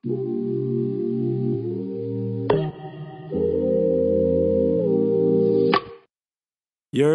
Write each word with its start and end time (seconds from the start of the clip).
You're 0.00 0.16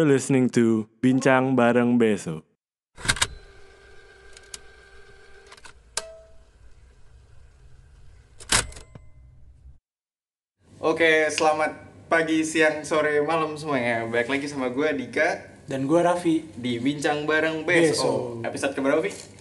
listening 0.06 0.46
to 0.54 0.86
Bincang 1.02 1.58
Bareng 1.58 1.98
Beso. 1.98 2.46
Oke, 10.78 11.26
selamat 11.34 11.74
pagi, 12.06 12.46
siang, 12.46 12.86
sore, 12.86 13.18
malam 13.26 13.58
semuanya. 13.58 14.06
Balik 14.06 14.30
lagi 14.30 14.46
sama 14.46 14.70
gue 14.70 14.94
Dika 14.94 15.58
Dan 15.66 15.90
gue 15.90 15.98
Raffi 15.98 16.46
di 16.54 16.78
Bincang 16.78 17.26
Bareng 17.26 17.66
Beso. 17.66 18.38
Beso. 18.38 18.46
Episode 18.46 18.78
keberapa, 18.78 19.02
Vi? 19.02 19.35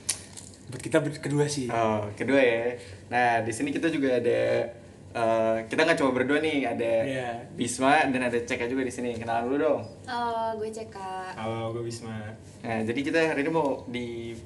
Kita 0.85 1.01
kedua 1.01 1.49
sih 1.49 1.65
Oh, 1.65 2.05
kedua 2.13 2.37
ya. 2.37 2.77
Nah, 3.09 3.41
di 3.41 3.49
sini 3.49 3.73
kita 3.73 3.89
juga 3.89 4.21
ada 4.21 4.69
eh, 5.17 5.57
kita 5.65 5.81
nggak 5.81 5.97
cuma 5.97 6.13
berdua 6.13 6.37
nih, 6.37 6.61
ada 6.61 6.91
Iya. 7.01 7.29
Bisma 7.57 8.05
dan 8.13 8.29
ada 8.29 8.37
Ceka 8.37 8.69
juga 8.69 8.85
di 8.85 8.93
sini. 8.93 9.17
Kenalan 9.17 9.49
dulu 9.49 9.57
dong. 9.57 9.81
Halo, 10.05 10.61
gue 10.61 10.69
Ceka. 10.69 11.33
Halo, 11.33 11.73
gue 11.73 11.89
Bisma. 11.89 12.29
Nah, 12.61 12.85
jadi 12.85 12.99
kita 13.01 13.17
hari 13.33 13.41
ini 13.41 13.49
mau 13.49 13.81
di 13.89 14.37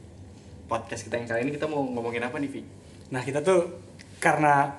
podcast 0.70 1.04
kita 1.04 1.20
yang 1.20 1.28
kali 1.28 1.40
ini 1.44 1.52
kita 1.60 1.68
mau 1.68 1.84
ngomongin 1.84 2.24
apa 2.24 2.40
nih, 2.40 2.48
Vi? 2.48 2.62
Nah 3.10 3.26
kita 3.26 3.42
tuh 3.42 3.66
karena 4.22 4.70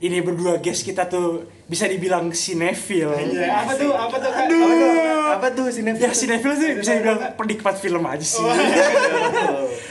ini 0.00 0.24
berdua 0.24 0.56
guys 0.58 0.80
kita 0.80 1.04
tuh 1.06 1.44
bisa 1.68 1.84
dibilang 1.84 2.32
sinetfil 2.32 3.12
Iya, 3.12 3.52
apa 3.52 3.72
tuh? 3.76 3.92
Apa 3.92 4.16
tuh? 4.16 4.30
Kak? 4.32 4.44
Aduh. 4.48 4.64
Apa 4.64 4.72
tuh? 4.72 5.28
Apa 5.30 5.46
tuh 5.52 5.66
sinetron? 5.68 6.00
Ya 6.00 6.10
sinetfil 6.10 6.52
sih 6.56 6.70
bisa 6.74 6.96
dibilang 6.96 7.20
penikmat 7.36 7.76
film 7.76 8.02
aja 8.02 8.24
sih 8.24 8.40
Oh, 8.40 8.48
iya. 8.48 8.84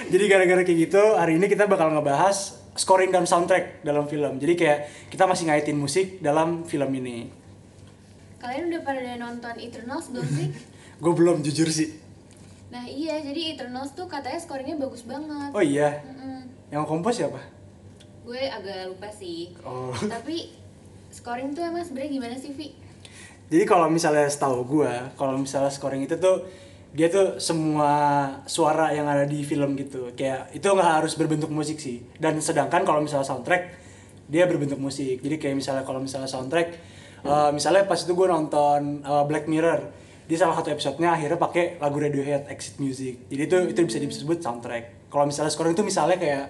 Jadi 0.09 0.23
gara-gara 0.26 0.62
kayak 0.64 0.80
gitu 0.81 1.03
hari 1.14 1.38
ini 1.38 1.45
kita 1.45 1.70
bakal 1.70 1.94
ngebahas 1.94 2.58
scoring 2.73 3.09
dan 3.09 3.30
soundtrack 3.30 3.81
dalam 3.81 4.09
film 4.09 4.36
Jadi 4.36 4.53
kayak 4.55 4.80
kita 5.08 5.23
masih 5.23 5.45
ngaitin 5.48 5.77
musik 5.77 6.17
dalam 6.20 6.66
film 6.66 6.89
ini 6.91 7.30
Kalian 8.39 8.73
udah 8.73 8.81
pada 8.81 9.14
nonton 9.16 9.56
Eternals 9.58 10.09
belum 10.09 10.25
sih? 10.25 10.47
Gue 11.03 11.14
belum 11.14 11.45
jujur 11.45 11.69
sih 11.69 11.94
Nah 12.69 12.86
iya, 12.86 13.17
jadi 13.22 13.53
Eternals 13.53 13.94
tuh 13.94 14.06
katanya 14.06 14.38
scoringnya 14.38 14.78
bagus 14.78 15.02
banget. 15.02 15.50
Oh 15.53 15.62
iya 15.62 16.02
Mm-mm. 16.06 16.45
Yang 16.69 16.84
kompos 16.86 17.17
siapa? 17.17 17.41
Gue 18.23 18.44
agak 18.48 18.92
lupa 18.92 19.09
sih. 19.12 19.53
Oh 19.64 19.94
Tapi 20.14 20.52
scoring 21.09 21.53
tuh 21.53 21.64
emang 21.66 21.84
sebenarnya 21.84 22.12
gimana 22.12 22.36
sih, 22.38 22.53
Vi? 22.53 22.73
Jadi 23.50 23.64
kalau 23.66 23.89
misalnya 23.89 24.30
setahu 24.30 24.62
gue, 24.66 24.94
kalau 25.17 25.34
misalnya 25.38 25.73
scoring 25.73 26.06
itu 26.06 26.22
tuh 26.22 26.45
dia 26.90 27.06
tuh 27.09 27.38
semua 27.38 27.94
suara 28.50 28.94
yang 28.94 29.06
ada 29.09 29.25
di 29.25 29.42
film 29.42 29.73
gitu. 29.78 30.14
Kayak 30.14 30.53
itu 30.53 30.66
nggak 30.66 31.02
harus 31.02 31.14
berbentuk 31.17 31.50
musik 31.50 31.81
sih. 31.81 32.02
Dan 32.17 32.38
sedangkan 32.42 32.86
kalau 32.86 33.02
misalnya 33.02 33.25
soundtrack 33.25 33.64
dia 34.30 34.45
berbentuk 34.45 34.78
musik. 34.78 35.22
Jadi 35.22 35.42
kayak 35.42 35.58
misalnya 35.58 35.84
kalau 35.86 35.97
misalnya 35.97 36.30
soundtrack, 36.30 36.67
eh, 37.25 37.50
misalnya 37.53 37.90
pas 37.90 37.97
itu 37.97 38.14
gue 38.14 38.28
nonton 38.30 39.02
eh, 39.02 39.23
Black 39.25 39.50
Mirror, 39.50 39.81
dia 40.30 40.38
salah 40.38 40.53
satu 40.53 40.70
episodenya 40.70 41.17
akhirnya 41.17 41.42
pakai 41.42 41.81
lagu 41.81 41.97
Radiohead 41.97 42.45
Exit 42.53 42.78
Music. 42.78 43.25
Jadi 43.34 43.42
itu 43.50 43.58
itu 43.73 43.80
bisa 43.81 43.97
disebut 43.97 44.38
soundtrack. 44.45 45.09
Kalau 45.09 45.25
misalnya 45.25 45.50
scoring 45.50 45.73
itu 45.73 45.81
misalnya 45.81 46.22
kayak 46.22 46.45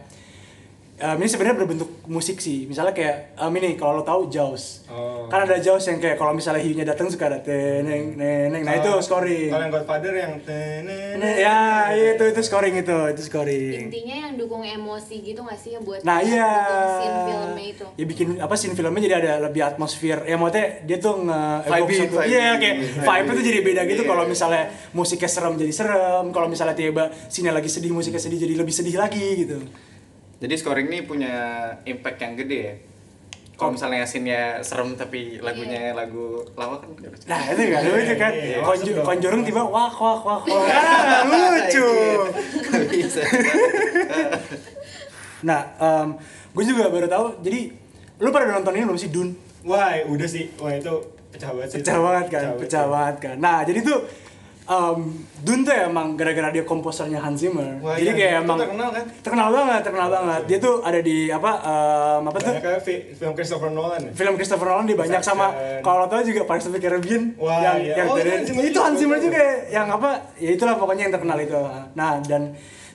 Um, 0.99 1.15
ini 1.15 1.31
sebenarnya 1.31 1.55
berbentuk 1.55 1.87
musik 2.05 2.37
sih. 2.37 2.67
Misalnya 2.67 2.91
kayak 2.91 3.39
um, 3.39 3.55
ini 3.55 3.73
kalau 3.73 3.99
lo 3.99 4.03
tahu 4.03 4.27
Jaws. 4.27 4.83
Oh. 4.85 5.31
Kan 5.31 5.47
ada 5.47 5.55
Jaws 5.55 5.87
yang 5.87 5.95
kayak 5.97 6.19
kalau 6.19 6.35
misalnya 6.35 6.59
hiunya 6.59 6.83
datang 6.83 7.07
suka 7.07 7.25
ada 7.25 7.39
teneng 7.39 8.19
neneng. 8.19 8.67
Nah 8.67 8.75
itu 8.75 8.91
scoring. 8.99 9.47
Kalau 9.47 9.63
yang 9.63 9.73
Godfather 9.73 10.11
yang 10.11 10.33
teneng. 10.43 11.15
Nah, 11.15 11.33
ya 11.33 11.57
itu 11.95 12.23
itu 12.25 12.41
scoring 12.43 12.75
itu 12.75 12.97
itu 13.09 13.21
scoring. 13.23 13.87
Intinya 13.87 14.15
yang 14.27 14.33
dukung 14.35 14.59
emosi 14.59 15.23
gitu 15.23 15.39
gak 15.39 15.55
sih 15.55 15.71
yang 15.73 15.87
buat 15.87 16.03
Nah 16.03 16.19
iya. 16.19 16.51
scene 16.99 17.19
filmnya 17.25 17.65
itu? 17.71 17.85
Ya 17.95 18.05
bikin 18.05 18.27
apa 18.37 18.53
scene 18.53 18.75
filmnya 18.75 18.99
jadi 18.99 19.15
ada 19.23 19.33
lebih 19.47 19.61
atmosfer. 19.63 20.27
Ya 20.27 20.35
maksudnya 20.35 20.83
dia 20.83 20.97
tuh 20.99 21.15
nge 21.23 21.41
satu- 21.63 21.87
vibey. 21.87 21.97
Iya 22.27 22.47
kayak 22.59 22.75
vibe 22.99 23.27
itu 23.29 23.41
jadi 23.45 23.59
beda 23.63 23.81
gitu 23.87 24.03
Iya. 24.03 24.09
kalau 24.09 24.23
misalnya 24.25 24.63
musiknya 24.91 25.31
serem 25.31 25.55
jadi 25.55 25.71
serem, 25.71 26.35
kalau 26.35 26.51
misalnya 26.51 26.75
tiba 26.75 27.07
scene 27.31 27.49
lagi 27.49 27.71
sedih 27.71 27.95
musiknya 27.95 28.19
sedih 28.19 28.35
jadi 28.37 28.53
lebih 28.59 28.75
sedih 28.75 28.99
lagi 28.99 29.47
gitu. 29.47 29.63
Jadi 30.39 30.53
scoring 30.55 30.87
ini 30.87 30.99
punya 31.03 31.35
impact 31.83 32.17
yang 32.23 32.33
gede 32.39 32.59
ya. 32.59 32.75
Kalau 33.59 33.75
misalnya 33.75 34.07
scene-nya 34.07 34.63
serem 34.63 34.95
tapi 34.95 35.35
lagunya 35.43 35.91
lagu 35.91 36.39
lawak 36.55 36.79
kan 36.79 36.89
gak 36.95 37.11
lucu. 37.11 37.25
Nah 37.27 37.41
itu 37.51 37.61
kan 37.67 37.81
lucu 37.83 38.15
kan. 38.15 38.31
Konju, 38.31 38.63
masuk 38.63 38.95
dong. 38.95 39.05
konjurung 39.05 39.41
tiba 39.43 39.61
wah 39.67 39.91
wah 39.91 40.19
wah 40.23 40.39
wah. 40.39 40.63
Ah, 40.63 41.27
lucu. 41.59 41.89
Gak. 42.71 43.19
Nah, 45.39 45.63
gue 46.51 46.63
juga 46.67 46.91
baru 46.91 47.07
tahu. 47.07 47.39
Jadi 47.39 47.71
lu 48.19 48.27
pada 48.27 48.51
nonton 48.51 48.75
ini 48.75 48.83
belum 48.83 48.99
sih 48.99 49.07
Dun? 49.07 49.31
Wah, 49.63 49.95
udah 50.03 50.27
sih. 50.27 50.51
Wah, 50.59 50.75
itu 50.75 50.91
pecah 51.31 51.49
banget 51.55 51.67
sih. 51.71 51.77
Pecah 51.79 51.97
banget 52.01 52.25
kan, 52.27 52.43
pecah 52.57 52.85
banget 52.89 53.15
kan. 53.21 53.35
Nah 53.39 53.57
jadi 53.63 53.79
tuh 53.85 53.97
um, 54.69 54.99
Dun 55.39 55.63
tuh 55.63 55.71
emang 55.71 56.13
gara-gara 56.13 56.51
dia 56.51 56.61
komposernya 56.61 57.17
Hans 57.17 57.39
Zimmer. 57.39 57.79
Wah, 57.79 57.95
jadi 57.95 58.05
iya, 58.05 58.13
kayak 58.13 58.33
emang 58.43 58.59
terkenal 58.59 58.89
kan? 58.91 59.05
terkenal 59.17 59.47
banget, 59.49 59.81
terkenal 59.81 60.09
banget. 60.09 60.41
Dia 60.45 60.57
tuh 60.59 60.73
ada 60.83 60.99
di 60.99 61.17
apa 61.29 61.51
um, 61.63 62.21
apa 62.27 62.37
tuh? 62.37 62.51
Banyak 62.51 62.63
kayak 62.63 62.81
fi- 62.83 63.05
film 63.09 63.33
Christopher 63.33 63.69
Nolan 63.69 63.99
ya. 64.03 64.11
Film 64.11 64.35
Christopher 64.35 64.67
Nolan 64.67 64.85
dia 64.85 64.97
banyak 64.99 65.21
sama 65.21 65.47
kalau 65.79 66.05
tau 66.05 66.19
juga 66.21 66.43
Pirates 66.43 66.67
of 66.67 66.75
the 66.75 66.79
Caribbean 66.79 67.33
Wah, 67.35 67.55
yang 67.57 67.77
iya. 67.81 67.93
yang 67.97 68.07
Oh, 68.07 68.13
itu 68.13 68.21
dari- 68.21 68.31
Hans 68.35 68.45
Zimmer 68.45 68.61
itu 68.61 68.69
juga. 68.69 68.83
Hans 68.83 68.97
Zimmer 68.99 69.19
juga 69.19 69.41
yang 69.69 69.87
apa 69.89 70.09
ya 70.35 70.49
itulah 70.51 70.75
pokoknya 70.75 71.03
yang 71.07 71.13
terkenal 71.15 71.37
itu 71.37 71.59
nah 71.93 72.19
dan 72.21 72.41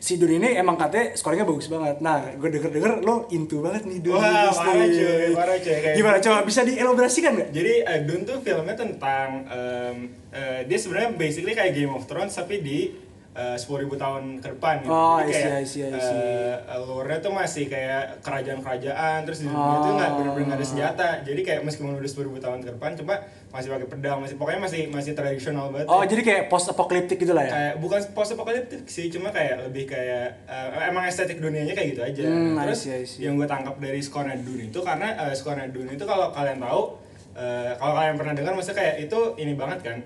si 0.04 0.20
Dun 0.20 0.28
ini 0.30 0.52
emang 0.52 0.76
katanya 0.76 1.16
skornya 1.16 1.42
bagus 1.42 1.64
banget 1.66 1.96
nah 1.98 2.20
gue 2.28 2.48
denger 2.50 2.68
denger 2.68 2.92
lo 3.00 3.24
into 3.30 3.58
banget 3.58 3.82
nih 3.84 3.98
Dun 3.98 4.14
Wah, 4.14 4.52
parah 4.52 4.84
cuy, 4.84 5.32
parah 5.32 5.56
cuy. 5.56 5.72
Kayak- 5.74 5.96
gimana 5.96 6.16
coba 6.18 6.38
bisa 6.42 6.60
dielaborasikan 6.62 7.32
nggak 7.32 7.48
Jadi 7.50 7.72
eh, 7.82 8.00
Dune 8.02 8.22
tuh 8.22 8.36
filmnya 8.38 8.74
tentang 8.74 9.28
em, 9.46 9.96
eh, 10.28 10.60
dia 10.62 10.76
sebenarnya 10.76 11.10
basically 11.14 11.52
kayak 11.52 11.72
Game 11.72 11.88
of 11.90 12.04
Thrones 12.04 12.32
tapi 12.32 12.60
di 12.60 12.92
eh, 13.32 13.56
10.000 13.56 13.66
tahun 13.96 14.22
ke 14.38 14.48
depan 14.48 14.74
gitu. 14.78 14.92
Oh, 14.92 15.18
Jadi 15.18 15.26
I 15.26 15.32
see, 15.32 15.42
kayak, 15.42 15.56
I 15.56 15.66
see, 15.66 15.82
I 15.82 15.98
see. 15.98 16.18
eh, 16.62 16.78
lore-nya 16.78 17.18
tuh 17.18 17.32
masih 17.32 17.64
kayak 17.66 18.02
kerajaan-kerajaan 18.22 19.18
terus 19.24 19.40
di 19.40 19.48
dunia 19.48 19.58
Oh. 19.72 19.80
tuh 19.80 19.92
nggak 19.92 20.10
benar-benar 20.14 20.54
ada 20.54 20.62
senjata. 20.64 21.08
Jadi 21.20 21.40
kayak 21.40 21.60
meskipun 21.62 21.96
udah 21.96 22.06
10.000 22.06 22.14
tahun 22.38 22.60
ke 22.60 22.70
depan 22.70 22.94
cuma 22.94 23.14
masih 23.54 23.70
pakai 23.70 23.86
pedang, 23.86 24.18
masih 24.18 24.34
pokoknya 24.34 24.60
masih 24.60 24.90
masih 24.90 25.14
tradisional 25.14 25.70
banget. 25.70 25.86
oh 25.86 26.02
ya. 26.02 26.10
jadi 26.10 26.22
kayak 26.26 26.42
post 26.50 26.66
apokaliptik 26.66 27.22
gitu 27.22 27.30
lah 27.30 27.46
ya 27.46 27.52
kayak 27.54 27.74
bukan 27.78 28.00
post 28.10 28.34
apokaliptik 28.34 28.82
sih 28.84 29.06
cuma 29.08 29.30
kayak 29.30 29.70
lebih 29.70 29.86
kayak 29.86 30.42
eh, 30.44 30.90
emang 30.90 31.06
estetik 31.06 31.38
dunianya 31.38 31.70
kayak 31.70 31.88
gitu 31.94 32.02
aja 32.02 32.22
Hmm, 32.26 32.58
I 32.58 32.66
terus 32.66 32.82
see, 32.82 32.90
I 32.90 33.06
see. 33.06 33.22
yang 33.22 33.38
gue 33.38 33.46
tangkap 33.46 33.78
dari 33.78 34.02
skornya 34.02 34.34
Dune 34.36 34.66
itu 34.66 34.82
karena 34.82 35.14
uh, 35.16 35.30
skornya 35.30 35.70
Dune 35.70 35.94
itu 35.94 36.02
kalau 36.02 36.34
kalian 36.34 36.58
tahu 36.58 36.98
eh, 37.32 37.70
kalau 37.78 37.94
kalian 37.94 38.14
pernah 38.18 38.34
dengar 38.34 38.52
maksudnya 38.52 38.78
kayak 38.82 38.94
itu 39.06 39.18
ini 39.38 39.54
banget 39.54 39.78
kan 39.80 39.98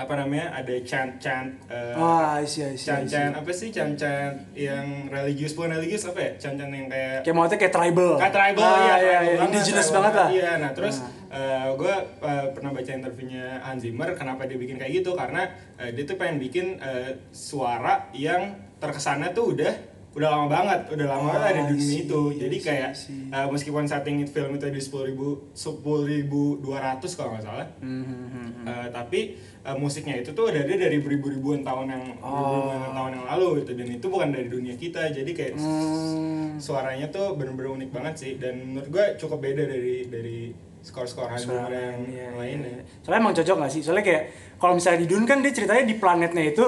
apa 0.00 0.16
namanya 0.16 0.56
ada 0.56 0.72
chant 0.80 1.20
chant 1.20 1.52
eh, 1.68 1.92
Wah, 1.92 2.40
I 2.40 2.48
see, 2.48 2.64
I 2.64 2.72
see, 2.72 2.88
I 2.88 3.04
chant 3.04 3.04
see. 3.04 3.12
chant 3.12 3.32
apa 3.36 3.50
sih 3.52 3.68
chant 3.68 3.94
chant 3.94 4.34
yang 4.56 5.12
religius 5.12 5.52
bukan 5.52 5.76
religius 5.76 6.08
apa 6.08 6.18
ya 6.18 6.30
chant 6.40 6.56
chant 6.56 6.72
yang 6.72 6.88
kayak 6.88 7.20
kayak 7.20 7.36
maksudnya 7.36 7.58
kayak 7.60 7.74
tribal 7.76 8.12
Kayak 8.16 8.34
tribal 8.34 8.64
ah, 8.64 8.72
ya, 8.72 8.80
iya, 8.80 8.96
iya. 8.96 9.18
banget, 9.36 9.44
indigenous 9.44 9.88
banget 9.92 10.12
lah 10.16 10.28
Iya, 10.32 10.50
nah 10.56 10.70
terus 10.72 10.96
Ah. 11.30 11.70
gue 11.78 11.94
pernah 12.50 12.74
baca 12.74 12.90
interviewnya 12.90 13.62
Hans 13.62 13.86
Zimmer 13.86 14.18
kenapa 14.18 14.50
dia 14.50 14.58
bikin 14.58 14.82
kayak 14.82 14.98
gitu 14.98 15.14
karena 15.14 15.46
eh, 15.78 15.94
dia 15.94 16.02
tuh 16.02 16.18
pengen 16.18 16.42
bikin 16.42 16.82
eh, 16.82 17.22
suara 17.30 18.10
yang 18.10 18.58
terkesannya 18.82 19.30
tuh 19.30 19.54
udah 19.54 19.70
udah 20.10 20.26
lama 20.28 20.46
banget, 20.46 20.80
udah 20.90 21.06
lama 21.06 21.28
Oh, 21.28 21.38
ada 21.38 21.60
di 21.62 21.70
I 21.70 21.70
dunia 21.72 21.98
itu. 22.02 22.20
Jadi 22.34 22.56
kayak 22.58 22.90
eh, 23.30 23.46
meskipun 23.46 23.86
setting 23.86 24.26
film 24.26 24.52
itu 24.52 24.66
di 24.66 24.82
sepuluh 24.82 25.06
ribu 25.06 25.26
sepuluh 25.54 26.02
ribu 26.02 26.58
dua 26.58 26.82
ratus 26.82 27.14
kalau 27.14 27.30
nggak 27.32 27.44
salah, 27.44 27.66
Hmm, 27.78 28.02
hmm, 28.02 28.26
hmm, 28.26 28.48
hmm. 28.50 28.64
Eh, 28.66 28.86
tapi 28.90 29.20
eh, 29.38 29.76
musiknya 29.76 30.18
itu 30.18 30.30
tuh 30.30 30.50
udah 30.50 30.60
ada 30.60 30.74
dari 30.76 30.98
beribu-ribuan 30.98 31.62
tahun 31.62 31.86
yang 31.88 32.04
Oh. 32.18 32.74
tahun 32.90 33.10
yang 33.16 33.26
lalu 33.28 33.62
gitu 33.62 33.78
dan 33.78 33.86
itu 33.88 34.06
bukan 34.06 34.28
dari 34.30 34.48
dunia 34.48 34.74
kita. 34.74 35.02
Jadi 35.08 35.30
kayak 35.30 35.52
Hmm. 35.54 36.58
suaranya 36.58 37.06
tuh 37.08 37.38
bener-bener 37.38 37.70
unik 37.78 37.90
banget 37.90 38.14
sih 38.16 38.32
dan 38.34 38.58
menurut 38.66 38.90
gue 38.90 39.04
cukup 39.16 39.38
beda 39.38 39.62
dari 39.62 40.10
dari 40.10 40.38
skor-skor 40.80 41.28
iya, 41.28 41.68
yang 41.68 41.98
iya, 42.08 42.26
lainnya. 42.34 42.80
iya. 42.80 42.82
Soalnya 43.04 43.20
emang 43.20 43.34
cocok 43.36 43.56
gak 43.60 43.70
sih? 43.70 43.82
Soalnya 43.84 44.00
kayak 44.02 44.22
kalau 44.56 44.72
misalnya 44.74 45.04
di 45.04 45.08
Dune 45.12 45.28
kan 45.28 45.38
dia 45.38 45.52
ceritanya 45.52 45.84
di 45.84 45.94
planetnya 45.94 46.44
itu 46.50 46.64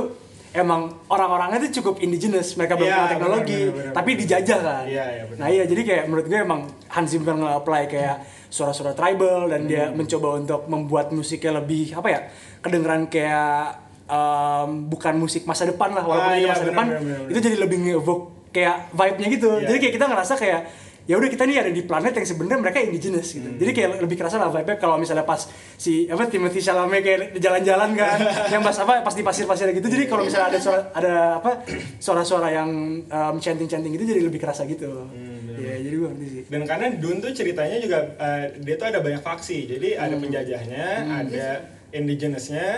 emang 0.53 0.81
orang-orangnya 1.07 1.59
tuh 1.63 1.81
cukup 1.81 1.95
indigenous, 1.99 2.55
mereka 2.55 2.75
belum 2.75 2.85
Iya, 2.85 2.97
punya 2.99 3.11
teknologi, 3.11 3.61
benar, 3.63 3.73
benar, 3.75 3.93
tapi 3.95 4.11
benar. 4.11 4.21
dijajah 4.21 4.61
kan. 4.61 4.85
Iya, 4.85 5.05
iya, 5.11 5.23
benar. 5.25 5.39
Nah 5.39 5.49
iya, 5.49 5.65
jadi 5.65 5.83
kayak 5.83 6.05
menurut 6.07 6.27
gue 6.27 6.39
emang 6.39 6.61
Hans 6.87 7.09
Zimmer 7.09 7.35
nge-apply 7.35 7.83
kayak 7.87 8.17
suara-suara 8.49 8.93
tribal 8.93 9.49
dan 9.49 9.65
dia 9.65 9.89
Hmm. 9.89 9.97
mencoba 9.97 10.29
untuk 10.37 10.61
membuat 10.67 11.09
musiknya 11.11 11.57
lebih 11.59 11.95
apa 11.95 12.09
ya? 12.09 12.21
Kedengeran 12.61 13.09
kayak 13.09 13.81
em, 14.05 14.69
bukan 14.87 15.15
musik 15.17 15.43
masa 15.43 15.65
depan 15.65 15.89
lah, 15.91 16.05
walaupun 16.05 16.29
Ah, 16.29 16.37
itu 16.37 16.45
iya, 16.45 16.53
masa 16.53 16.61
benar, 16.61 16.71
depan, 16.71 16.87
benar, 16.87 17.01
benar, 17.01 17.17
benar. 17.19 17.31
itu 17.33 17.39
jadi 17.41 17.57
lebih 17.59 17.79
nge-evoke 17.81 18.25
kayak 18.53 18.77
vibe-nya 18.93 19.29
gitu. 19.31 19.51
Iya, 19.55 19.65
Jadi 19.65 19.79
kayak 19.81 19.95
kita 19.97 20.07
ngerasa 20.07 20.33
kayak 20.37 20.61
ya 21.03 21.19
udah 21.19 21.27
kita 21.27 21.43
nih 21.43 21.57
ada 21.59 21.71
di 21.71 21.83
planet 21.83 22.15
yang 22.15 22.27
sebenarnya 22.27 22.59
mereka 22.63 22.79
indigenous 22.79 23.35
gitu. 23.35 23.45
Hmm. 23.45 23.59
Jadi 23.59 23.71
kayak 23.75 23.91
lebih 23.99 24.17
kerasa 24.17 24.39
lah 24.39 24.55
vibe 24.55 24.79
kalau 24.79 24.97
misalnya 24.97 25.27
pas 25.27 25.45
si 25.75 26.07
apa 26.07 26.31
Timothy 26.31 26.63
Chalamet 26.63 27.03
kayak 27.03 27.19
jalan-jalan 27.37 27.91
kan, 27.93 28.19
yang 28.55 28.63
pas 28.63 28.77
apa 28.79 29.03
pas 29.03 29.15
di 29.15 29.23
pasir-pasir 29.23 29.67
gitu. 29.75 29.87
Jadi 29.87 30.05
kalau 30.07 30.23
misalnya 30.23 30.55
ada 30.55 30.59
suara 30.63 30.81
ada 30.95 31.15
apa 31.43 31.51
suara-suara 31.99 32.49
yang 32.51 32.71
um, 33.03 33.35
chanting-chanting 33.37 33.93
gitu 33.95 34.07
jadi 34.07 34.21
lebih 34.23 34.39
kerasa 34.39 34.63
gitu. 34.65 35.11
Hmm. 35.11 35.43
Iya, 35.53 35.79
jadi 35.85 35.95
gue 35.95 36.09
ngerti 36.11 36.27
sih. 36.27 36.43
Dan 36.51 36.63
karena 36.67 36.87
Dune 36.97 37.19
tuh 37.21 37.31
ceritanya 37.31 37.77
juga 37.79 37.99
eh, 38.19 38.45
dia 38.59 38.75
tuh 38.75 38.87
ada 38.89 38.99
banyak 38.99 39.23
faksi. 39.23 39.69
Jadi 39.69 39.95
ada 39.95 40.15
Hmm. 40.15 40.23
penjajahnya, 40.23 40.87
ada 41.07 41.47
indigenousnya, 41.93 42.69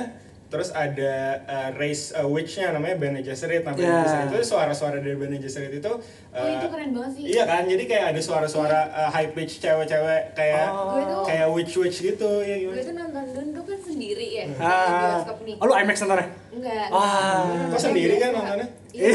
terus 0.46 0.70
ada 0.70 1.12
eh, 1.40 1.68
race 1.74 2.12
eh, 2.12 2.22
witch-nya 2.22 2.70
namanya 2.70 2.94
Bene 2.94 3.20
Gesserit. 3.20 3.62
Nah, 3.62 3.72
Bene 3.72 3.86
Ya. 3.86 4.02
Gesserit 4.02 4.28
itu 4.30 4.46
suara-suara 4.46 4.96
dari 4.96 5.14
Bene 5.14 5.36
Gesserit 5.36 5.72
itu 5.72 5.90
Oh 5.90 6.36
eh, 6.36 6.54
itu 6.54 6.66
keren 6.66 6.90
banget 6.90 7.10
sih. 7.14 7.22
Iya 7.28 7.44
kan, 7.44 7.62
jadi 7.64 7.84
kayak 7.84 8.06
ada 8.10 8.20
suara-suara 8.20 8.80
eh, 8.86 9.08
high 9.10 9.30
pitch 9.30 9.58
cewek-cewek 9.58 10.22
kayak 10.32 10.66
Oh. 10.66 11.24
Kayak 11.24 11.48
witch-witch 11.50 11.98
gitu 12.04 12.30
ya 12.40 12.54
gue 12.56 12.76
tuh 12.76 12.92
nonton 12.92 13.24
tuh 13.50 13.64
kan 13.64 13.78
sendiri 13.80 14.26
ya 14.32 14.44
di 14.44 14.54
Ah, 14.56 15.18
bioskop 15.18 15.38
nih. 15.42 15.54
oh, 15.56 15.64
lu 15.64 15.74
IMAX 15.74 15.96
nontonnya? 16.00 16.26
Enggak. 16.50 16.86
Wah. 16.88 17.42
Gue 17.64 17.70
Kok 17.70 17.80
sendiri 17.80 18.14
kan 18.16 18.30
nontonnya? 18.30 18.68
Iya, 18.94 19.10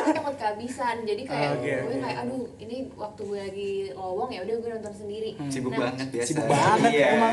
gue 0.00 0.14
takut 0.14 0.34
kehabisan. 0.34 0.96
Jadi 1.04 1.22
kayak 1.22 1.44
Ah, 1.44 1.54
oke, 1.54 1.68
gue 1.68 1.84
oke. 1.86 2.00
kayak 2.00 2.18
aduh, 2.24 2.44
ini 2.58 2.76
waktu 2.96 3.20
gue 3.22 3.38
lagi 3.38 3.70
lowong 3.92 4.30
ya 4.30 4.40
udah 4.42 4.56
gue 4.56 4.70
nonton 4.72 4.94
sendiri. 4.96 5.30
Sibuk 5.46 5.72
Nah, 5.72 5.80
banget 5.84 6.08
biasa. 6.08 6.26
Sibuk 6.26 6.46
banget 6.46 6.90
Iya. 6.90 7.06
emang. 7.12 7.32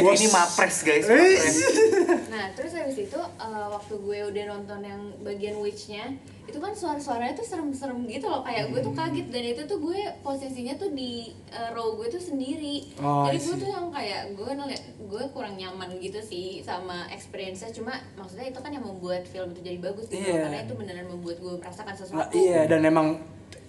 Bos. 0.00 0.16
ini 0.16 0.28
mapres 0.30 0.76
guys, 0.80 1.04
mapres. 1.04 1.56
Nah, 2.26 2.46
terus 2.54 2.72
habis 2.72 2.98
itu 2.98 3.18
uh, 3.18 3.66
waktu 3.70 3.94
gue 3.94 4.18
udah 4.26 4.44
nonton 4.48 4.80
yang 4.80 5.02
bagian 5.20 5.56
witch-nya, 5.56 6.16
itu 6.42 6.58
kan 6.58 6.72
suara-suaranya 6.72 7.32
tuh 7.32 7.44
serem-serem 7.44 8.00
gitu 8.06 8.26
loh. 8.26 8.42
Kayak 8.42 8.70
gue 8.70 8.80
tuh 8.80 8.90
kaget 8.90 9.26
dan 9.28 9.44
itu 9.46 9.62
tuh 9.64 9.78
gue 9.78 9.98
posisinya 10.20 10.74
tuh 10.74 10.90
di 10.90 11.30
uh, 11.50 11.70
row 11.70 11.94
gue 11.94 12.08
tuh 12.08 12.18
sendiri. 12.18 12.90
Oh, 12.98 13.28
Jadi 13.28 13.38
gue 13.38 13.56
tuh 13.58 13.68
yang 13.68 13.86
kayak 13.88 14.34
gue 14.34 14.48
ngeliat 14.48 14.82
gue 15.00 15.22
kurang 15.30 15.54
nyaman 15.54 15.90
gitu 15.98 16.18
sih 16.20 16.58
sama 16.60 17.06
experience-nya. 17.10 17.70
Cuma 17.70 17.94
maksudnya 18.14 18.48
itu 18.48 18.58
kan 18.58 18.70
yang 18.70 18.82
membuat 18.82 19.26
film 19.26 19.50
itu 19.50 19.60
jadi 19.60 19.78
bagus 19.78 20.06
gitu. 20.06 20.18
Iya. 20.20 20.42
Karena 20.44 20.58
itu 20.60 20.69
beneran 20.72 21.06
membuat 21.06 21.36
gue 21.36 21.54
merasakan 21.56 21.88
Nah, 21.88 21.96
sesuatu. 21.96 22.32
iya 22.32 22.64
dan 22.64 22.80
emang 22.82 23.18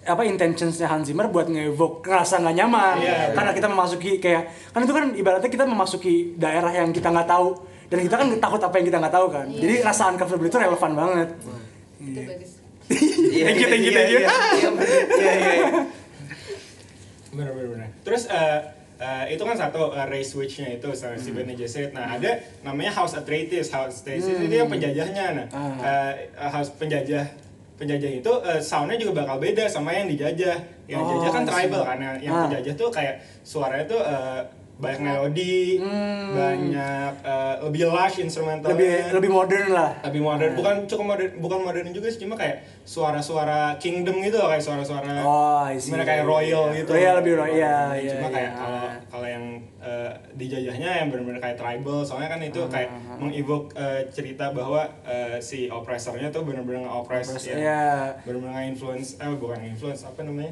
apa 0.02 0.22
intentionsnya 0.22 0.84
Hans 0.84 1.06
Zimmer 1.06 1.26
buat 1.26 1.46
nge-evoke 1.46 2.04
rasa 2.04 2.38
nggak 2.38 2.56
nyaman 2.56 2.96
Iya, 2.98 3.30
karena 3.30 3.50
kita 3.52 3.68
memasuki 3.68 4.18
kayak 4.18 4.42
kan 4.68 4.80
itu 4.80 4.90
kan 4.90 5.04
ibaratnya 5.12 5.46
kita 5.48 5.62
memasuki 5.64 6.14
daerah 6.36 6.70
yang 6.70 6.90
kita 6.90 7.06
nggak 7.08 7.28
tahu 7.28 7.54
dan 7.86 7.98
kita 8.00 8.14
kan 8.16 8.26
takut 8.36 8.60
apa 8.60 8.74
yang 8.76 8.86
kita 8.88 8.98
nggak 8.98 9.14
tahu 9.14 9.26
kan 9.28 9.46
Iya. 9.46 9.60
jadi 9.60 9.74
rasa 9.84 10.02
uncomfortable 10.08 10.48
itu 10.48 10.58
relevan 10.58 10.92
banget 10.92 11.28
Itu 11.98 12.20
bagus. 12.20 12.50
Iya, 12.90 13.44
Thank 13.46 13.58
you, 13.58 13.68
thank 13.68 13.80
you, 13.80 13.88
iya, 13.88 13.96
thank 13.96 14.10
you. 14.10 14.18
iya, 14.18 14.26
iya. 14.26 14.70
Iya, 15.14 15.32
iya, 15.32 15.52
iya. 15.54 15.66
Bener 17.32 17.48
bener. 17.54 17.88
Terus 18.02 18.22
eh, 18.26 18.58
eh, 19.02 19.34
itu 19.34 19.42
kan 19.42 19.58
satu 19.58 19.90
eh, 19.90 20.06
race 20.06 20.32
witch-nya 20.32 20.78
itu 20.78 20.88
sama 20.94 21.18
si 21.18 21.34
Bene 21.34 21.52
Gesserit. 21.52 21.90
Nah, 21.90 22.14
ada 22.14 22.30
namanya 22.62 22.94
House 22.94 23.14
Atreides. 23.14 23.68
House 23.68 24.00
Atreides 24.00 24.30
itu 24.30 24.54
yang 24.54 24.70
penjajahnya. 24.70 25.26
Nah, 25.34 25.46
Ah. 25.50 25.74
eh, 25.82 26.12
House 26.38 26.70
penjajah 26.72 27.26
penjajah 27.72 28.10
itu 28.14 28.32
eh, 28.46 28.62
soundnya 28.62 28.94
juga 28.94 29.26
bakal 29.26 29.36
beda 29.36 29.66
sama 29.66 29.90
yang 29.90 30.06
dijajah. 30.06 30.54
Yang 30.86 31.00
Oh, 31.02 31.06
dijajah 31.10 31.30
kan 31.32 31.42
I 31.42 31.46
see. 31.46 31.50
tribal 31.50 31.82
kan. 31.82 31.98
Yang, 32.22 32.30
Ah. 32.30 32.42
penjajah 32.46 32.74
tuh 32.76 32.88
kayak 32.88 33.14
suaranya 33.42 33.84
tuh 33.84 34.00
eh, 34.00 34.40
banyak 34.82 35.00
melodi, 35.00 35.78
Hmm. 35.78 36.34
banyak 36.34 37.12
eh, 37.22 37.54
lebih 37.62 37.82
lush 37.86 38.18
instrumentalnya. 38.18 38.74
Lebih 38.74 38.92
lebih 39.14 39.30
modern 39.30 39.68
lah. 39.70 39.90
Lebih 40.02 40.20
modern. 40.20 40.52
Bukan 40.52 40.74
cukup 40.84 41.04
modern 41.08 41.30
bukan 41.38 41.58
modern 41.62 41.88
juga 41.88 42.10
sih 42.10 42.20
cuma 42.20 42.34
kayak 42.34 42.66
suara-suara 42.82 43.78
kingdom 43.78 44.18
gitu 44.18 44.36
loh, 44.36 44.50
kayak 44.50 44.60
suara-suara 44.60 45.22
Oh, 45.22 45.62
gimana 45.70 46.02
kayak 46.02 46.24
royal 46.24 46.64
Iya. 46.68 46.76
gitu. 46.76 46.90
Royal 46.92 47.14
lebih 47.16 47.34
royal, 47.36 47.54
iya, 47.54 47.78
iya, 47.96 48.10
cuma 48.12 48.28
kayak 48.28 48.42
iya. 48.44 48.58
kalau 48.58 48.82
kalau 49.08 49.26
yang 49.28 49.44
eh, 49.78 50.10
dijajahnya 50.34 50.90
yang 50.96 51.08
benar-benar 51.08 51.40
kayak 51.40 51.56
tribal 51.56 52.02
soalnya 52.02 52.28
kan 52.28 52.40
itu 52.40 52.60
kayak 52.66 52.90
Ah, 52.92 53.14
mengevoke 53.16 53.70
eh, 53.74 54.02
cerita 54.08 54.50
bahwa 54.50 54.82
eh, 55.04 55.38
si 55.38 55.66
oppressornya 55.68 56.28
tuh 56.28 56.42
benar-benar 56.42 56.82
nge-oppress 56.82 57.26
Oppress, 57.30 57.46
ya. 57.46 57.54
iya. 57.56 57.82
benar-benar 58.22 58.52
nge-influence 58.56 59.16
eh 59.16 59.30
bukan 59.32 59.58
influence 59.62 60.02
apa 60.02 60.22
namanya 60.22 60.50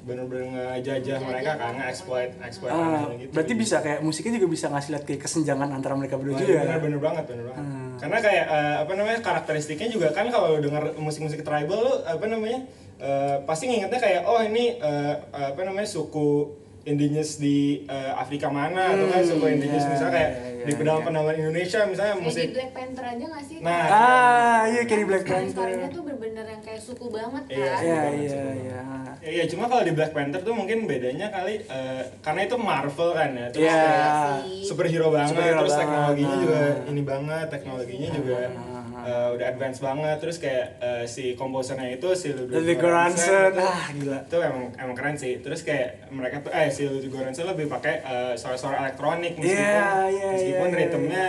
benar-benar 0.00 0.46
ngejajah 0.80 1.18
mereka 1.20 1.60
kan 1.60 1.76
nge-exploit 1.76 2.32
exploit 2.40 2.72
Ah, 2.72 3.12
gitu 3.20 3.32
berarti 3.36 3.52
bisa 3.52 3.84
kayak 3.84 4.00
musiknya 4.00 4.40
juga 4.40 4.48
bisa 4.48 4.66
ngasih 4.72 4.90
lihat 4.96 5.04
kayak 5.04 5.20
kesenjangan 5.20 5.68
antara 5.76 5.92
mereka 5.92 6.16
berdua 6.16 6.40
juga 6.40 6.64
bener, 6.64 6.80
bener 6.80 7.00
banget, 7.04 7.24
bener 7.28 7.44
banget. 7.52 7.64
Hmm. 7.64 7.88
Karena 8.00 8.18
kayak 8.24 8.46
eh, 8.48 8.76
apa 8.80 8.92
namanya 8.96 9.18
karakteristiknya 9.20 9.88
juga 9.92 10.08
kan 10.16 10.32
kalau 10.32 10.56
lu 10.56 10.64
denger 10.64 10.96
musik-musik 10.96 11.44
tribal 11.44 11.78
lu 11.84 11.94
apa 12.08 12.24
namanya 12.24 12.64
eh, 12.96 13.36
pasti 13.44 13.68
ngingetnya 13.68 14.00
kayak 14.00 14.22
oh 14.24 14.40
ini 14.40 14.80
eh, 14.80 15.14
apa 15.36 15.60
namanya 15.60 15.88
suku 15.88 16.48
indigenous 16.90 17.38
di 17.38 17.56
eh, 17.86 18.12
Afrika 18.12 18.48
mana 18.48 18.90
atau 18.90 19.06
kan 19.06 19.22
suku 19.22 19.44
indigenous 19.48 19.84
iya, 19.84 19.90
misalnya 19.90 20.12
kayak 20.12 20.30
iya, 20.32 20.48
di 20.60 20.66
iya, 20.66 20.76
pedalaman 20.76 20.98
iya. 20.98 21.06
pedalaman 21.06 21.34
Indonesia 21.38 21.78
misalnya 21.84 22.12
Kayak 22.12 22.26
musik 22.26 22.42
di 22.42 22.52
Black 22.52 22.72
Panther 22.72 23.04
aja 23.06 23.24
gak 23.26 23.44
sih? 23.46 23.56
Nah, 23.60 23.82
ah 23.86 24.60
iya 24.66 24.82
kayak 24.82 25.00
di 25.00 25.06
Black 25.06 25.22
Story- 25.22 25.34
Panther 25.36 25.54
Story-nya 25.54 25.88
tuh 25.88 26.02
bener-bener 26.02 26.44
yang 26.46 26.60
kayak 26.60 26.80
suku 26.80 27.06
banget 27.08 27.42
kan. 27.42 27.52
Iya, 27.52 27.72
iya 27.78 27.96
banget, 27.96 28.20
iya 28.20 28.44
iya 28.58 28.80
Ya, 29.20 29.30
ya 29.34 29.44
cuma 29.46 29.64
kalau 29.66 29.82
di 29.82 29.92
Black 29.92 30.10
Panther 30.10 30.40
tuh 30.40 30.52
mungkin 30.52 30.78
bedanya 30.84 31.28
kali 31.28 31.54
eh, 31.60 32.02
karena 32.20 32.40
itu 32.42 32.56
Marvel 32.56 33.10
kan 33.12 33.30
ya. 33.30 33.46
Terus 33.50 33.62
Iya. 33.62 33.76
kayak 33.78 34.12
sih. 34.40 34.62
superhero 34.64 35.06
banget 35.08 35.28
Superhero 35.30 35.58
terus 35.58 35.70
banget. 35.70 35.82
teknologinya 35.82 36.30
Ah. 36.30 36.40
juga 36.40 36.60
ini 36.86 37.02
banget 37.04 37.46
teknologinya 37.48 38.08
juga 38.10 38.38
Ah. 38.50 38.89
Eh, 39.02 39.28
udah 39.34 39.46
advance 39.48 39.78
banget. 39.78 40.16
Terus 40.18 40.36
kayak 40.36 40.66
eh, 40.78 41.04
si 41.04 41.32
komposernya 41.32 41.88
itu 41.90 42.08
si 42.12 42.30
Ludwig 42.30 42.76
Göransson. 42.76 43.52
Ah 43.56 43.88
gila. 43.90 44.18
itu 44.24 44.36
emang 44.38 44.64
emang 44.74 44.94
keren 44.94 45.14
sih. 45.14 45.38
Terus 45.38 45.60
kayak 45.60 46.08
mereka 46.08 46.40
tuh 46.40 46.50
eh 46.50 46.68
si 46.68 46.84
Ludwig 46.84 47.08
Göransson 47.08 47.46
lebih 47.46 47.66
pakai 47.66 47.94
eh, 48.00 48.32
suara-suara 48.34 48.84
elektronik 48.84 49.34
meskipun 49.34 49.56
Iya, 49.56 49.88
iya, 50.08 50.28
meskipun 50.32 50.66
iya, 50.66 50.72
iya. 50.72 50.80
ritmenya 50.82 51.26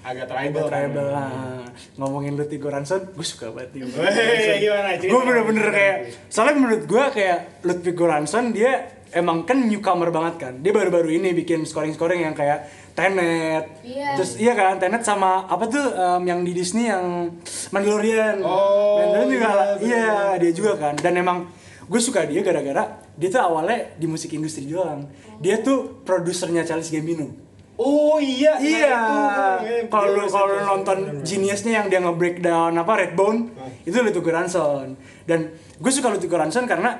agak 0.00 0.26
tribal 0.30 0.62
kan. 0.62 0.86
tribal 0.86 1.06
lah 1.10 1.66
ngomongin 1.98 2.38
Ludwig 2.38 2.62
Göransson 2.62 3.10
gue 3.10 3.26
suka 3.26 3.50
banget 3.50 3.74
nih 3.74 3.80
gimana 4.62 4.90
cerita? 4.94 5.10
gue 5.10 5.20
bener-bener 5.20 5.68
kayak 5.68 5.96
soalnya 6.30 6.54
menurut 6.56 6.82
gue 6.86 7.04
kayak 7.10 7.38
Ludwig 7.66 7.96
Göransson 7.98 8.54
dia 8.54 8.86
emang 9.10 9.42
kan 9.42 9.56
newcomer 9.56 10.10
banget 10.10 10.34
kan. 10.36 10.54
Dia 10.60 10.72
baru-baru 10.74 11.08
ini 11.14 11.32
bikin 11.32 11.62
scoring-scoring 11.62 12.20
yang 12.22 12.34
kayak 12.34 12.68
Tenet. 12.96 13.64
Iya. 13.84 14.16
terus 14.16 14.40
iya 14.40 14.56
kan 14.56 14.80
Tenet 14.80 15.04
sama 15.04 15.44
apa 15.44 15.68
tuh 15.68 15.84
em, 15.84 16.22
yang 16.24 16.40
di 16.40 16.56
Disney 16.56 16.88
yang 16.88 17.28
Mandalorian. 17.70 18.40
Oh, 18.40 18.96
Mandalorian 18.98 19.28
juga 19.28 19.50
iya, 19.84 19.84
iya, 19.84 20.16
dia 20.40 20.52
juga 20.56 20.72
kan. 20.80 20.94
Dan 20.96 21.20
emang 21.20 21.44
gue 21.86 22.00
suka 22.00 22.24
dia 22.24 22.40
gara-gara 22.40 22.98
dia 23.14 23.28
tuh 23.28 23.44
awalnya 23.44 23.92
di 24.00 24.08
musik 24.08 24.32
industri 24.32 24.64
doang. 24.64 25.04
Dia 25.38 25.60
tuh 25.60 26.00
produsernya 26.08 26.64
Charles 26.64 26.88
Gambino. 26.88 27.46
Oh 27.76 28.16
iya, 28.16 28.56
nah 28.56 28.64
Iya, 28.64 28.88
itu, 29.84 29.92
kalau 29.92 30.16
Dia 30.16 30.32
kalau 30.32 30.56
nonton. 30.64 31.20
Geniusnya 31.20 31.84
yang 31.84 31.86
dia 31.92 32.00
nge-breakdown 32.00 32.72
apa 32.72 33.04
Redbone, 33.04 33.52
itu 33.84 33.92
Ludwig 34.00 34.24
Göransson. 34.24 34.96
Dan 35.28 35.52
gue 35.52 35.92
suka 35.92 36.08
Ludwig 36.08 36.32
Göransson 36.32 36.64
karena 36.64 36.96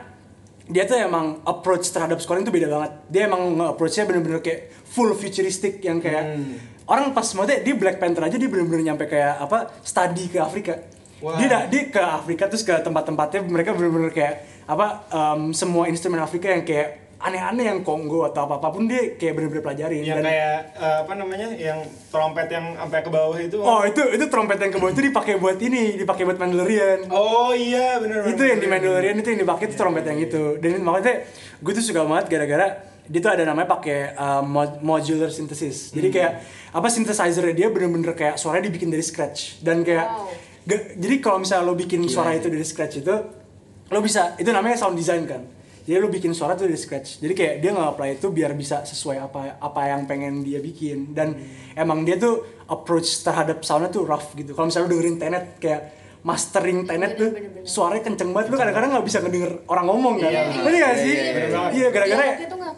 dia 0.66 0.82
tuh 0.82 0.98
emang 0.98 1.38
approach 1.46 1.86
terhadap 1.88 2.18
scoring 2.18 2.42
tuh 2.42 2.50
beda 2.50 2.66
banget. 2.66 2.92
Dia 3.06 3.30
emang 3.30 3.54
nge-approachnya 3.54 4.04
bener-bener 4.04 4.42
kayak 4.42 4.75
full 4.82 5.14
futuristic 5.14 5.78
yang 5.80 6.02
kayak 6.02 6.26
Hmm. 6.26 6.58
orang 6.90 7.14
pas 7.14 7.26
maksudnya 7.26 7.62
di 7.62 7.73
Black 7.75 8.02
Panther 8.02 8.26
aja 8.26 8.35
dia 8.35 8.50
bener-bener 8.50 8.82
nyampe 8.82 9.06
kayak 9.06 9.38
apa 9.38 9.70
study 9.87 10.26
ke 10.26 10.38
Afrika. 10.42 10.75
Wah. 11.23 11.38
Dia 11.38 11.64
dia 11.70 11.82
ke 11.88 12.02
Afrika 12.02 12.50
terus 12.50 12.66
ke 12.66 12.75
tempat-tempatnya 12.76 13.46
mereka 13.46 13.73
bener-bener 13.73 14.11
kayak 14.11 14.42
apa 14.66 15.06
em, 15.08 15.54
semua 15.54 15.87
instrumen 15.87 16.18
Afrika 16.18 16.50
yang 16.50 16.66
kayak 16.66 17.05
aneh-aneh 17.16 17.64
yang 17.66 17.80
Kongo 17.80 18.23
atau 18.23 18.44
apa 18.44 18.61
apa 18.61 18.68
pun 18.68 18.85
dia 18.85 19.16
kayak 19.16 19.32
bener-bener 19.35 19.64
pelajarin. 19.64 20.04
yang 20.04 20.20
Dan- 20.20 20.28
kayak 20.28 20.56
eh, 20.75 20.96
apa 21.00 21.12
namanya 21.14 21.49
yang 21.50 21.80
trompet 22.06 22.44
yang 22.46 22.76
sampai 22.76 23.00
ke 23.00 23.08
bawah 23.08 23.38
itu 23.38 23.56
Oh 23.58 23.80
itu 23.82 24.02
itu 24.11 24.25
trompet 24.26 24.58
yang 24.58 24.68
ke 24.68 24.78
bawah 24.78 24.92
itu 24.92 25.02
dipakai 25.02 25.35
buat 25.37 25.56
ini, 25.56 25.96
dipakai 25.96 26.23
buat 26.23 26.37
Mandalorian. 26.37 27.08
Oh 27.08 27.50
iya 27.50 27.96
bener 27.96 28.20
itu 28.26 28.42
yang 28.42 28.58
di 28.58 28.66
Mandalorian 28.66 29.16
itu 29.16 29.28
yang 29.28 29.40
dipakai 29.40 29.64
itu 29.66 29.75
trompet 29.75 30.04
yang 30.04 30.18
itu. 30.18 30.42
Dan 30.58 30.76
makanya 30.80 31.25
gue 31.56 31.73
tuh 31.73 31.80
suka 31.82 32.04
banget 32.04 32.26
gara-gara 32.28 32.66
dia 33.06 33.20
tuh 33.23 33.30
ada 33.30 33.44
namanya 33.44 33.70
pakai 33.70 34.12
uh, 34.12 34.42
mod- 34.42 34.82
modular 34.82 35.30
synthesis. 35.30 35.90
Jadi 35.90 36.11
kayak 36.11 36.32
apa 36.70 36.87
synthesizer 36.87 37.49
dia 37.50 37.70
bener-bener 37.70 38.12
kayak 38.12 38.37
suaranya 38.37 38.66
dibikin 38.66 38.88
dari 38.88 39.00
scratch 39.00 39.61
dan 39.61 39.80
kayak 39.80 40.04
Wow. 40.04 40.28
jadi 40.99 41.23
kalau 41.23 41.38
misalnya 41.38 41.64
lo 41.64 41.73
bikin 41.73 42.02
suara 42.04 42.35
itu 42.35 42.50
dari 42.50 42.61
scratch 42.61 42.99
itu 42.99 43.14
lo 43.87 43.99
bisa 44.00 44.35
itu 44.37 44.50
namanya 44.50 44.76
sound 44.76 44.94
design 44.94 45.25
kan. 45.25 45.46
Jadi 45.87 45.97
lo 45.97 46.11
bikin 46.11 46.35
suara 46.35 46.52
tuh 46.52 46.66
dari 46.66 46.75
scratch. 46.75 47.23
Jadi 47.23 47.31
kayak 47.31 47.55
dia 47.59 47.71
nge-apply 47.71 48.09
itu 48.14 48.26
biar 48.28 48.52
bisa 48.52 48.83
sesuai 48.83 49.16
apa 49.23 49.40
apa 49.57 49.81
yang 49.87 50.02
pengen 50.05 50.43
dia 50.43 50.59
bikin 50.59 51.14
dan 51.14 51.38
emang 51.73 52.02
dia 52.02 52.19
tuh 52.19 52.43
approach 52.66 53.23
terhadap 53.23 53.62
soundnya 53.62 53.88
tuh 53.88 54.02
rough 54.02 54.35
gitu. 54.35 54.50
Kalau 54.50 54.66
misalnya 54.66 54.85
lo 54.85 54.93
dengerin 54.93 55.16
Tenet 55.16 55.45
kayak 55.57 55.83
mastering 56.21 56.83
Tenet 56.83 57.14
tuh 57.14 57.31
Bener, 57.31 57.38
bener, 57.38 57.62
bener. 57.62 57.71
suaranya 57.71 58.02
kenceng 58.02 58.35
banget 58.35 58.50
lu 58.50 58.59
kadang-kadang 58.59 58.90
nggak 58.93 59.07
bisa 59.07 59.19
ngedenger 59.23 59.62
orang 59.64 59.87
ngomong 59.87 60.14
kan 60.19 60.26
Iya. 60.26 60.43
Ngerti 60.43 60.59
nggak 60.59 60.75
Iya, 60.75 60.90
sih 60.99 61.14
iya, 61.14 61.31
iya. 61.47 61.61
iya 61.71 61.88
gara-gara 61.88 62.25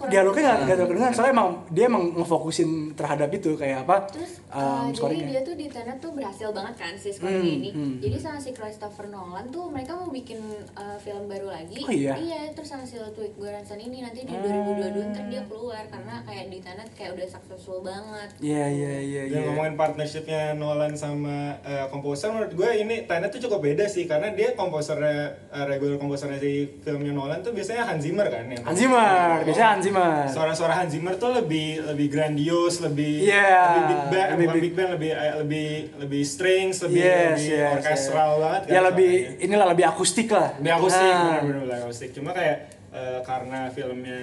Dialognya 0.00 0.08
nggak 0.08 0.08
kurang 0.08 0.12
dialognya 0.12 0.42
nggak 0.44 0.56
nggak 0.58 0.76
terlalu 0.76 0.88
kedengeran 0.88 1.12
soalnya 1.12 1.32
emang 1.32 1.48
dia 1.68 1.84
emang 1.86 2.04
ngefokusin 2.14 2.70
terhadap 2.94 3.28
itu 3.30 3.50
kayak 3.52 3.78
apa 3.80 3.96
Terus 4.08 4.32
um, 4.48 4.60
uh, 4.60 4.84
jadi 4.90 5.18
dia 5.26 5.40
tuh 5.42 5.54
di 5.54 5.66
Tenet 5.68 5.98
tuh 5.98 6.10
berhasil 6.12 6.48
banget 6.50 6.74
kan 6.76 6.92
si 6.94 7.10
scoring 7.10 7.36
Hmm, 7.38 7.56
ini. 7.56 7.70
hmm. 7.70 7.94
Jadi 7.98 8.16
sama 8.16 8.38
si 8.38 8.50
Christopher 8.50 9.06
Nolan 9.06 9.46
tuh 9.48 9.66
mereka 9.66 9.92
mau 9.92 10.08
bikin 10.08 10.38
uh, 10.72 10.96
film 10.96 11.26
baru 11.26 11.48
lagi. 11.48 11.82
Oh 11.82 11.90
iya? 11.90 12.14
terus 12.48 12.66
sama 12.66 12.82
si 12.82 12.96
Ludwig 12.96 13.34
Göransson 13.34 13.76
ini 13.76 14.00
nanti 14.00 14.22
di 14.22 14.30
Hmm. 14.30 14.78
2022 14.78 15.10
ntar 15.10 15.24
dia 15.26 15.42
keluar 15.44 15.82
karena 15.84 16.14
kayak 16.22 16.46
di 16.46 16.58
Tenet 16.58 16.88
kayak 16.92 17.12
udah 17.12 17.26
successful 17.26 17.80
banget. 17.80 18.28
iya 18.38 18.64
iya 18.66 18.92
iya 19.00 19.22
iya 19.26 19.38
ngomongin 19.44 19.74
partnershipnya 19.74 20.52
Nolan 20.52 20.94
sama 20.94 21.58
eh, 21.60 21.86
komposer 21.88 22.28
menurut 22.28 22.52
gue 22.52 22.70
ini 22.76 23.04
Tenet 23.04 23.30
tuh 23.30 23.40
cukup 23.40 23.64
beda 23.64 23.84
sih 23.84 24.04
karena 24.04 24.30
dia 24.30 24.52
komposernya 24.52 25.18
eh, 25.48 25.64
regular 25.66 25.96
komposernya 25.96 26.36
di 26.36 26.54
filmnya 26.78 27.10
Nolan 27.10 27.40
tuh 27.40 27.50
biasanya 27.50 27.82
Hans 27.84 28.00
Zimmer 28.00 28.26
kan 28.26 28.44
yang 28.46 28.62
Hans 28.62 28.76
Zimmer 28.76 29.42
biasanya 29.42 29.68
Hans 29.70 29.80
Zimmer 29.80 29.86
suara-suara 30.28 30.72
Hans 30.74 30.90
Zimmer 30.90 31.14
tuh 31.14 31.32
lebih 31.32 31.68
lebih 31.84 32.06
grandios 32.08 32.78
lebih 32.78 33.24
Iya, 33.24 33.52
lebih 33.64 33.82
big 33.84 34.02
band 34.08 34.28
lebih 34.28 34.38
bukan 34.40 34.54
big- 34.54 34.62
big 34.62 34.74
band 34.74 34.90
lebih 34.92 35.10
eh, 35.10 35.34
lebih 35.38 35.68
lebih 35.98 36.22
strings 36.24 36.76
lebih 36.80 37.00
yes 37.00 37.36
lebih 37.36 37.48
yes 37.54 37.72
orkestral 37.74 38.30
yes. 38.30 38.40
banget 38.40 38.60
kan 38.60 38.70
ya 38.70 38.80
lebih 38.84 39.10
suaranya. 39.10 39.44
inilah 39.44 39.66
lebih 39.68 39.84
akustik 39.86 40.28
lah 40.28 40.48
Lebih 40.56 40.72
akustik, 40.74 41.10
Ah. 41.10 41.22
benar-benar 41.40 41.62
lebih 41.64 41.84
akustik. 41.84 42.10
Cuma 42.12 42.30
kayak 42.30 42.56
eh, 42.90 43.18
karena 43.22 43.60
filmnya 43.68 44.22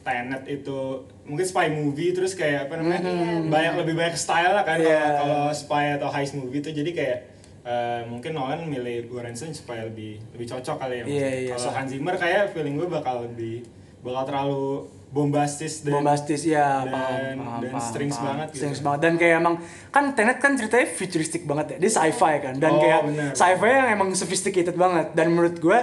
Tenet 0.00 0.48
itu 0.48 0.80
mungkin 1.22 1.44
spy 1.44 1.68
movie 1.70 2.10
terus 2.10 2.32
kayak 2.32 2.66
apa 2.66 2.74
namanya 2.74 3.04
banyak 3.46 3.74
lebih 3.76 3.94
banyak 3.94 4.16
style 4.16 4.50
lah 4.50 4.62
kan 4.62 4.76
kalau 4.76 4.88
Iya. 4.88 5.12
kalau 5.14 5.42
spy 5.52 5.84
atau 5.94 6.08
heist 6.08 6.34
movie 6.34 6.58
itu 6.58 6.72
jadi 6.72 6.90
kayak 6.90 7.18
eh, 7.62 8.02
mungkin 8.04 8.32
Nolan 8.32 8.64
milih 8.64 9.04
Göransson 9.06 9.52
supaya 9.52 9.84
lebih 9.84 10.16
lebih 10.32 10.46
cocok 10.48 10.76
kali 10.78 10.94
ya. 10.96 11.04
Iya, 11.04 11.28
iya, 11.36 11.48
Kalau 11.52 11.60
so- 11.62 11.74
Hans 11.76 11.90
Zimmer 11.90 12.16
kayak 12.16 12.50
feeling 12.50 12.74
gue 12.74 12.88
bakal 12.88 13.22
lebih 13.22 13.68
bakal 14.00 14.24
terlalu 14.24 14.88
bombastis 15.10 15.82
dan 15.82 15.92
bombastis 15.92 16.42
ya 16.44 16.80
dan- 16.80 16.88
paham, 16.88 17.18
paham, 17.36 17.60
dan 17.60 17.70
paham, 17.72 17.82
strings 17.84 18.14
paham. 18.14 18.26
banget 18.26 18.46
gitu. 18.48 18.58
strings 18.58 18.80
banget. 18.80 19.00
Dan 19.00 19.12
kayak 19.16 19.34
emang 19.36 19.54
kan 19.88 20.04
Tenet 20.12 20.38
kan 20.38 20.52
ceritanya 20.54 20.86
futuristik 20.88 21.42
banget 21.44 21.66
ya. 21.68 21.76
Dia 21.78 21.90
sci-fi 21.92 22.34
kan. 22.40 22.54
Dan 22.56 22.72
Oh, 22.72 22.80
kayak 22.80 23.00
sci-fi 23.32 23.68
yang 23.68 23.88
emang 23.92 24.08
sophisticated 24.14 24.74
banget. 24.74 25.10
Dan 25.12 25.30
menurut 25.30 25.58
gue 25.58 25.78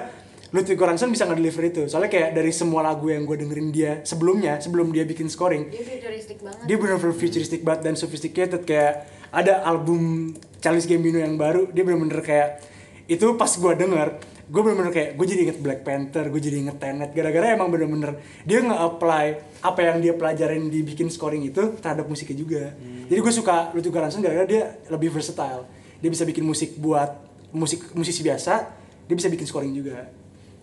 Ludwig 0.47 0.79
Göransson 0.79 1.11
bisa 1.11 1.27
nge-deliver 1.27 1.59
itu. 1.65 1.81
Soalnya 1.85 2.07
kayak 2.07 2.29
dari 2.31 2.51
semua 2.51 2.79
lagu 2.81 3.11
yang 3.11 3.27
gue 3.27 3.35
dengerin 3.35 3.67
dia 3.67 3.99
sebelumnya 4.01 4.57
sebelum 4.57 4.89
dia 4.89 5.03
bikin 5.03 5.27
scoring 5.27 5.67
Dia 5.67 5.83
futuristik 5.83 6.39
banget. 6.39 6.63
dia 6.63 6.75
bener-bener 6.77 7.11
futuristic 7.13 7.61
banget 7.61 7.81
dan 7.83 7.93
sophisticated. 7.93 8.63
Kayak 8.63 8.93
ada 9.27 9.59
album 9.61 10.31
Charles 10.57 10.87
Gambino 10.87 11.19
yang 11.19 11.35
baru 11.35 11.67
dia 11.67 11.83
bener-bener 11.83 12.23
kayak 12.23 12.63
itu 13.05 13.35
pas 13.35 13.47
gue 13.49 13.73
denger 13.75 14.07
gue 14.47 14.61
bener-bener 14.63 14.95
kayak 14.95 15.09
gue 15.19 15.25
jadi 15.27 15.41
inget 15.51 15.59
Black 15.59 15.83
Panther 15.83 16.31
gue 16.31 16.39
jadi 16.39 16.63
inget 16.63 16.79
Tenet. 16.79 17.11
Gara-gara 17.11 17.51
emang 17.51 17.67
bener-bener 17.67 18.15
dia 18.47 18.63
nge-apply 18.63 19.25
apa 19.59 19.79
yang 19.83 19.97
dia 19.99 20.13
pelajarin 20.15 20.71
di 20.71 20.87
bikin 20.87 21.11
scoring 21.11 21.43
itu 21.51 21.75
terhadap 21.83 22.07
musiknya 22.07 22.37
juga. 22.39 22.63
Jadi 23.11 23.19
gue 23.19 23.33
suka 23.35 23.75
Ludwig 23.75 23.91
Göransson 23.91 24.23
gara-gara 24.23 24.47
dia 24.47 24.79
lebih 24.87 25.11
versatile. 25.11 25.67
Dia 25.99 26.07
bisa 26.07 26.23
bikin 26.23 26.47
musik 26.47 26.79
buat 26.79 27.11
musik 27.51 27.91
musisi 27.91 28.23
biasa 28.23 28.53
dia 29.07 29.15
bisa 29.15 29.27
bikin 29.27 29.47
scoring 29.47 29.73
juga. 29.75 30.07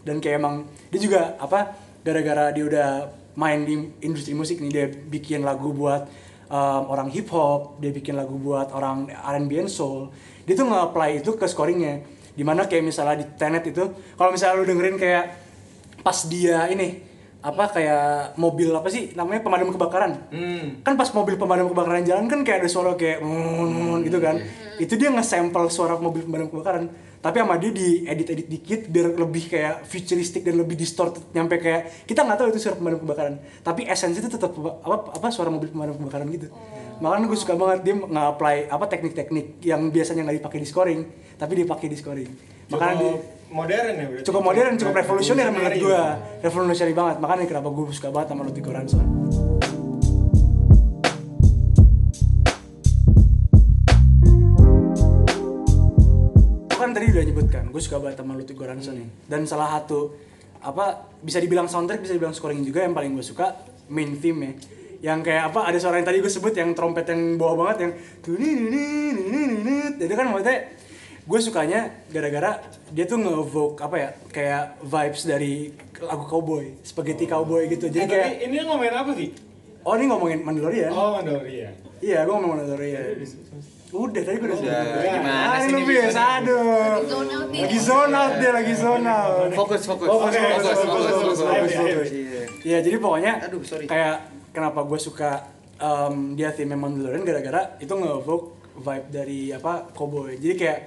Dan 0.04 0.20
kayak 0.20 0.36
emang 0.40 0.64
dia 0.88 1.00
juga 1.00 1.36
apa 1.36 1.76
gara-gara 2.00 2.52
dia 2.52 2.64
udah 2.64 2.90
main 3.36 3.68
di 3.68 3.74
industri 4.00 4.32
musik 4.32 4.60
nih 4.64 4.70
dia 4.72 4.86
bikin 4.88 5.44
lagu 5.44 5.72
buat 5.76 6.08
um, 6.48 6.82
orang 6.88 7.08
hip 7.10 7.28
hop 7.32 7.80
dia 7.80 7.90
bikin 7.90 8.14
lagu 8.16 8.36
buat 8.36 8.72
orang 8.72 9.12
R&B 9.12 9.64
and 9.64 9.72
soul. 9.72 10.08
Dia 10.44 10.56
tuh 10.56 10.68
nge-apply 10.68 11.24
itu 11.24 11.36
ke 11.36 11.44
scoringnya 11.48 12.13
di 12.34 12.42
mana 12.42 12.66
kayak 12.66 12.82
misalnya 12.82 13.22
di 13.22 13.26
Tenet 13.38 13.64
itu 13.70 13.94
kalau 14.18 14.34
misalnya 14.34 14.58
lu 14.58 14.66
dengerin 14.66 14.98
kayak 14.98 15.24
pas 16.02 16.18
dia 16.26 16.66
ini 16.68 17.14
apa 17.44 17.68
kayak 17.76 18.40
mobil 18.40 18.72
apa 18.72 18.88
sih 18.88 19.12
namanya 19.12 19.44
pemadam 19.44 19.68
kebakaran. 19.68 20.16
Hmm. 20.32 20.80
kan 20.80 20.96
pas 20.96 21.12
mobil 21.12 21.36
pemadam 21.36 21.68
kebakaran 21.68 22.00
jalan 22.00 22.24
kan 22.24 22.40
kayak 22.40 22.64
ada 22.64 22.68
suara 22.72 22.96
kayak 22.96 23.20
"mun-mun" 23.20 24.00
gitu 24.00 24.16
kan. 24.16 24.40
itu 24.80 24.98
dia 24.98 25.12
nge-sample 25.12 25.68
suara 25.68 26.00
mobil 26.00 26.24
pemadam 26.24 26.48
kebakaran. 26.48 26.88
Tapi 27.20 27.40
sama 27.40 27.56
dia 27.56 27.72
di 27.72 28.04
edit 28.04 28.32
edit 28.32 28.48
dikit 28.48 28.80
biar 28.88 29.16
lebih 29.16 29.48
kayak 29.48 29.84
futuristik 29.84 30.44
dan 30.44 30.60
lebih 30.60 30.76
distorted. 30.76 31.24
Nyampe 31.36 31.60
kayak 31.60 32.08
kita 32.08 32.24
nggak 32.24 32.36
tahu 32.40 32.48
itu 32.48 32.60
suara 32.64 32.76
pemadam 32.80 33.00
kebakaran. 33.04 33.34
Tapi 33.60 33.88
esensi 33.92 34.24
itu 34.24 34.28
tetap 34.32 34.52
apa 34.56 35.12
apa 35.12 35.28
suara 35.28 35.52
mobil 35.52 35.68
pemadam 35.68 36.00
kebakaran 36.00 36.26
gitu. 36.32 36.48
Makanya 37.04 37.28
gue 37.28 37.38
suka 37.38 37.54
banget 37.60 37.78
dia 37.84 37.94
nge-apply 37.96 38.56
apa 38.72 38.84
teknik-teknik 38.88 39.60
yang 39.60 39.92
biasanya 39.92 40.24
nggak 40.24 40.36
dipakai 40.40 40.58
di 40.64 40.68
scoring 40.68 41.00
tapi 41.34 41.52
dipakai 41.66 41.86
di 41.90 41.96
scoring 41.98 42.30
makanya 42.70 42.96
cukup 42.96 43.22
modern 43.50 43.92
ya 43.94 44.06
berarti 44.08 44.26
cukup 44.26 44.42
modern 44.42 44.72
cukup 44.80 44.94
revolusioner 45.04 45.46
menurut 45.50 45.76
gue 45.78 46.02
revolusioner 46.42 46.94
banget 46.94 47.16
makanya 47.20 47.44
kenapa 47.50 47.68
gue 47.70 47.84
suka 47.92 48.08
banget 48.14 48.28
sama 48.32 48.42
Ludwig 48.46 48.64
Göransson 48.64 49.06
kan 56.84 56.92
tadi 56.92 57.06
udah 57.16 57.24
nyebutkan 57.24 57.64
gue 57.72 57.82
suka 57.82 57.96
banget 57.96 58.20
sama 58.20 58.36
Ludwig 58.36 58.58
Göransson 58.60 58.96
hmm. 59.00 59.24
Dan 59.24 59.48
salah 59.48 59.80
satu 59.80 60.12
apa 60.64 61.08
bisa 61.20 61.40
dibilang 61.40 61.68
soundtrack 61.68 62.00
bisa 62.00 62.16
dibilang 62.16 62.32
scoring 62.32 62.64
juga 62.64 62.84
yang 62.84 62.96
paling 62.96 63.12
gue 63.16 63.24
suka 63.24 63.52
main 63.92 64.16
theme 64.16 64.40
ya 64.40 64.52
yang 65.04 65.20
kayak 65.20 65.52
apa 65.52 65.68
ada 65.68 65.76
seorang 65.76 66.00
yang 66.00 66.08
tadi 66.08 66.18
gue 66.24 66.32
sebut 66.32 66.56
yang 66.56 66.72
trompet 66.72 67.04
yang 67.12 67.36
bawah 67.36 67.68
banget 67.68 67.76
yang 67.84 67.92
itu 70.00 70.14
kan 70.16 70.26
maksudnya 70.32 70.58
gue 71.24 71.38
sukanya 71.38 71.80
gara-gara 72.06 72.60
dia 72.90 73.04
tuh 73.04 73.16
nge-evoke 73.16 73.80
apa 73.80 73.96
ya 73.96 74.08
kayak 74.28 74.62
vibes 74.78 75.22
dari 75.24 75.72
lagu 75.98 76.24
cowboy 76.24 76.76
spaghetti 76.80 77.24
cowboy 77.24 77.64
gitu 77.66 77.88
Eh, 77.88 77.90
jadi 77.90 78.04
tapi 78.04 78.12
kayak 78.14 78.32
ini 78.44 78.56
ngomongin 78.62 78.92
apa 78.94 79.10
sih? 79.14 79.28
oh 79.80 79.92
ini 79.94 80.04
ngomongin 80.04 80.38
Mandalorian 80.40 80.90
Oh, 80.90 81.16
Mandalorian. 81.16 81.72
iya 81.98 82.22
gue 82.22 82.34
ngomongin 82.34 82.60
Mandalorian 82.60 83.04
udah 83.90 84.20
tadi 84.20 84.36
gue 84.36 84.48
udah 84.48 84.58
Udah, 84.58 84.82
sebut. 84.82 85.00
gimana 85.06 85.44
Ah, 85.46 85.56
sih 85.56 85.70
lu 85.70 85.78
ini 85.78 85.86
bis, 85.86 85.98
bisa? 86.04 86.22
aduh 86.34 86.62
lagi 87.54 87.78
zone 87.80 88.12
out 88.12 88.32
dia 88.36 88.50
lagi 88.52 88.74
zone 88.74 89.06
out 89.06 89.50
Fokus, 89.54 89.82
fokus. 89.82 90.06
Fokus, 90.06 90.28
Oke, 90.28 90.40
fokus, 90.42 90.50
fokus, 90.50 90.76
fokus, 90.76 90.84
fokus, 90.84 90.84
fokus, 90.84 91.14
fokus. 91.14 91.38
fokus, 91.38 91.72
Ayo, 91.72 91.94
fokus. 91.94 92.10
Iya. 92.10 92.42
Iya, 92.64 92.78
jadi 92.80 92.96
pokoknya 92.98 93.32
Aduh, 93.44 93.62
sorry. 93.62 93.86
kayak 93.86 94.16
kenapa 94.50 94.80
gue 94.82 94.98
suka 94.98 95.30
um, 95.78 96.34
dia 96.34 96.50
theme 96.50 96.74
Mandalorian 96.74 97.22
gara-gara 97.22 97.78
itu 97.78 97.88
nge-evoke 97.90 98.46
vibe 98.74 99.06
dari 99.08 99.40
apa 99.48 99.72
cowboy. 99.88 100.34
Jadi 100.34 100.54
kayak 100.56 100.78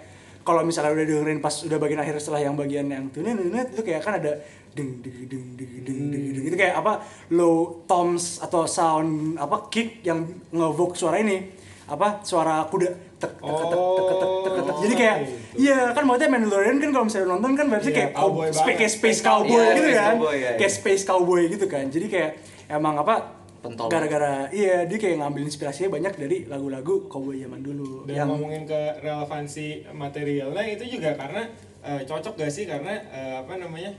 kalau 0.47 0.63
misalnya 0.63 0.95
udah 0.95 1.03
dengerin 1.03 1.43
pas 1.43 1.51
udah 1.51 1.75
bagian 1.75 1.99
akhir 1.99 2.23
setelah 2.23 2.39
yang 2.39 2.55
bagian 2.55 2.87
yang 2.87 3.11
tuh 3.11 3.19
itu 3.19 3.83
kayak 3.83 3.99
kan 3.99 4.15
ada 4.15 4.39
ding, 4.71 5.03
ding, 5.03 5.27
ding, 5.27 5.45
ding, 5.59 5.71
ding, 5.83 6.01
ding, 6.07 6.23
deng 6.31 6.45
itu 6.47 6.55
kayak 6.55 6.79
apa 6.79 7.03
low 7.35 7.83
toms 7.83 8.39
atau 8.39 8.63
sound 8.63 9.35
apa 9.35 9.67
kick 9.67 9.99
yang 10.07 10.23
ngevok 10.55 10.95
suara 10.95 11.19
ini. 11.19 11.51
Apa 11.87 12.23
suara 12.23 12.63
kuda. 12.71 12.87
Tek 13.17 13.31
tek 13.41 13.55
tek 13.57 13.69
tek 13.73 14.05
tek 14.05 14.17
tek 14.45 14.63
tek 14.69 14.75
jadi 14.77 14.93
oh, 14.93 14.99
kayak 15.01 15.17
gitu. 15.25 15.33
iya 15.57 15.89
kan 15.89 16.05
maksudnya 16.05 16.29
Mandalorian 16.29 16.77
kan 16.77 16.89
kalau 16.93 17.05
misalnya 17.09 17.27
nonton 17.33 17.51
kan 17.57 17.65
biasanya 17.65 17.89
iya, 17.89 17.97
kayak 17.97 18.11
oh, 18.21 18.45
space 18.53 18.93
space 19.01 19.19
cowboy 19.25 19.57
iya, 19.57 19.73
gitu 19.73 19.89
kan. 19.89 20.15
Iya, 20.21 20.49
kayak 20.61 20.73
space 20.77 21.03
cowboy 21.09 21.41
gitu 21.49 21.65
kan. 21.65 21.89
Jadi 21.89 22.05
kayak 22.13 22.31
emang 22.69 23.01
apa 23.01 23.36
Pentol. 23.73 23.87
gara-gara 23.91 24.47
iya 24.51 24.87
dia 24.87 24.97
kayak 24.99 25.17
ngambil 25.19 25.43
inspirasinya 25.47 25.89
banyak 25.91 26.13
dari 26.15 26.37
lagu-lagu 26.47 27.07
cowboy 27.11 27.37
zaman 27.39 27.61
dulu 27.63 28.07
Dan 28.07 28.13
yang 28.15 28.27
ngomongin 28.31 28.63
ke 28.63 28.81
relevansi 29.03 29.83
materialnya 29.91 30.63
itu 30.63 30.97
juga 30.97 31.15
karena 31.19 31.43
eh, 31.87 32.01
cocok 32.03 32.33
gak 32.35 32.51
sih? 32.51 32.65
Karena 32.67 32.93
eh, 33.11 33.33
apa 33.39 33.53
namanya? 33.55 33.91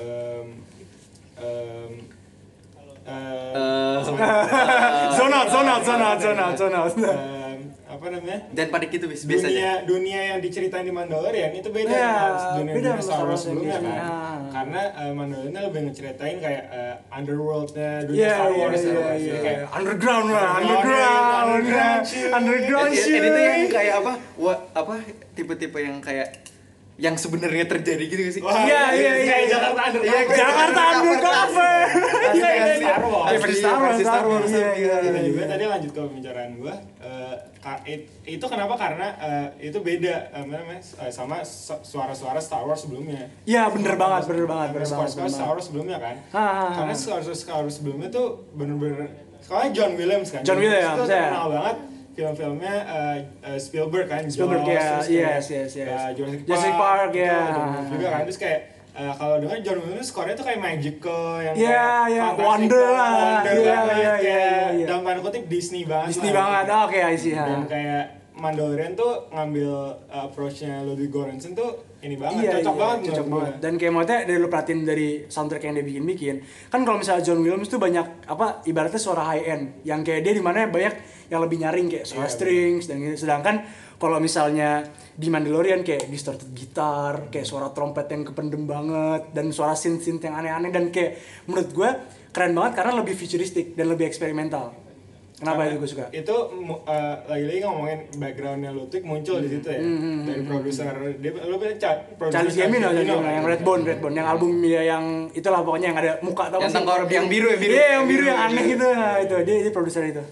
Em, 0.00 0.46
em, 1.38 1.92
eh, 3.04 3.98
zona 5.18 5.36
out 5.44 5.48
zona 5.52 5.74
zona 5.84 6.08
zona 6.16 6.46
zona 6.56 6.80
em, 6.88 7.33
apa 8.04 8.12
namanya 8.12 8.38
Dan 8.50 8.68
pada 8.68 8.84
gitu 8.84 9.08
bis 9.08 9.24
biasa 9.24 9.40
aja. 9.42 9.48
dunia 9.48 9.72
dunia 9.88 10.20
yang 10.26 10.38
diceritain 10.38 10.84
di 10.84 10.92
Mandalorian 10.92 11.50
itu 11.50 11.68
beda 11.68 11.88
Iya, 11.88 12.12
sama 12.36 12.52
dunia 12.58 12.72
beda 12.74 12.88
dunia 12.90 13.00
Star 13.02 13.24
Wars 13.24 13.40
sebelumnya 13.40 13.72
kan 13.72 13.80
biasanya. 13.80 14.04
karena 14.52 14.80
uh, 14.92 15.12
Mandalorian 15.14 15.62
lebih 15.64 15.80
ngeceritain 15.82 16.36
kayak 16.36 16.62
uh, 16.68 16.94
underworldnya 17.10 17.90
dunia 18.04 18.20
Iya 18.20 18.28
Star 18.30 18.44
iya 18.46 18.60
Wars 18.60 18.74
iya 18.74 18.84
Star 18.84 18.92
iya 18.92 19.04
Wars. 19.06 19.22
iya. 19.22 19.36
Kayak, 19.40 19.58
underground 19.72 20.26
lah 20.28 20.44
Underground, 20.52 20.60
underground 20.60 21.24
underground, 21.24 21.48
underground 21.48 22.02
cuy. 22.04 22.24
underground 22.30 22.90
Ini- 22.90 23.00
shit 23.00 23.16
Ini 23.16 23.28
tuh 23.30 23.40
yang 23.42 23.64
kayak 23.70 23.94
apa? 23.98 24.12
Wah, 24.36 24.58
apa 24.74 24.94
tipe-tipe 25.32 25.78
yang 25.78 25.96
kayak 25.98 26.28
yang 26.94 27.16
sebenarnya 27.16 27.66
terjadi 27.66 28.04
gitu 28.04 28.20
gak 28.22 28.34
sih? 28.34 28.38
Wah, 28.38 28.54
Iya, 28.54 28.82
iya, 28.92 29.12
iya, 29.16 29.24
kayak 29.24 29.40
iya. 29.40 29.50
Jakarta 29.50 29.80
undercover. 29.82 30.06
Iya, 30.06 30.20
Jakarta 30.30 30.82
undercover 30.94 31.74
iya 32.34 32.50
iya 32.50 32.66
iya 32.70 32.76
Star 32.78 33.02
Wars. 33.02 33.30
Star 33.50 33.76
Wars 33.76 33.96
Star 33.98 34.24
Wars, 34.24 34.46
iya 34.48 34.70
iya 34.74 34.94
iya 35.02 35.20
juga 35.24 35.42
tadi 35.48 35.64
lanjut 35.64 35.90
ke 35.90 36.00
pembicaraan 36.00 36.50
gua 36.54 36.74
eh, 37.00 37.34
it- 37.84 38.08
itu 38.22 38.44
kenapa 38.44 38.76
karena 38.76 39.08
eh, 39.16 39.68
itu 39.68 39.80
beda 39.80 40.28
apa 40.30 40.44
namanya 40.44 40.80
eh, 41.00 41.08
sama 41.08 41.40
su- 41.40 41.80
suara-suara 41.80 42.36
Star 42.36 42.60
Wars 42.62 42.84
sebelumnya. 42.84 43.24
Iya, 43.44 43.72
bener 43.72 43.96
banget, 43.96 44.28
bener 44.28 44.44
banget, 44.44 44.68
bener 44.76 44.84
banget, 44.86 45.10
bener 45.16 45.32
Star. 45.32 45.48
Wars 45.48 45.64
sebelumnya 45.64 45.96
kan. 45.96 46.16
Ah, 46.28 46.36
ah, 46.36 46.44
ah. 46.44 46.70
Karena 46.76 46.94
score-score 46.94 47.34
Star 47.34 47.60
Wars 47.60 47.74
sebelumnya 47.74 48.08
tuh 48.08 48.44
bener-bener 48.52 49.08
soalnya 49.40 49.70
John 49.72 49.92
Williams 49.96 50.28
kan. 50.28 50.40
John 50.44 50.56
Williams, 50.56 50.92
itu 50.94 51.04
ya. 51.08 51.32
terkenal 51.32 51.46
banget 51.50 51.76
film-filmnya 52.14 52.74
eh, 52.86 53.16
eh, 53.42 53.58
Spielberg 53.58 54.06
kan. 54.06 54.22
Spielberg, 54.30 54.62
Jaws, 54.62 54.76
ya, 54.76 55.08
kayak, 55.08 55.40
yes, 55.40 55.44
yes, 55.50 55.70
yes. 55.74 55.88
eh, 55.88 56.10
Jurassic 56.14 56.40
Park. 56.40 56.48
Jurassic 56.48 56.74
Park, 56.76 57.10
itu 57.10 57.24
ya. 57.24 57.40
Williams 57.42 57.88
juga 57.90 58.06
kan 58.08 58.20
terus 58.28 58.38
kayak 58.38 58.60
eh, 58.94 59.12
kalau 59.12 59.36
dengar 59.36 59.58
John 59.60 59.78
Williams 59.80 60.06
skornya 60.06 60.32
tuh 60.32 60.44
kayak 60.44 60.60
magical 60.60 61.22
yang 61.38 61.54
Iya, 61.54 61.66
kayak 61.68 62.08
iya, 62.08 62.22
fantastic 62.24 62.46
Wonder 62.46 62.86
lah. 62.86 63.10
Wonder 63.10 63.52
Iya, 63.52 63.74
banget, 63.74 63.94
iya, 63.94 64.00
iya, 64.00 64.12
kayak 64.14 64.22
iya, 64.22 64.72
iya. 64.72 64.86
dalam 64.86 65.02
tanda 65.02 65.20
kutip 65.20 65.44
Disney 65.46 65.82
banget 65.82 66.08
Disney 66.10 66.30
lah. 66.30 66.36
banget. 66.38 66.64
Oh, 66.68 66.82
Oke, 66.84 66.98
I 67.00 67.14
see. 67.14 67.32
dan 67.32 67.62
kayak 67.64 68.04
Mandalorian 68.34 68.94
tuh 68.94 69.30
ngambil 69.30 69.70
uh, 70.04 70.26
approach-nya 70.26 70.82
Ludwig 70.82 71.06
Göransson 71.08 71.54
tuh 71.54 71.70
ini 72.00 72.14
banget, 72.14 72.42
Iya, 72.44 72.50
cocok 72.58 72.66
iya, 72.68 72.82
banget 72.82 72.98
cocok 73.06 73.26
banget. 73.26 73.46
gue. 73.48 73.62
Dan 73.62 73.72
kayak 73.74 73.92
maksudnya 73.94 74.18
dari 74.24 74.36
lu 74.36 74.48
perhatiin 74.48 74.80
dari 74.82 75.08
soundtrack 75.24 75.62
yang 75.62 75.74
dia 75.74 75.86
bikin-bikin, 75.86 76.34
kan 76.68 76.80
kalau 76.82 76.98
misalnya 76.98 77.22
John 77.22 77.40
Williams 77.40 77.66
tuh 77.66 77.78
banyak 77.78 78.26
apa 78.26 78.46
ibaratnya 78.64 78.98
suara 78.98 79.22
high 79.24 79.44
end, 79.44 79.64
yang 79.82 80.02
kayak 80.02 80.20
dia 80.20 80.32
di 80.32 80.42
mana 80.42 80.66
banyak 80.66 80.94
yang 81.24 81.40
lebih 81.40 81.56
nyaring 81.58 81.86
kayak 81.88 82.04
suara 82.04 82.26
Iya, 82.26 82.34
strings 82.34 82.84
dan 82.84 82.98
gitu. 83.00 83.16
Sedangkan 83.20 83.62
kalau 83.98 84.18
misalnya 84.18 84.84
di 85.14 85.30
Mandalorian 85.30 85.86
kayak 85.86 86.10
distorted 86.10 86.50
gitar, 86.52 87.30
kayak 87.30 87.46
suara 87.46 87.70
trompet 87.70 88.10
yang 88.10 88.26
kependem 88.26 88.66
banget 88.66 89.30
dan 89.30 89.54
suara 89.54 89.78
synth-synth 89.78 90.22
yang 90.26 90.34
aneh-aneh 90.34 90.74
dan 90.74 90.90
kayak 90.90 91.18
menurut 91.46 91.70
gue 91.70 91.90
keren 92.34 92.52
banget 92.52 92.72
karena 92.82 92.92
lebih 92.98 93.14
futuristik 93.14 93.78
dan 93.78 93.86
lebih 93.94 94.10
eksperimental. 94.10 94.74
Kenapa 95.34 95.66
itu 95.66 95.76
gue 95.82 95.90
suka? 95.90 96.06
Itu 96.14 96.34
uh, 96.86 97.16
lagi-lagi 97.26 97.58
ngomongin 97.66 97.98
backgroundnya 98.16 98.70
Ludwig 98.70 99.02
muncul 99.02 99.42
di 99.42 99.50
situ 99.50 99.66
ya. 99.66 99.82
Dari 99.82 100.42
produser 100.46 100.94
dia 101.18 101.30
lu 101.50 101.58
bilang 101.58 101.74
Hmm, 101.74 102.30
Charles 102.30 102.54
Gambino, 102.54 102.88
kan? 102.94 103.02
yang 103.02 103.44
Redbone, 103.44 103.82
Redbone, 103.82 104.14
yang 104.14 104.28
album 104.30 104.62
dia 104.62 104.82
yang 104.86 105.26
itulah 105.34 105.66
pokoknya 105.66 105.90
yang 105.90 105.98
ada 105.98 106.12
muka 106.22 106.48
tau 106.54 106.62
Yang 106.62 106.74
tengkorak, 106.78 107.10
yang 107.10 107.26
biru 107.26 107.50
ya, 107.50 107.58
biru. 107.58 107.72
Iya, 107.74 107.86
yang 107.98 108.04
biru 108.06 108.24
yang 108.30 108.40
aneh 108.40 108.64
biru. 108.64 108.74
itu, 108.78 108.86
nah, 108.94 109.14
itu 109.20 109.34
dia 109.42 109.54
dia 109.66 109.72
produser 109.74 110.02
itu. 110.06 110.22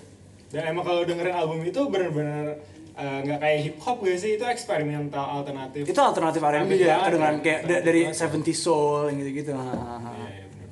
Dan 0.55 0.63
emang 0.71 0.85
kalau 0.87 1.03
dengerin 1.03 1.35
album 1.35 1.59
itu 1.67 1.81
bener-bener 1.91 2.63
uh, 2.97 3.19
nggak 3.25 3.39
kayak 3.41 3.59
hip 3.65 3.77
hop 3.81 3.99
gak 4.05 4.19
sih 4.21 4.37
itu 4.37 4.45
eksperimental 4.45 5.25
alternatif. 5.43 5.83
Itu 5.89 6.01
alternatif 6.01 6.41
R&B 6.41 6.73
ya, 6.77 7.01
ya. 7.01 7.41
kayak 7.41 7.61
da- 7.65 7.83
dari 7.83 8.01
banget. 8.09 8.45
70 8.45 8.53
soul 8.57 9.03
ha. 9.57 10.11
Iya, 10.13 10.29
iya, 10.29 10.45
bener. 10.49 10.69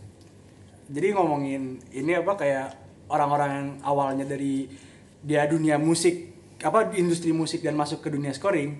Jadi 0.90 1.06
ngomongin 1.14 1.62
ini 1.96 2.12
apa 2.16 2.32
kayak 2.36 2.68
orang-orang 3.10 3.50
yang 3.50 3.68
awalnya 3.84 4.24
dari 4.28 4.68
dia 5.20 5.44
dunia 5.44 5.76
musik 5.76 6.30
apa 6.60 6.92
industri 6.96 7.32
musik 7.32 7.64
dan 7.64 7.72
masuk 7.72 8.04
ke 8.04 8.12
dunia 8.12 8.36
scoring, 8.36 8.76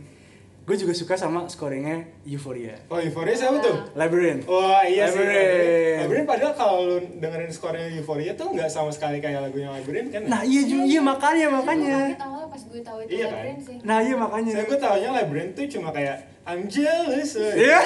gue 0.61 0.77
juga 0.77 0.93
suka 0.93 1.15
sama 1.15 1.45
scoringnya 1.45 2.07
Euphoria. 2.23 2.79
Oh 2.87 2.97
Euphoria 2.97 3.35
siapa 3.35 3.59
tuh? 3.59 3.91
Labyrinth. 3.93 4.45
Wah 4.45 4.83
iya 4.83 5.05
sih 5.05 5.19
Labyrinth. 5.19 5.99
Labyrinth 6.01 6.29
padahal 6.29 6.53
kalau 6.55 6.77
lu 6.85 6.97
dengerin 7.17 7.51
skornya 7.51 7.87
Euphoria 7.91 8.33
tuh 8.33 8.49
nggak 8.51 8.69
sama 8.69 8.89
sekali 8.89 9.19
kayak 9.19 9.43
lagunya 9.43 9.67
Labyrinth 9.69 10.11
kan 10.11 10.23
Nah 10.25 10.41
iya 10.43 10.63
juga, 10.63 10.85
iya 10.85 11.01
makanya 11.01 11.45
Gue 11.45 11.57
makanya. 11.57 11.99
awal 12.19 12.45
pas 12.47 12.63
gue 12.63 12.81
tahu 12.81 12.99
itu 13.03 13.11
Iya 13.13 13.25
kan? 13.25 13.35
Labyrinth 13.35 13.63
sih. 13.65 13.77
Nah 13.83 13.99
iya 13.99 14.15
makanya. 14.17 14.53
Saya 14.53 14.65
gue 14.65 14.79
taunya 14.79 15.11
Labyrinth 15.13 15.53
tuh 15.55 15.67
cuma 15.71 15.89
kayak 15.91 16.17
I'm 16.51 16.67
jealous 16.67 17.31
Iya. 17.39 17.79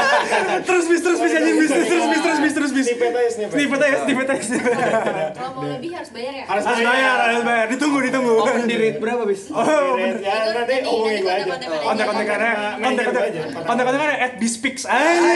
terus 0.66 0.84
bis 0.86 1.00
terus 1.00 1.18
bis 1.18 1.32
anjing 1.32 1.56
bis 1.56 1.70
terus 1.70 1.86
bis 1.86 2.20
terus 2.20 2.38
bis 2.40 2.52
terus 2.52 2.72
bis. 2.72 2.86
Snippet 2.88 3.12
aja, 3.12 3.30
snippet. 3.30 3.54
Snippet 3.54 3.80
aja 3.80 3.96
snippet 4.02 4.26
aja. 4.28 4.42
snippet 4.42 4.74
aja. 4.74 5.26
Kalau 5.32 5.50
mau 5.54 5.64
lebih 5.64 5.90
harus 5.92 6.10
bayar 6.10 6.32
ya? 6.34 6.44
Harus 6.44 6.64
Harus 6.64 6.80
bayar, 6.82 7.16
harus 7.22 7.42
bayar. 7.42 7.66
Ditunggu, 7.68 7.98
ditunggu. 8.02 8.32
Open 8.34 8.66
di 8.66 8.76
rate 8.76 8.98
berapa 8.98 9.22
bis? 9.22 9.42
Oh, 9.48 9.94
Ya 10.18 10.34
nanti 10.50 10.74
nanti 10.74 10.74
gue 10.82 11.30
aja 11.30 11.44
kontak-kontakan 11.46 11.70
aja. 11.70 11.86
kontak-kontakannya, 11.86 12.52
Manajer 12.52 12.82
kontak-kontak, 12.82 13.22
aja, 13.22 13.40
kontak-kontakannya 13.62 14.16
at 14.18 14.32
bispix 14.36 14.76
aja. 14.82 15.30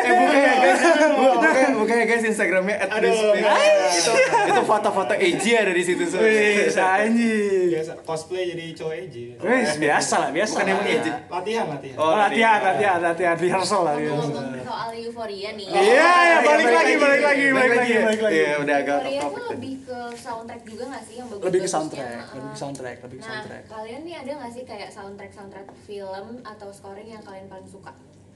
Eh 0.00 0.12
bukan 0.16 0.38
ya 0.40 0.54
guys, 0.56 0.80
bukan 1.12 1.68
bukan 1.76 1.94
ya 1.94 2.06
guys 2.06 2.22
Instagramnya 2.24 2.76
at 2.78 2.88
Bispix. 2.96 3.44
itu 3.92 4.12
itu 4.48 4.62
foto-foto 4.64 5.12
AJ 5.12 5.44
ada 5.58 5.72
di 5.72 5.82
situ. 5.82 6.02
Wih, 6.10 6.70
anjing. 6.70 7.68
Biasa 7.70 7.92
cosplay 8.02 8.42
jadi 8.48 8.64
cowok 8.72 8.94
edgy 8.96 9.24
Wih, 9.36 9.64
biasa 9.78 10.14
lah, 10.16 10.30
biasa. 10.30 10.52
Bukan 10.54 10.64
lah. 10.64 10.74
emang 10.74 10.86
edgy. 10.88 11.10
Latihan, 11.28 11.64
latihan 11.68 11.89
Oh, 11.92 12.02
Oh, 12.02 12.14
latihan, 12.14 12.58
latihan, 12.60 12.98
latihan, 13.00 13.34
rehearsal 13.34 13.82
lah. 13.82 13.94
Ngomong-ngomong 13.94 14.62
soal 14.62 14.90
euforia 14.94 15.50
nih. 15.52 15.66
Iya, 15.66 15.82
iya, 16.20 16.36
balik 16.40 16.68
lagi, 16.68 16.94
balik 16.96 17.20
lagi, 17.20 17.44
balik 17.50 17.72
lagi, 17.74 17.94
balik 17.98 18.20
lagi. 18.20 18.36
Iya, 18.36 18.52
udah 18.58 18.76
agak 18.76 18.96
Euforia 19.00 19.20
topik 19.20 19.34
tuh 19.34 19.46
lebih 19.50 19.74
ke 19.82 19.98
soundtrack 20.16 20.62
juga 20.64 20.84
gak 20.88 21.02
sih 21.02 21.14
yang 21.16 21.28
bagus 21.28 21.44
Lebih 21.44 21.60
ke 21.60 21.68
soundtrack, 21.68 22.08
lebih 22.30 22.48
ke 22.48 22.56
soundtrack, 22.56 22.96
lebih 23.00 23.16
ke 23.16 23.20
Nah, 23.20 23.30
soundtrack. 23.32 23.62
kalian 23.66 24.00
nih 24.02 24.14
ada 24.16 24.30
gak 24.36 24.52
sih 24.52 24.62
kayak 24.64 24.90
soundtrack 24.90 25.32
soundtrack 25.32 25.66
film 25.82 26.26
atau 26.42 26.68
scoring 26.70 27.08
yang 27.08 27.22
kalian 27.22 27.46
paling 27.46 27.66
suka? 27.66 27.92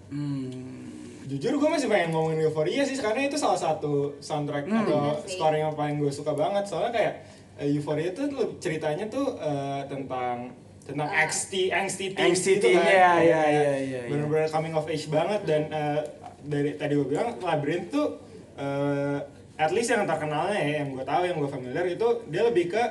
Hmm. 0.09 0.91
Jujur 1.25 1.57
gue 1.57 1.71
masih 1.71 1.89
pengen 1.89 2.13
ngomongin 2.13 2.39
Euphoria 2.43 2.83
sih 2.83 2.97
karena 2.97 3.25
itu 3.25 3.37
salah 3.37 3.57
satu 3.57 3.93
soundtrack 4.19 4.65
Hmm. 4.65 4.83
atau 4.83 4.99
sih. 5.23 5.35
scoring 5.35 5.63
yang 5.63 5.73
paling 5.73 5.97
gue 5.97 6.11
suka 6.11 6.33
banget 6.33 6.65
soalnya 6.65 6.93
kayak 6.93 7.15
eh, 7.57 7.69
Euphoria 7.71 8.11
tuh 8.11 8.29
lu- 8.29 8.59
ceritanya 8.59 9.07
tuh 9.07 9.33
eh, 9.35 9.83
tentang 9.87 10.53
tentang 10.85 11.07
Ah. 11.07 11.23
angsty 11.23 11.69
angsty 11.69 12.13
teen 12.13 12.25
Angsty 12.27 12.53
gitu 12.55 12.69
kan. 12.69 12.77
iya, 12.77 12.85
Kayak- 12.85 12.93
iya, 12.93 13.13
kayak 13.15 13.49
iya, 13.49 13.63
iya, 13.75 13.75
iya. 13.99 14.01
bener-bener 14.07 14.49
coming 14.49 14.73
of 14.73 14.85
age 14.85 15.09
banget 15.09 15.41
dan 15.43 15.63
eh, 15.67 16.01
dari 16.43 16.71
tadi 16.75 16.93
gue 16.93 17.09
bilang 17.09 17.29
Labyrinth 17.39 17.89
tuh 17.89 18.21
eh, 18.55 19.19
at 19.57 19.71
least 19.71 19.89
yang 19.89 20.05
terkenalnya 20.05 20.57
ya 20.57 20.73
yang 20.79 20.93
gue 20.93 21.03
tahu 21.03 21.23
yang 21.25 21.37
gue 21.37 21.49
familiar 21.49 21.85
itu 21.87 22.09
dia 22.27 22.43
lebih 22.43 22.69
ke 22.69 22.83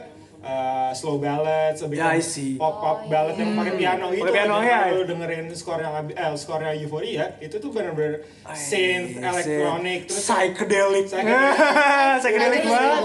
eh, 0.44 0.92
slow 0.92 1.18
ballads 1.18 1.80
lebih 1.82 1.98
Ya, 1.98 2.20
pop 2.56 2.76
pop 2.76 2.98
Oh, 3.00 3.08
ballad 3.08 3.34
iya. 3.34 3.42
yang 3.42 3.52
pakai 3.56 3.74
piano 3.74 4.06
gitu 4.10 4.22
Pakai 4.22 4.36
piano, 4.36 4.56
Dan 4.56 4.66
ya. 4.66 4.80
kalau 4.84 4.94
lu 4.94 5.04
dengerin 5.08 5.46
skornya 5.50 5.90
eh, 6.06 6.36
skornya 6.36 6.72
Euphoria 6.76 7.26
itu 7.40 7.56
tuh 7.56 7.70
bener-bener 7.70 8.22
synth 8.52 9.18
elektronik 9.18 10.00
terus 10.06 10.20
psychedelic. 10.22 11.06
Psychedelic. 11.06 11.40
Psychedelic 12.22 12.60
Itu 12.60 12.70
banget. 12.70 13.02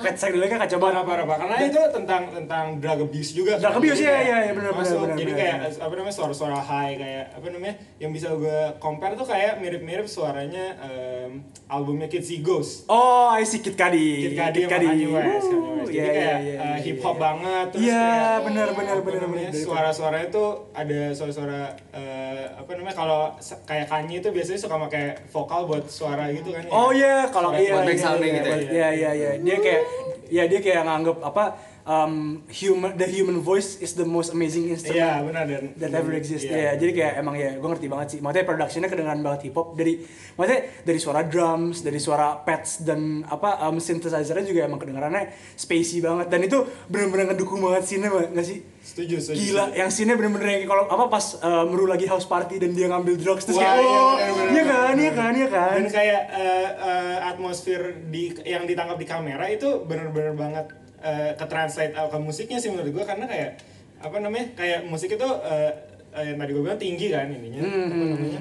Pet 0.00 0.14
psychedelicnya 0.14 0.58
kacau 0.58 0.78
banget. 0.78 1.02
parah 1.02 1.24
parah 1.24 1.36
karena 1.38 1.56
itu 1.62 1.80
tentang 1.90 2.22
tentang 2.30 2.66
drug 2.78 3.00
abuse 3.02 3.30
juga 3.32 3.52
Drug 3.56 3.76
abuse, 3.76 3.94
Jadi 3.94 4.02
iya, 4.02 4.16
iya, 4.18 4.36
iya, 4.42 4.52
benar, 4.52 4.72
masuk. 4.72 4.96
benar, 5.00 5.16
jadi 5.16 5.32
kayak 5.34 5.56
apa 5.78 5.92
namanya 5.92 6.14
suara-suara 6.14 6.58
high 6.58 6.94
kayak 6.96 7.24
apa 7.32 7.46
namanya 7.46 7.74
yang 7.98 8.10
bisa 8.10 8.28
gue 8.32 8.58
compare 8.78 9.14
tuh 9.14 9.26
kayak 9.26 9.58
mirip-mirip 9.58 10.06
suaranya 10.06 10.76
em, 10.80 11.30
albumnya 11.66 12.06
Kids 12.06 12.30
Ghost 12.40 12.86
Oh, 12.86 13.28
I 13.28 13.42
see 13.42 13.60
Kid 13.60 13.74
Cudi. 13.74 14.26
Kid 14.26 14.34
Cudi 14.34 14.60
sama 14.62 14.72
Kanye 14.72 15.06
West, 15.06 15.46
Kanye 15.46 15.70
West. 15.76 15.90
Jadi 15.90 15.98
Iya, 16.00 16.06
kayak 16.08 16.38
iya, 16.70 16.76
iya, 16.76 16.80
iya, 16.80 16.86
hip 16.86 16.98
hop 17.00 17.12
iya. 17.12 17.22
banget 17.22 17.66
terus 17.68 17.82
Iya, 17.82 18.00
kayak 18.00 18.38
benar 18.40 18.68
benar 18.70 18.96
apa 18.96 19.04
benar 19.04 19.20
namanya, 19.22 19.48
benar. 19.48 19.62
suara-suaranya 19.62 20.28
tuh 20.28 20.48
ada 20.72 21.00
suara-suara 21.10 21.60
eh, 21.90 22.44
apa 22.52 22.70
namanya 22.72 22.96
kalau 22.96 23.20
kayak 23.64 23.86
Kanye 23.86 24.16
itu 24.18 24.28
biasanya 24.30 24.60
suka 24.60 24.76
pakai 24.80 25.04
vokal 25.28 25.60
buat 25.64 25.84
suara 25.86 26.28
gitu 26.28 26.50
kan 26.50 26.62
ya. 26.62 26.70
Oh 26.70 26.90
iya, 26.90 27.26
kalau 27.26 27.50
iya 27.52 27.72
iya, 27.72 27.74
back 27.82 27.98
sounding 27.98 28.30
iya, 28.30 28.36
gitu 28.36 28.46
ya? 28.46 28.54
buat- 28.54 28.70
Iya 28.70 28.88
iya 28.92 29.10
iya. 29.12 29.30
Dia 29.38 29.56
kayak 29.58 29.82
ya 30.30 30.44
dia 30.46 30.60
kayak 30.60 30.82
nganggep 30.84 31.18
apa 31.20 31.44
um, 31.86 32.42
human 32.50 32.96
the 32.96 33.08
human 33.08 33.40
voice 33.40 33.80
is 33.80 33.96
the 33.96 34.04
most 34.04 34.32
amazing 34.36 34.68
instrument. 34.68 35.00
Iya, 35.00 35.24
benar 35.24 35.44
dan 35.50 35.64
that 35.76 35.92
ever 35.94 36.14
exist 36.16 36.46
Iya. 36.46 36.56
ya 36.56 36.72
jadi 36.80 36.92
kayak 36.94 37.12
emang 37.20 37.34
ya 37.36 37.50
gue 37.56 37.68
ngerti 37.68 37.86
banget 37.86 38.08
sih 38.16 38.18
maksudnya 38.22 38.46
productionnya 38.46 38.88
kedengaran 38.90 39.20
banget 39.20 39.40
hip 39.50 39.56
hop 39.56 39.76
dari 39.76 40.00
maksudnya 40.36 40.60
dari 40.82 40.98
suara 41.00 41.20
drums 41.26 41.76
dari 41.84 42.00
suara 42.00 42.40
pads 42.40 42.84
dan 42.86 43.22
apa 43.26 43.60
um, 43.68 43.76
synthesizernya 43.76 44.44
juga 44.46 44.60
emang 44.66 44.80
kedengarannya 44.80 45.30
spacey 45.56 46.00
banget 46.00 46.26
dan 46.32 46.40
itu 46.44 46.58
bener-bener 46.88 47.34
ngedukung 47.34 47.60
banget 47.60 47.82
scene 47.86 48.08
nggak 48.08 48.46
sih 48.46 48.58
setuju 48.80 49.20
setuju 49.20 49.36
gila 49.36 49.64
setuju. 49.68 49.78
yang 49.78 49.90
scene 49.92 50.12
bener-bener 50.16 50.48
yang 50.56 50.62
kalau 50.66 50.84
apa 50.88 51.04
pas 51.12 51.24
uh, 51.44 51.64
Meru 51.68 51.84
lagi 51.84 52.08
house 52.08 52.24
party 52.24 52.56
dan 52.58 52.72
dia 52.72 52.88
ngambil 52.88 53.14
drugs 53.20 53.44
terus 53.44 53.60
Wah, 53.60 53.76
kayak 53.76 53.84
iya, 53.84 54.00
oh 54.00 54.16
iya 54.50 54.64
kan 54.64 54.94
iya 54.96 55.12
kan 55.12 55.32
iya 55.36 55.48
kan 55.52 55.76
dan 55.76 55.86
kayak 55.92 56.22
eh, 56.32 56.68
eh, 56.80 57.16
atmosfer 57.30 57.80
di 58.08 58.32
yang 58.48 58.64
ditangkap 58.64 58.96
di 58.96 59.06
kamera 59.06 59.44
itu 59.52 59.84
bener-bener 59.84 60.34
banget 60.34 60.66
eh, 61.00 61.32
ke 61.32 61.44
translate 61.44 61.92
ke 61.92 62.18
musiknya 62.18 62.56
sih 62.56 62.68
menurut 62.68 62.90
gue 62.90 63.04
karena 63.04 63.24
kayak 63.24 63.56
apa 64.00 64.16
namanya 64.16 64.46
kayak 64.54 64.84
musik 64.84 65.12
itu 65.12 65.28
eh, 65.44 65.72
eh, 66.10 66.24
yang 66.26 66.36
tadi 66.36 66.50
gue 66.50 66.62
bilang 66.62 66.80
tinggi 66.80 67.06
kan 67.08 67.28
ininya 67.28 67.60
Hmm, 67.60 67.86
apa 67.86 68.04
namanya 68.06 68.40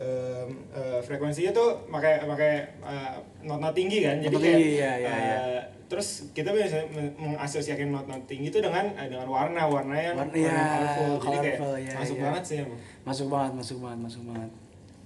em, 0.00 0.50
eh, 0.72 0.98
frekuensinya 1.00 1.52
tuh 1.52 1.68
pakai 1.86 2.24
pakai 2.24 2.52
eh, 2.80 3.12
not-not 3.42 3.74
tinggi 3.74 4.00
kan 4.00 4.16
jadi 4.18 4.32
kayak 4.32 4.58
iya, 4.58 4.92
iya, 4.96 5.10
eh, 5.10 5.18
iya. 5.20 5.38
terus 5.86 6.30
kita 6.30 6.50
bisa 6.50 6.80
men- 6.88 7.12
mengasosiasikan 7.16 7.90
not-not 7.90 8.22
tinggi 8.24 8.48
itu 8.48 8.58
dengan 8.58 8.86
eh, 8.94 9.06
dengan 9.06 9.26
warna 9.26 9.66
warna 9.66 9.92
yang 9.92 10.14
Warna, 10.16 10.30
warna 10.30 10.40
iya, 10.40 10.62
colorful 10.96 11.10
jadi 11.20 11.36
kayak 11.36 11.58
colorful, 11.58 11.74
iya, 11.76 11.92
masuk 11.94 12.16
iya. 12.16 12.24
banget 12.24 12.42
sih 12.42 12.56
emang 12.62 12.80
masuk 13.02 13.26
banget 13.28 13.52
masuk 13.54 13.76
banget 13.78 13.98
masuk 14.00 14.22
banget 14.24 14.50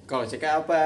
Kalau 0.05 0.21
CK 0.23 0.45
apa? 0.45 0.85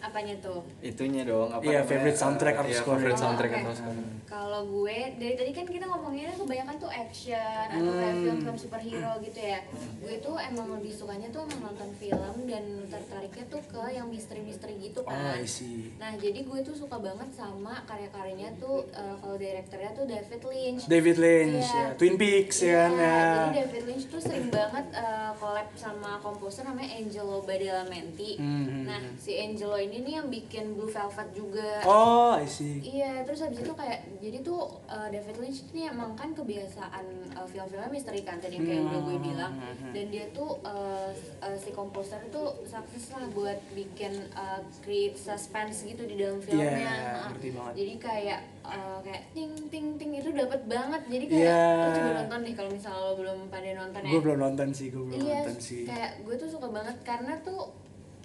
Apanya 0.00 0.34
tuh? 0.38 0.60
Itunya 0.80 1.22
dong 1.22 1.48
apa 1.48 1.60
Iya, 1.60 1.70
namanya? 1.76 1.86
favorite 1.86 2.16
soundtrack 2.16 2.54
Eh, 2.54 2.58
atau 2.58 2.68
iya, 2.68 2.78
score. 2.78 2.96
favorite 2.96 3.12
Oh, 3.12 3.22
soundtrack 3.22 3.52
atau 3.54 3.72
score. 3.74 3.98
Kalau 4.26 4.62
gue 4.64 4.98
dari 5.16 5.34
tadi 5.34 5.50
kan 5.50 5.66
kita 5.66 5.84
ngomonginnya 5.84 6.32
kebanyakan 6.32 6.76
tuh 6.76 6.88
action 6.88 7.36
atau 7.68 7.92
kayak 7.92 8.08
Hmm. 8.10 8.22
film-film 8.22 8.56
superhero 8.56 9.12
gitu 9.20 9.40
ya. 9.42 9.60
Gue 9.98 10.14
tuh 10.18 10.34
emang 10.36 10.66
lebih 10.72 10.92
sukanya 10.92 11.28
tuh 11.28 11.42
nonton 11.52 11.90
film 11.94 12.16
dan 12.44 12.64
tertariknya 12.86 13.44
tuh 13.46 13.60
ke 13.62 13.82
yang 13.90 14.06
misteri-misteri 14.06 14.74
gitu 14.80 15.00
oh 15.00 15.10
kan. 15.10 15.34
I 15.36 15.44
see 15.44 15.90
Nah 15.96 16.14
jadi 16.14 16.40
gue 16.40 16.60
tuh 16.60 16.74
suka 16.74 16.96
banget 16.96 17.28
sama 17.30 17.82
karya-karyanya 17.84 18.54
tuh 18.56 18.86
eh, 18.88 19.14
kalau 19.16 19.36
direkturnya 19.36 19.90
tuh 19.92 20.06
David 20.06 20.40
Lynch. 20.42 20.82
David 20.86 21.16
Lynch 21.18 21.68
Iya. 21.68 21.82
ya 21.82 21.88
Twin 21.96 22.14
Peaks 22.16 22.58
ya 22.58 22.68
Iya, 22.70 22.80
kan 22.80 22.92
ya 22.94 23.18
jadi 23.20 23.50
David 23.60 23.82
Lynch 23.84 24.04
tuh 24.06 24.20
sering 24.20 24.46
banget 24.48 24.86
eh, 24.92 25.30
collab 25.36 25.68
sama 25.74 26.16
komposer 26.18 26.62
namanya 26.62 26.94
Angelo 26.94 27.42
Badalamenti. 27.42 28.38
Hmm. 28.38 28.86
Nah, 28.86 29.00
si 29.16 29.34
Angelo 29.36 29.74
ini 29.74 29.89
ini 29.90 29.98
nih 30.00 30.14
yang 30.14 30.28
bikin 30.28 30.72
Blue 30.72 30.86
Velvet 30.86 31.28
juga 31.30 31.82
Oh, 31.82 32.32
I 32.32 32.46
see. 32.46 32.78
Iya, 32.80 33.22
terus 33.22 33.42
habis 33.42 33.58
itu 33.58 33.72
kayak 33.72 34.06
jadi 34.16 34.38
tuh 34.40 34.60
uh, 34.84 35.08
David 35.08 35.36
Lynch 35.36 35.66
ini 35.68 35.84
emang 35.84 36.14
kan 36.14 36.30
kebiasaan 36.30 37.02
uh, 37.32 37.42
film-filmnya 37.42 37.90
misteri 37.90 38.22
kan 38.22 38.38
tadi 38.38 38.56
yang 38.56 38.64
kayak 38.64 38.82
udah 38.84 39.00
gue 39.02 39.18
bilang 39.20 39.52
dan 39.90 40.04
dia 40.06 40.30
tuh 40.30 40.62
uh, 40.62 41.10
uh, 41.40 41.56
si 41.56 41.70
komposer 41.70 42.22
itu 42.22 42.38
sukses 42.62 43.10
lah 43.10 43.26
buat 43.30 43.58
bikin 43.70 44.14
uh, 44.32 44.62
create 44.80 45.14
suspense 45.14 45.82
gitu 45.82 46.04
di 46.04 46.14
dalam 46.14 46.38
filmnya. 46.38 46.78
Iya, 46.78 46.94
Nah. 47.10 47.72
Jadi 47.72 47.94
kayak 47.96 48.40
uh, 48.62 49.00
kayak 49.00 49.32
ting 49.32 49.50
ting 49.68 49.96
ting 49.96 50.12
itu 50.12 50.30
dapat 50.30 50.62
banget. 50.64 51.02
Jadi 51.04 51.24
kayak 51.26 51.50
lo 51.76 51.88
coba 51.90 52.10
nonton 52.16 52.38
deh 52.46 52.54
kalau 52.54 52.70
misalnya 52.70 53.00
lo 53.00 53.12
belum 53.16 53.38
pada 53.48 53.68
nonton 53.74 54.00
ya. 54.00 54.10
Gue 54.10 54.22
belum 54.22 54.38
nonton 54.38 54.68
sih, 54.70 54.86
gue 54.88 55.02
belum 55.02 55.18
Iya, 55.18 55.38
nonton 55.42 55.56
sih. 55.58 55.82
kayak 55.82 56.22
gue 56.22 56.34
tuh 56.36 56.48
suka 56.48 56.68
banget 56.68 56.96
karena 57.02 57.34
tuh 57.40 57.72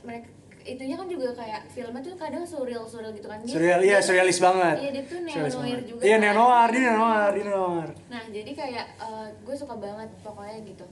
mereka 0.02 0.30
itunya 0.66 0.96
kan 0.96 1.06
juga 1.06 1.30
kayak 1.32 1.62
filmnya 1.70 2.02
tuh 2.02 2.14
kadang 2.16 2.42
surreal 2.42 2.84
surreal 2.84 3.14
gitu 3.14 3.26
kan 3.26 3.38
Dia- 3.40 3.54
Surreal, 3.54 3.80
iya 3.82 3.98
surrealis 4.00 4.40
banget. 4.40 4.76
Iya 4.80 4.90
dia 4.92 5.04
tuh 5.06 5.20
neo-noir 5.22 5.54
banget. 5.54 5.84
juga. 5.86 6.02
Iya 6.02 6.12
kan. 6.12 6.22
neo-noir, 6.26 6.68
dia 6.68 6.82
neo-noir, 6.84 7.32
dia 7.32 7.44
neo-noir. 7.46 7.90
Nah 8.08 8.22
jadi 8.28 8.52
kayak 8.52 8.86
eh, 9.00 9.28
gue 9.40 9.56
suka 9.56 9.76
banget 9.76 10.10
pokoknya 10.20 10.58
gitu. 10.66 10.86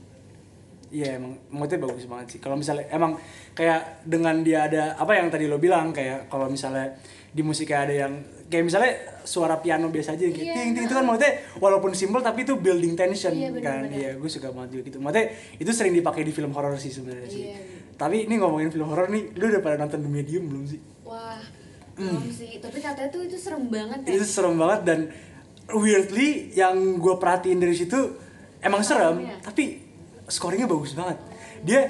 Iya 0.88 1.18
emang 1.18 1.34
moodnya 1.50 1.78
bagus 1.80 2.06
banget 2.06 2.26
sih. 2.28 2.38
Kalau 2.38 2.54
misalnya 2.54 2.86
emang 2.88 3.18
kayak 3.52 3.82
dengan 4.04 4.40
dia 4.40 4.64
ada 4.64 4.94
apa 4.94 5.12
yang 5.12 5.26
tadi 5.26 5.44
lo 5.44 5.58
bilang 5.58 5.90
kayak 5.90 6.28
kalau 6.28 6.46
misalnya 6.46 6.94
di 7.28 7.42
musik 7.42 7.66
kayak 7.66 7.82
ada 7.84 7.94
yang 8.00 8.12
kayak 8.46 8.64
misalnya 8.64 8.92
suara 9.24 9.58
piano 9.58 9.90
biasa 9.90 10.14
aja 10.14 10.22
yang 10.22 10.30
kayak 10.32 10.46
Iya, 10.46 10.54
ting 10.54 10.70
ting 10.72 10.84
itu 10.84 10.94
kan 10.94 11.02
maksudnya 11.02 11.32
walaupun 11.58 11.90
simple 11.92 12.22
tapi 12.22 12.46
itu 12.46 12.54
building 12.54 12.94
tension 12.94 13.34
Iya, 13.34 13.50
kan. 13.50 13.82
benar-benar. 13.82 13.90
Iya, 13.90 14.10
gue 14.14 14.30
suka 14.30 14.48
banget 14.48 14.70
juga 14.70 14.82
gitu. 14.86 14.98
Maksudnya 14.98 15.26
itu 15.56 15.70
sering 15.72 15.92
dipakai 15.92 16.22
di 16.22 16.30
film 16.30 16.54
horor 16.54 16.78
sih 16.78 16.88
sebenarnya 16.88 17.26
sih. 17.26 17.44
Tapi 17.94 18.26
ini 18.26 18.34
ngomongin 18.36 18.68
film 18.68 18.90
horor 18.90 19.06
nih, 19.06 19.32
lu 19.34 19.46
udah 19.46 19.62
pada 19.62 19.76
nonton 19.78 20.02
The 20.02 20.10
Medium 20.10 20.50
belum 20.50 20.64
sih? 20.66 20.80
Wah 21.02 21.38
belum 21.94 22.26
sih. 22.28 22.58
Tapi 22.58 22.78
katanya 22.78 23.08
tuh 23.08 23.22
itu 23.22 23.38
serem 23.38 23.70
banget 23.70 24.02
ya. 24.02 24.08
Hmm. 24.10 24.16
itu 24.18 24.26
serem 24.26 24.54
banget 24.58 24.80
dan 24.82 24.98
weirdly 25.70 26.52
yang 26.52 26.76
gue 26.98 27.14
perhatiin 27.16 27.56
dari 27.56 27.72
situ 27.72 27.96
emang 28.60 28.84
serem 28.84 29.16
Skornya. 29.22 29.36
tapi 29.40 29.64
scoringnya 30.26 30.68
bagus 30.68 30.92
banget 30.92 31.16
dia 31.64 31.80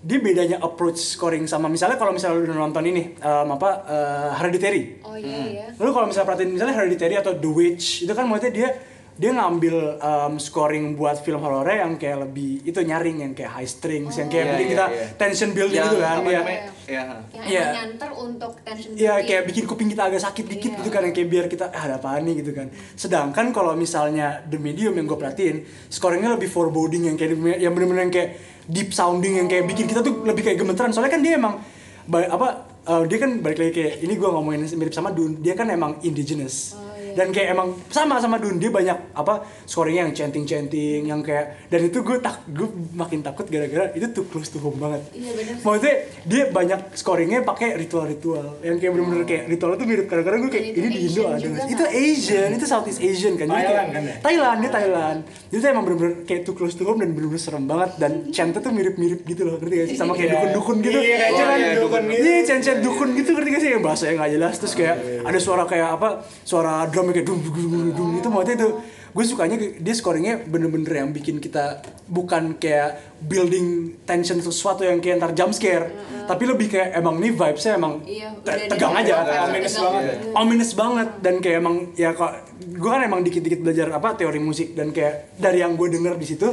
dia 0.00 0.18
bedanya 0.20 0.56
approach 0.60 1.00
scoring 1.00 1.44
sama 1.44 1.68
misalnya 1.68 1.96
kalau 1.96 2.12
misalnya 2.12 2.40
lu 2.40 2.44
udah 2.44 2.58
nonton 2.60 2.84
ini 2.84 3.12
em, 3.12 3.48
apa 3.50 3.70
eh, 3.84 4.30
Hereditary 4.36 4.82
Oh 5.00 5.16
iya 5.16 5.38
iya. 5.44 5.66
Lalu 5.76 5.90
kalau 5.92 6.06
misalnya 6.08 6.28
perhatiin 6.28 6.50
misalnya 6.52 6.74
Hereditary 6.76 7.16
atau 7.16 7.32
The 7.36 7.50
Witch 7.50 8.04
itu 8.04 8.12
kan 8.12 8.24
maksudnya 8.24 8.52
dia 8.52 8.68
dia 9.14 9.30
ngambil 9.30 9.76
em, 9.96 10.34
scoring 10.36 10.98
buat 10.98 11.22
film 11.22 11.38
horornya 11.38 11.86
yang 11.86 11.94
kayak 11.94 12.26
lebih 12.26 12.66
itu 12.66 12.74
nyaring 12.76 13.22
yang 13.22 13.32
kayak 13.32 13.52
high 13.52 13.68
strings 13.68 14.18
yang 14.18 14.26
kayak 14.26 14.42
Iya, 14.42 14.52
bikin 14.52 14.66
iya, 14.66 14.72
kita 14.74 14.86
iya. 14.90 15.06
tension 15.14 15.50
building 15.54 15.78
Yang 15.78 15.86
gitu 15.86 15.96
kan 15.96 16.16
ya. 16.18 16.30
Ya. 16.34 16.42
Yang 16.84 17.08
Iya. 17.46 17.64
nyanter 17.72 18.10
untuk 18.10 18.52
tension 18.60 18.90
Iya 18.90 18.98
building. 19.14 19.26
kayak 19.30 19.42
bikin 19.46 19.64
kuping 19.64 19.88
kita 19.88 20.02
agak 20.04 20.18
sakit 20.20 20.44
dikit 20.48 20.70
Iya. 20.74 20.78
gitu 20.82 20.90
kan 20.90 21.02
yang 21.02 21.14
kayak 21.14 21.28
biar 21.30 21.46
kita 21.46 21.64
ah, 21.68 21.82
ada 21.84 21.94
apaan 21.96 22.26
nih 22.26 22.34
gitu 22.42 22.50
kan. 22.52 22.66
Sedangkan 22.94 23.46
kalau 23.50 23.72
misalnya 23.74 24.42
The 24.44 24.58
Medium 24.58 24.94
yang 24.94 25.06
gue 25.06 25.14
perhatiin 25.14 25.56
scoringnya 25.86 26.34
lebih 26.34 26.50
foreboding 26.50 27.06
yang 27.06 27.14
kayak 27.14 27.38
yang 27.56 27.70
bener-bener 27.70 28.02
yang 28.02 28.14
kayak 28.14 28.30
deep 28.66 28.90
sounding 28.90 29.38
yang 29.38 29.46
kayak 29.46 29.62
bikin 29.64 29.86
kita 29.86 30.02
tuh 30.02 30.26
lebih 30.26 30.42
kayak 30.42 30.58
gemeteran. 30.58 30.90
Soalnya 30.90 31.12
kan 31.12 31.22
dia 31.22 31.38
emang 31.38 31.62
apa 32.10 32.48
eh, 32.84 33.02
dia 33.06 33.16
kan 33.16 33.30
balik 33.38 33.58
lagi 33.58 33.72
kayak 33.72 33.92
ini 34.02 34.14
gue 34.14 34.28
ngomongin 34.28 34.66
mirip 34.74 34.90
sama 34.90 35.08
Dune. 35.08 35.38
Dia 35.38 35.54
kan 35.54 35.70
emang 35.70 36.02
indigenous. 36.02 36.74
Oh, 36.74 36.93
iya. 37.14 37.16
Dan 37.16 37.28
kayak 37.30 37.48
emang 37.50 37.68
sama 37.88 38.18
sama 38.18 38.36
Dune 38.36 38.58
dia 38.58 38.68
banyak 38.68 38.98
apa 39.12 39.34
scoringnya 39.64 40.02
yang 40.04 40.14
chanting-chanting 40.14 41.06
yang 41.06 41.20
kayak 41.20 41.68
dan 41.68 41.80
itu 41.80 42.00
gue 42.00 42.18
tak 42.18 42.42
gue 42.46 42.66
makin 42.92 43.22
takut 43.22 43.46
gara-gara 43.46 43.88
itu 43.92 44.10
too 44.10 44.26
close 44.26 44.48
to 44.48 44.58
home 44.58 44.76
banget. 44.76 45.02
Iya. 45.12 45.30
Maksudnya 45.60 45.94
dia 46.24 46.42
banyak 46.48 46.80
scoringnya 46.92 47.40
pakai 47.40 47.78
ritual-ritual 47.78 48.58
yang 48.60 48.76
kayak 48.76 48.92
bener-bener 48.92 49.22
kayak 49.24 49.44
ritual 49.46 49.74
tuh 49.74 49.84
mirip 49.84 50.06
kadang-kadang 50.06 50.40
gue 50.42 50.52
kayak 50.52 50.66
itu 50.66 50.78
ini 50.80 50.88
di 50.88 51.00
Indo 51.04 51.22
ada 51.24 51.38
nggak? 51.38 51.54
kan? 51.54 51.66
itu 51.70 51.84
Asian 51.86 52.48
itu 52.50 52.64
Southeast 52.64 52.98
Asian 52.98 53.34
kan 53.34 53.46
Jadi 53.46 53.62
kayak- 53.62 53.88
kan 53.88 54.02
ya? 54.02 54.14
Thailand 54.20 54.58
dia 54.58 54.70
Thailand 54.70 55.18
jadi 55.46 55.58
tuh 55.60 55.68
emang 55.70 55.84
bener-bener 55.84 56.14
kayak 56.24 56.42
too 56.42 56.52
close 56.52 56.74
to 56.74 56.82
home 56.82 56.96
dan 56.96 57.12
bener-bener 57.12 57.38
serem 57.38 57.64
banget 57.64 57.90
dan 57.96 58.12
chantnya 58.30 58.58
tuh 58.58 58.72
mirip-mirip 58.72 59.20
gitu 59.22 59.42
loh 59.42 59.56
ngerti 59.56 59.74
gak 59.76 59.88
sih 59.88 59.96
sama 59.96 60.12
kayak 60.12 60.22
Iya. 60.24 60.34
dukun-dukun 60.34 60.76
gitu 60.80 60.98
Iya, 60.98 61.16
kayak 61.30 61.76
dukun 61.78 62.02
gitu. 62.06 62.22
iya 62.22 62.36
chant-chant 62.42 62.80
dukun 62.80 63.08
gitu 63.12 63.30
ngerti 63.30 63.48
gak 63.50 63.60
sih 63.60 63.70
yang 63.70 63.82
bahasanya 63.82 64.12
nggak 64.16 64.30
jelas 64.32 64.54
terus 64.56 64.74
kayak 64.74 64.96
ada 65.22 65.38
suara 65.38 65.64
kayak 65.64 65.88
apa 65.92 66.08
suara 66.42 66.74
drum 66.86 67.03
kayak 67.10 67.26
dung 67.26 67.40
dung 67.42 67.56
dung 67.66 67.90
dung 67.90 68.10
itu 68.14 68.28
maksudnya 68.28 68.56
itu 68.56 68.68
gue 69.10 69.24
sukanya 69.24 69.54
dia 69.56 69.94
scoringnya 69.94 70.42
bener-bener 70.42 70.90
yang 70.92 71.08
bikin 71.08 71.38
kita 71.38 71.78
bukan 72.04 72.56
kayak 72.56 72.98
building 73.20 73.66
tension 74.02 74.38
sesuatu 74.38 74.82
yang 74.82 74.98
kayak 74.98 75.16
ntar 75.16 75.30
jump 75.32 75.50
scare 75.50 75.86
tapi 76.24 76.44
lebih 76.44 76.66
kayak 76.68 76.94
emang 76.94 77.16
nih 77.16 77.30
vibesnya 77.30 77.74
emang 77.74 78.02
Iya, 78.02 78.34
te- 78.36 78.42
udah 78.42 78.54
tegang 78.66 78.92
aja 78.92 79.12
ominous 79.44 79.70
tegang. 79.72 79.92
banget. 79.92 80.16
ominous 80.34 80.72
banget 80.74 81.08
dan 81.20 81.34
kayak 81.38 81.56
emang 81.56 81.76
ya 81.94 82.10
kok 82.10 82.32
gue 82.58 82.90
kan 82.90 83.02
emang 83.02 83.20
dikit-dikit 83.20 83.60
belajar 83.60 83.86
apa 83.92 84.08
teori 84.14 84.40
musik 84.40 84.72
dan 84.72 84.90
kayak 84.90 85.30
dari 85.36 85.58
yang 85.60 85.74
gue 85.74 85.88
denger 85.90 86.14
di 86.14 86.26
situ 86.26 86.48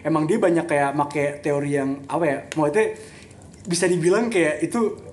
emang 0.00 0.24
dia 0.24 0.38
banyak 0.38 0.64
kayak 0.64 0.90
make 0.92 1.40
teori 1.40 1.70
yang 1.74 2.00
apa 2.06 2.24
ya 2.24 2.38
maksudnya 2.50 2.96
bisa 3.62 3.84
dibilang 3.84 4.26
kayak 4.26 4.62
itu 4.62 5.05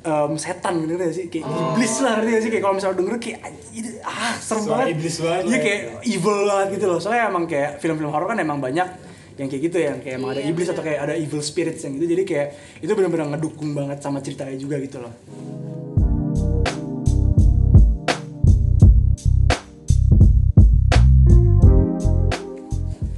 em, 0.00 0.32
setan 0.34 0.74
gitu 0.80 0.94
gak 0.94 1.12
sih? 1.12 1.24
Kayak 1.26 1.44
iblis 1.48 1.94
lah 1.98 2.14
gak 2.20 2.40
sih? 2.40 2.50
Kayak 2.50 2.62
kalau 2.62 2.74
misalnya 2.74 2.96
denger 2.96 3.14
kayak 3.18 3.40
"Ini, 3.70 3.88
ah 4.00 4.34
serem 4.36 4.62
Suara 4.62 4.76
banget. 4.82 4.94
iblis 4.94 5.16
banget 5.18 5.40
iya 5.40 5.48
lah 5.48 5.54
ya. 5.54 5.64
kayak 5.64 5.80
evil 6.04 6.38
banget 6.44 6.68
gitu 6.74 6.86
loh. 6.86 6.98
Soalnya 6.98 7.22
emang 7.26 7.44
kayak 7.44 7.70
film-film 7.78 8.10
horor 8.10 8.26
kan 8.26 8.38
emang 8.38 8.58
banyak 8.58 8.88
yang 9.34 9.46
kayak 9.46 9.62
gitu 9.64 9.78
yang 9.78 9.96
kayak 9.98 10.18
emang 10.18 10.30
ada 10.32 10.42
Iya, 10.42 10.50
iblis 10.50 10.66
atau 10.66 10.74
bener. 10.76 10.86
kayak 10.88 11.00
ada 11.00 11.14
evil 11.14 11.40
spirits 11.40 11.80
yang 11.82 11.92
gitu. 11.94 12.06
Jadi 12.10 12.22
kayak 12.24 12.48
itu 12.80 12.92
benar-benar 12.92 13.26
ngedukung 13.32 13.70
banget 13.70 13.98
sama 13.98 14.18
ceritanya 14.18 14.54
juga 14.54 14.76
gitu 14.78 14.98
loh. 14.98 15.12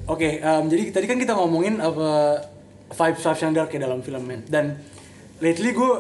Oke, 0.07 0.43
em, 0.43 0.65
jadi 0.67 0.91
tadi 0.91 1.07
kan 1.07 1.17
kita 1.17 1.33
ngomongin 1.33 1.79
apa 1.79 2.43
vibes 2.91 3.23
vibes 3.23 3.41
yang 3.41 3.55
dark 3.55 3.71
ya 3.71 3.81
dalam 3.81 4.03
film 4.03 4.27
men. 4.27 4.43
Dan 4.45 4.75
lately 5.39 5.71
gue 5.71 5.93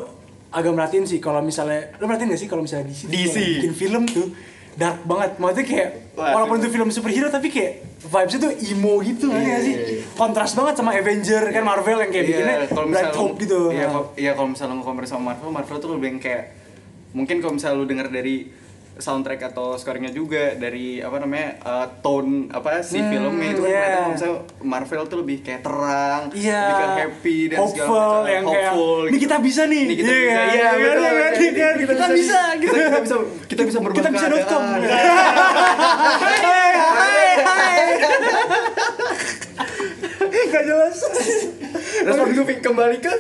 agak 0.50 0.70
merhatiin 0.70 1.04
sih 1.04 1.18
kalau 1.18 1.38
misalnya 1.40 1.94
lo 1.96 2.04
merhatiin 2.04 2.28
gak 2.28 2.40
sih 2.40 2.46
kalau 2.46 2.60
misalnya 2.60 2.86
DC, 2.86 3.06
DC. 3.06 3.36
bikin 3.60 3.72
film 3.72 4.02
tuh 4.04 4.34
dark 4.72 5.02
banget. 5.02 5.36
Maksudnya 5.36 5.66
kayak 5.66 5.88
Wah, 6.12 6.32
walaupun 6.32 6.56
film. 6.56 6.64
itu 6.64 6.74
film 6.74 6.88
superhero 6.90 7.28
tapi 7.28 7.48
kayak 7.48 7.72
vibesnya 8.00 8.40
tuh 8.40 8.52
emo 8.56 8.94
gitu 9.00 9.24
ngerti 9.26 9.46
gak 9.46 9.62
sih? 9.62 9.74
Kontras 10.12 10.52
banget 10.52 10.74
sama 10.74 10.90
Avenger 10.92 11.42
kan 11.48 11.62
Marvel 11.62 11.98
yang 11.98 12.10
kayak 12.10 12.26
bikinnya 12.26 12.56
Iya, 12.56 12.68
kalau 12.68 12.86
bright 12.86 12.90
misalnya 13.06 13.20
hope 13.20 13.34
gitu. 13.38 13.60
Iya, 13.68 13.78
Nah. 13.78 13.88
kalau 13.88 14.04
iya 14.16 14.30
kalau 14.32 14.48
misalnya 14.48 14.74
lo 14.74 14.82
compare 14.82 15.06
sama 15.06 15.22
Marvel, 15.28 15.50
Marvel 15.50 15.76
tuh 15.78 15.90
lebih 15.94 16.08
yang 16.08 16.20
kayak 16.20 16.42
mungkin 17.10 17.36
kalau 17.38 17.52
misalnya 17.52 17.76
lu 17.76 17.86
denger 17.86 18.08
dari 18.08 18.36
soundtrack 19.00 19.40
atau 19.46 19.74
scoringnya 19.74 20.08
juga 20.10 20.54
dari 20.54 21.00
apa 21.00 21.16
namanya 21.18 21.56
uh, 21.60 21.86
tone 21.98 22.46
apa 22.48 22.80
si 22.80 22.96
Hmm, 22.96 23.08
filmnya 23.10 23.48
itu 23.48 23.60
kan 23.60 23.66
iya. 23.66 23.80
kelihatan 23.80 23.96
kalau 23.96 24.12
misalnya 24.12 24.38
Marvel 24.62 25.02
tuh 25.06 25.18
lebih 25.18 25.38
kayak 25.40 25.60
terang, 25.60 26.22
Iya, 26.30 26.60
lebih 26.60 26.74
kayak 26.76 26.92
happy 27.00 27.38
dan 27.46 27.58
segala 27.58 27.88
hopeful 27.88 27.96
macam, 27.96 28.28
yang 28.28 28.44
kayak 28.44 28.70
hopeful 28.70 29.00
ini 29.00 29.10
gitu. 29.10 29.22
kita 29.22 29.36
bisa 29.40 29.62
nih, 29.64 29.82
Ini 29.82 29.94
kita 29.96 30.06
Iya, 30.06 30.20
bisa, 30.20 30.28
iya, 30.30 30.36
iya 30.36 30.52
iya, 30.52 30.70
betul. 30.70 31.00
iya, 31.00 31.28
Ini 31.30 31.48
iya, 31.50 31.68
kita 31.74 31.92
nih. 31.96 32.14
bisa, 32.14 32.40
gitu. 32.54 32.70
Kita, 32.70 32.80
kita 32.80 33.00
bisa, 33.00 33.16
kita 33.48 33.62
bisa 33.64 33.78
berubah 33.78 33.96
kita 33.96 34.08
bisa 34.10 34.26
keadaan. 34.28 34.80
Hai, 36.20 36.38
hai, 36.38 37.28
hai. 37.40 37.78
Gak 40.50 40.64
jelas. 40.66 40.96
Terus 42.00 42.16
waktu 42.16 42.32
itu 42.32 42.42
kembali 42.60 42.96
ke 42.98 43.12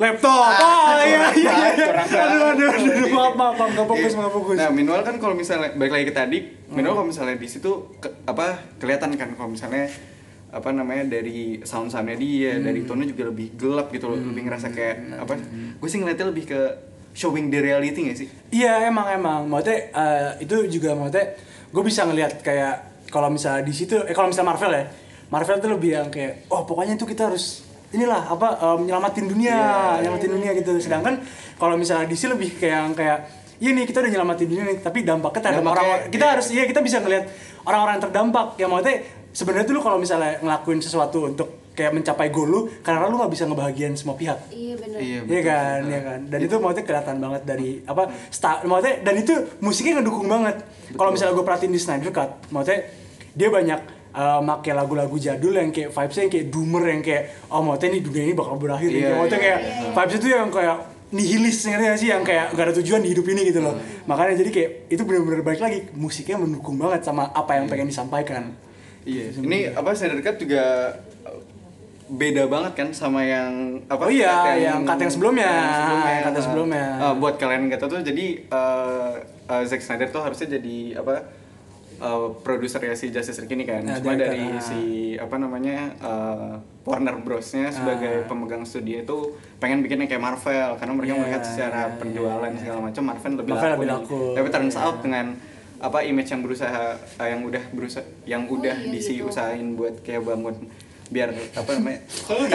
Laptop. 0.00 0.48
Oh 0.56 0.96
iya 0.98 1.28
iya. 1.30 1.52
iya. 1.76 1.86
Aduh 1.92 2.42
aduh 2.50 2.68
aduh 2.70 3.08
maaf 3.10 3.34
maaf 3.36 3.54
maaf 3.54 3.70
nggak 3.70 3.84
fokus 3.86 4.10
Iya. 4.10 4.18
nggak 4.18 4.32
fokus. 4.32 4.56
Nah, 4.56 4.70
minimal 4.70 5.00
kan 5.02 5.16
kalau 5.16 5.34
misalnya 5.34 5.68
balik 5.72 5.92
lagi 5.92 6.06
ke 6.06 6.14
tadi, 6.14 6.38
minimal 6.66 6.94
kalau 6.96 7.08
misalnya 7.08 7.36
di 7.36 7.44
situ 7.44 7.70
ke- 7.98 8.24
apa 8.24 8.46
kelihatan 8.76 9.12
kan 9.14 9.28
kalau 9.34 9.50
misalnya 9.50 9.92
apa 10.50 10.68
namanya 10.72 11.04
dari 11.06 11.60
sound 11.62 11.88
soundnya 11.88 12.16
dia, 12.16 12.58
dari 12.58 12.82
tone 12.82 13.04
juga 13.04 13.28
lebih 13.28 13.54
gelap 13.54 13.86
gitu 13.88 14.08
loh, 14.08 14.18
lebih 14.18 14.42
ngerasa 14.42 14.68
kayak 14.68 14.96
apa? 15.20 15.36
Gue 15.76 15.86
sih 15.86 16.00
ngeliatnya 16.00 16.26
lebih 16.26 16.44
ke 16.44 16.60
showing 17.12 17.46
the 17.46 17.60
reality 17.60 18.00
gak 18.02 18.16
sih? 18.16 18.28
Iya 18.50 18.86
emang 18.86 19.06
emang 19.10 19.46
maksudnya 19.46 19.78
eh, 19.92 20.30
itu 20.40 20.56
juga 20.70 20.94
maksudnya 20.94 21.36
gue 21.68 21.82
bisa 21.82 22.02
ngelihat 22.02 22.40
kayak 22.40 22.74
kalau 23.06 23.28
misalnya 23.28 23.62
di 23.62 23.70
situ 23.70 24.00
eh 24.00 24.10
kalau 24.10 24.26
misalnya 24.26 24.48
Marvel 24.48 24.72
ya 24.72 24.84
Marvel 25.28 25.58
tuh 25.58 25.70
lebih 25.70 25.90
yang 25.92 26.08
kayak 26.08 26.46
oh 26.48 26.62
pokoknya 26.64 26.94
itu 26.94 27.04
kita 27.04 27.26
harus 27.26 27.62
inilah 27.90 28.22
apa 28.30 28.48
em, 28.56 28.80
nyelamatin 28.86 29.26
dunia 29.26 29.56
Iya, 29.56 30.02
nyelamatin 30.06 30.30
dunia 30.30 30.50
gitu 30.54 30.72
sedangkan 30.78 31.14
kalau 31.58 31.74
misalnya 31.74 32.06
DC 32.06 32.30
lebih 32.30 32.54
kayak 32.56 32.76
yang 32.86 32.94
kayak 32.94 33.18
iya 33.60 33.70
nih 33.76 33.84
kita 33.84 34.00
udah 34.00 34.10
nyelamatin 34.14 34.46
dunia 34.46 34.64
nih 34.64 34.78
tapi 34.80 35.04
dampaknya 35.04 35.40
terhadap 35.42 35.62
Dampaknya, 35.66 35.82
orang 35.84 36.00
kita 36.08 36.24
iya. 36.24 36.32
harus 36.32 36.46
iya 36.54 36.64
kita 36.64 36.80
bisa 36.80 36.96
ngelihat 37.02 37.24
orang-orang 37.66 37.92
yang 37.98 38.04
terdampak 38.08 38.46
ya 38.56 38.66
maksudnya 38.70 38.96
sebenarnya 39.30 39.66
tuh 39.68 39.74
lu 39.76 39.82
kalau 39.82 39.98
misalnya 40.00 40.32
ngelakuin 40.40 40.80
sesuatu 40.80 41.18
untuk 41.28 41.48
kayak 41.70 41.94
mencapai 41.94 42.28
goal 42.34 42.48
lu 42.50 42.60
karena 42.82 43.06
lu 43.06 43.16
nggak 43.16 43.32
bisa 43.32 43.46
ngebahagiain 43.46 43.94
semua 43.94 44.18
pihak 44.18 44.38
Iya 44.50 44.74
bener. 44.76 44.98
Iya, 45.00 45.18
Iya 45.18 45.20
betul. 45.22 45.42
kan, 45.46 45.80
iya 45.86 46.00
kan. 46.02 46.20
Dan 46.28 46.38
itu 46.46 46.54
maksudnya 46.58 46.86
kelihatan 46.86 47.16
banget 47.18 47.42
dari 47.46 47.70
apa 47.86 48.02
sta, 48.28 48.50
maksudnya 48.66 48.94
dan 49.02 49.14
itu 49.16 49.34
musiknya 49.62 49.92
ngedukung 50.02 50.28
banget. 50.28 50.56
Kalau 50.94 51.10
misalnya 51.14 51.34
gue 51.34 51.46
perhatiin 51.46 51.72
di 51.72 51.80
Snyder 51.80 52.10
Cut, 52.10 52.30
maksudnya 52.52 52.80
dia 53.32 53.48
banyak 53.48 53.80
uh, 54.14 54.40
make 54.42 54.70
lagu-lagu 54.70 55.16
jadul 55.18 55.54
yang 55.54 55.70
kayak 55.70 55.90
vibesnya 55.94 56.22
yang 56.26 56.32
kayak 56.32 56.46
doomer 56.50 56.84
yang 56.86 57.02
kayak 57.02 57.22
oh 57.50 57.62
maksudnya 57.62 57.88
ini 57.94 58.00
dunia 58.02 58.22
ini 58.30 58.34
bakal 58.34 58.54
berakhir 58.58 58.90
Iya, 58.90 58.98
gitu. 58.98 59.10
Maksudnya 59.14 59.38
iya, 59.38 59.44
kayak 59.46 59.60
vibes 59.94 60.14
itu 60.18 60.26
yang 60.30 60.48
kayak 60.50 60.76
nihilis 61.10 61.58
ngerti 61.66 61.84
gak 61.90 61.98
sih? 61.98 62.08
Yang 62.10 62.22
kayak 62.26 62.46
gak 62.54 62.64
ada 62.70 62.74
tujuan 62.82 63.00
di 63.02 63.08
hidup 63.10 63.26
ini 63.26 63.40
gitu 63.50 63.60
loh. 63.62 63.74
Makanya 64.06 64.34
jadi 64.38 64.50
kayak 64.50 64.70
itu 64.90 65.02
bener-bener 65.02 65.42
balik 65.42 65.60
lagi 65.62 65.78
musiknya 65.94 66.36
mendukung 66.38 66.78
banget 66.78 67.02
sama 67.02 67.30
apa 67.34 67.58
yang 67.58 67.66
pengen 67.66 67.90
disampaikan. 67.90 68.54
Iya, 69.02 69.32
ini 69.40 69.58
apa 69.72 69.96
Snyder 69.96 70.20
Cut 70.20 70.36
juga 70.36 70.92
uh, 71.24 71.40
beda 72.10 72.44
banget 72.52 72.72
kan 72.76 72.88
sama 72.92 73.24
yang 73.24 73.80
apa 73.88 74.02
Oh 74.06 74.12
iya, 74.12 74.28
cut 74.28 74.60
yang 74.60 74.80
cut 74.84 75.00
yang 75.00 75.12
sebelumnya, 75.12 75.50
yang 75.50 76.22
cut 76.28 76.34
yang 76.36 76.46
sebelumnya. 76.46 76.86
Uh, 77.00 77.14
buat 77.16 77.34
kalian 77.40 77.72
yang 77.72 77.80
tahu 77.80 77.96
tuh 77.96 78.04
jadi 78.04 78.44
uh, 78.52 79.16
uh, 79.48 79.62
Zack 79.64 79.80
Snyder 79.80 80.12
tuh 80.12 80.20
harusnya 80.20 80.60
jadi 80.60 81.00
apa 81.00 81.39
uh, 82.00 82.32
produser 82.36 82.80
ya 82.82 82.92
si 82.92 83.08
Justice 83.08 83.38
League 83.38 83.52
ini 83.52 83.62
kan 83.62 83.80
Ya, 83.82 83.96
cuma 83.96 84.12
dari 84.14 84.40
ah. 84.42 84.58
si 84.58 84.80
apa 85.14 85.36
namanya 85.36 85.92
uh, 86.00 86.56
Warner 86.82 87.16
Bros-nya 87.18 87.68
sebagai 87.68 88.24
Ah. 88.24 88.26
pemegang 88.26 88.64
studio 88.64 88.96
itu 88.98 89.16
pengen 89.56 89.80
bikin 89.80 90.00
yang 90.00 90.10
kayak 90.10 90.24
Marvel 90.24 90.70
karena 90.74 90.92
mereka 90.92 91.12
Iya, 91.12 91.20
melihat 91.20 91.42
secara 91.42 91.80
iya, 91.86 91.96
penjualan 91.96 92.40
iya. 92.46 92.58
segala 92.58 92.78
macam 92.82 93.02
Marvel 93.06 93.32
lebih 93.34 93.50
Marvel 93.50 93.68
laku, 93.68 93.76
lebih 93.76 93.88
laku. 93.94 94.20
tapi 94.34 94.48
turns 94.50 94.74
Iya. 94.74 94.82
out 94.82 94.96
dengan 95.00 95.26
apa 95.78 95.98
image 96.02 96.28
yang 96.28 96.42
berusaha 96.42 96.82
uh, 97.16 97.24
yang 97.26 97.40
udah 97.42 97.64
berusaha 97.70 98.04
yang 98.24 98.42
Oh, 98.44 98.54
udah 98.54 98.76
iya 98.76 98.90
disi 98.90 99.16
gitu. 99.16 99.28
usahain 99.28 99.72
buat 99.74 100.00
kayak 100.00 100.20
bangun 100.22 100.56
biar 101.10 101.28
apa 101.34 101.70
namanya 101.74 102.00
gitu. 102.06 102.54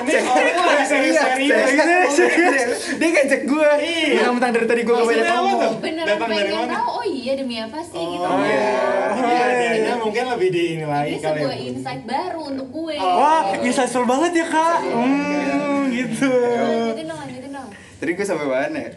Ini 0.00 0.12
orang 0.24 0.48
tuh 0.50 0.64
lagi 0.64 0.84
serius-serius. 0.86 2.70
dia 2.96 3.08
ngajak 3.10 3.42
gue 3.44 3.68
Iya. 3.78 4.26
mentang 4.30 4.50
dari 4.50 4.64
tadi 4.64 4.80
gue 4.80 4.90
gak 4.90 5.04
banyak 5.04 5.26
ngomong 5.28 5.74
beneran 5.78 6.06
Datang 6.08 6.24
dari 6.26 6.40
pengen 6.40 6.56
mana? 6.58 6.72
tahu 6.74 6.88
oh 6.90 7.04
iya 7.04 7.32
demi 7.34 7.56
apa 7.58 7.78
sih 7.78 8.00
gitu 8.00 8.24
Oh 8.24 8.40
iya. 8.40 8.72
Iya, 9.12 9.44
dianya 9.52 9.94
mungkin 9.98 10.24
lebih 10.26 10.48
di 10.48 10.64
ini 10.74 10.84
lagi 10.84 11.08
ini 11.10 11.18
kali. 11.18 11.36
sebuah 11.36 11.52
ya. 11.54 11.64
insight 11.68 12.02
baru 12.04 12.40
untuk 12.48 12.68
gue 12.70 12.94
wah 12.96 13.42
insightful 13.58 14.04
banget 14.04 14.32
ya 14.34 14.46
kak 14.46 14.78
hmm 14.82 15.80
gitu 15.90 16.32
lanjutin 16.32 17.06
dong 17.06 17.18
lanjutin 17.18 17.50
dong 17.50 17.68
tadi 17.98 18.10
gue 18.10 18.24
sampai 18.24 18.46
mana 18.46 18.78
ya 18.78 18.90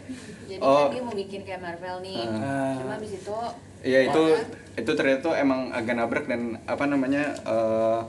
jadi 0.46 0.60
Oh. 0.62 0.86
kan 0.86 0.88
dia 0.90 1.02
mau 1.02 1.12
bikin 1.12 1.40
kayak 1.42 1.60
Marvel 1.60 1.96
nih 2.00 2.22
Ah. 2.30 2.76
cuma 2.76 2.96
abis 2.96 3.12
itu 3.14 3.38
ya 3.82 3.98
itu 4.00 4.22
itu 4.72 4.90
ternyata 4.90 5.20
tuh 5.20 5.34
emang 5.34 5.68
agak 5.70 5.92
nabrak 5.92 6.24
dan 6.24 6.40
apa 6.64 6.84
namanya 6.86 7.34
eh, 7.36 8.00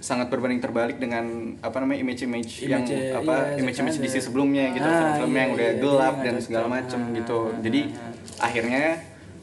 sangat 0.00 0.26
berbanding 0.26 0.58
terbalik 0.58 0.96
dengan 0.96 1.24
apa 1.58 1.76
namanya 1.76 2.00
image-image 2.00 2.64
yang 2.64 2.82
Image, 2.82 3.12
apa 3.14 3.34
iya, 3.50 3.60
image-image 3.60 3.96
DC 3.98 4.08
Snyder. 4.10 4.24
sebelumnya 4.24 4.64
gitu 4.70 4.82
Ah, 4.82 4.92
film-film 5.12 5.28
iya, 5.28 5.38
yang 5.38 5.50
udah 5.50 5.64
iya, 5.66 5.76
gelap 5.78 6.14
dia 6.14 6.24
dan 6.24 6.34
segala 6.38 6.66
macem 6.68 7.00
Ah, 7.02 7.14
gitu 7.14 7.38
ah, 7.46 7.60
jadi 7.60 7.80
ah, 7.86 8.10
akhirnya 8.42 8.84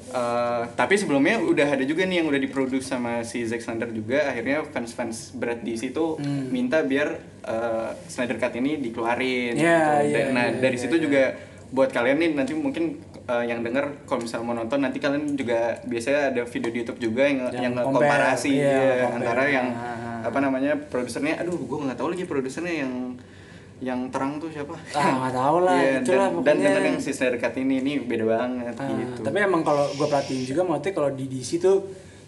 eh, 0.09 0.61
tapi 0.73 0.93
sebelumnya 0.95 1.35
udah 1.37 1.67
ada 1.69 1.83
juga 1.83 2.03
nih 2.03 2.17
yang 2.17 2.27
udah 2.27 2.39
diproduksi 2.39 2.87
sama 2.87 3.21
si 3.21 3.43
Zack 3.43 3.61
Snyder 3.61 3.91
juga 3.91 4.25
akhirnya 4.25 4.65
fans-fans 4.65 5.31
berat 5.33 5.61
DC 5.61 5.91
tuh 5.91 6.17
Hmm. 6.17 6.49
minta 6.49 6.81
biar 6.81 7.07
eh, 7.43 7.89
Snyder 8.05 8.35
Cut 8.35 8.53
ini 8.55 8.81
dikeluarin 8.81 9.53
Iya, 9.53 9.77
gitu. 10.01 10.09
iya, 10.09 10.15
Dan- 10.17 10.31
nah 10.33 10.45
iya, 10.47 10.57
dari 10.57 10.73
iya, 10.73 10.81
situ 10.81 10.95
iya. 10.95 11.03
juga 11.03 11.23
buat 11.67 11.89
kalian 11.89 12.17
nih 12.17 12.31
nanti 12.33 12.55
mungkin 12.55 12.95
uh, 13.27 13.43
yang 13.43 13.59
denger 13.59 14.07
kalau 14.07 14.23
misalnya 14.23 14.45
mau 14.45 14.55
nonton 14.55 14.79
nanti 14.79 14.97
kalian 14.97 15.35
juga 15.35 15.75
biasanya 15.83 16.31
ada 16.31 16.41
video 16.45 16.71
di 16.71 16.79
YouTube 16.79 16.99
juga 17.01 17.27
yang 17.27 17.43
Yang 17.45 17.59
yang, 17.61 17.73
komparasi 17.83 18.51
iya, 18.53 18.71
ya, 18.71 18.87
compare. 19.03 19.15
antara 19.19 19.43
yang. 19.45 19.67
Apa 20.27 20.39
namanya 20.39 20.75
produsernya 20.77 21.39
aduh 21.39 21.55
gue 21.55 21.77
nggak 21.81 21.95
tahu 21.95 22.09
lagi 22.11 22.23
produsernya 22.23 22.75
yang 22.83 22.93
yang 23.77 24.09
terang 24.09 24.41
tuh 24.41 24.49
siapa 24.49 24.73
Ah, 24.91 25.21
nggak 25.21 25.33
tahu 25.35 25.57
lah, 25.61 25.77
Iya, 25.79 26.01
itulah 26.01 26.27
dan, 26.27 26.33
dan 26.33 26.55
pokoknya. 26.57 26.65
dengan 26.67 26.83
yang 26.83 26.97
si 26.97 27.11
Cut 27.13 27.55
ini 27.55 27.75
ini 27.77 27.91
beda 28.01 28.25
banget 28.25 28.73
Ah, 28.75 28.89
gitu 28.89 29.21
Tapi 29.21 29.37
emang 29.39 29.61
kalau 29.61 29.85
gue 29.87 30.07
perhatiin 30.07 30.43
juga 30.43 30.61
maksudnya 30.63 30.93
kalau 30.93 31.09
di 31.13 31.25
DC 31.25 31.49
tuh 31.57 31.77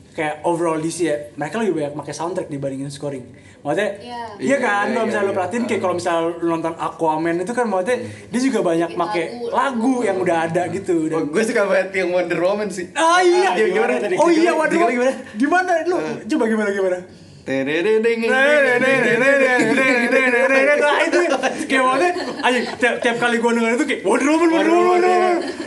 kayak 0.10 0.44
overall 0.44 0.76
DC 0.76 0.98
ya, 1.02 1.16
mereka 1.34 1.58
lebih 1.58 1.80
banyak 1.80 1.94
pakai 1.96 2.12
soundtrack 2.12 2.50
dibandingin 2.50 2.92
scoring. 2.92 3.24
Maksudnya, 3.60 3.90
Iya. 3.96 4.22
iya 4.42 4.58
kan, 4.58 4.84
Iya, 4.84 4.92
kalau 4.92 4.98
iya, 4.98 5.08
misalnya 5.08 5.24
lu 5.24 5.32
iya. 5.32 5.38
perhatiin 5.38 5.64
kayak 5.64 5.74
Ah. 5.74 5.82
kalau 5.82 5.96
misalnya 5.96 6.22
lu 6.34 6.48
nonton 6.50 6.74
Aquaman 6.76 7.36
itu 7.38 7.54
kan 7.54 7.66
maksudnya 7.66 7.98
dia 8.28 8.42
juga 8.42 8.60
banyak 8.62 8.90
pakai 8.94 9.24
lagu, 9.24 9.48
lagu, 9.48 9.56
lagu. 9.56 9.94
yang 10.04 10.18
udah 10.20 10.38
ada 10.46 10.64
gitu. 10.68 10.96
oh, 11.08 11.12
Dan, 11.14 11.24
gue 11.30 11.44
suka 11.46 11.62
banget 11.64 11.90
yang 11.96 12.10
Wonder 12.12 12.40
Woman 12.42 12.68
sih 12.68 12.86
ah 12.94 13.20
iya, 13.22 13.50
Ah, 13.50 13.56
gimana 13.56 13.94
tadi? 13.98 14.16
oh 14.16 14.28
iya, 14.28 14.40
Gimana, 14.46 14.60
waduh, 14.60 14.76
gimana, 14.76 14.92
gimana? 14.92 15.14
Gimana 15.34 15.72
lu? 15.86 15.98
Coba 16.26 16.44
gimana 16.46 16.70
gimana? 16.70 16.98
Itu 21.10 21.20
kayak 21.66 21.84
maksudnya 21.84 22.12
ayo 22.46 22.60
tiap, 22.78 22.96
tiap 23.02 23.18
kali 23.18 23.36
gue 23.42 23.52
denger 23.58 23.72
itu 23.74 23.86
kayak 23.90 24.02
Wonder 24.06 24.28
Woman 24.30 24.50
Wonder 24.54 24.74
Woman 24.78 25.02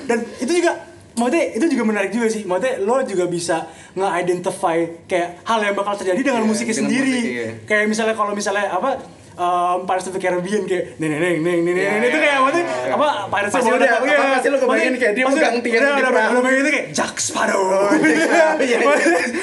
dan 0.07 0.19
itu 0.39 0.53
juga 0.63 0.73
maksudnya 1.19 1.45
itu 1.59 1.67
juga 1.75 1.83
menarik 1.85 2.11
juga 2.15 2.27
sih 2.31 2.43
maksudnya 2.47 2.75
lo 2.87 3.03
juga 3.03 3.25
bisa 3.27 3.57
nge-identify 3.99 4.79
kayak 5.11 5.45
hal 5.45 5.59
yang 5.61 5.75
bakal 5.77 5.95
terjadi 5.99 6.23
dengan 6.23 6.43
Iya, 6.47 6.49
musiknya 6.49 6.77
sendiri 6.77 7.19
iya. 7.21 7.49
kayak 7.67 7.85
misalnya 7.91 8.15
kalau 8.17 8.33
misalnya 8.33 8.73
apa 8.73 9.03
um, 9.35 9.79
Pirates 9.83 10.07
of 10.07 10.13
the 10.13 10.21
Caribbean 10.21 10.63
kayak 10.65 10.97
neng 10.97 11.11
neng 11.11 11.21
neng 11.21 11.37
neng 11.39 11.61
neng 11.63 11.75
Iya, 11.75 11.91
neng 11.95 12.05
itu 12.05 12.19
kayak 12.19 12.33
iya, 12.33 12.39
maksudnya 12.39 12.65
iya. 12.67 12.95
apa 12.95 13.09
Pirates 13.27 13.53
Pasti 13.53 13.63
of 13.63 13.71
the 13.71 13.79
udah- 13.79 13.91
Caribbean 13.93 14.19
apa, 14.19 14.35
pasti 14.35 14.49
lo 14.49 14.59
kebayangin 14.59 14.95
kayak 14.97 15.13
dia 15.13 15.25
megang 15.25 15.57
tiang 15.59 15.83
di 15.87 16.03
udah, 16.03 16.25
udah 16.29 16.43
bayangin 16.43 16.63
itu 16.63 16.71
kayak 16.71 16.87
Jack 16.93 17.15
Sparrow 17.19 17.65
iya, 17.99 18.47
iya. 18.59 18.79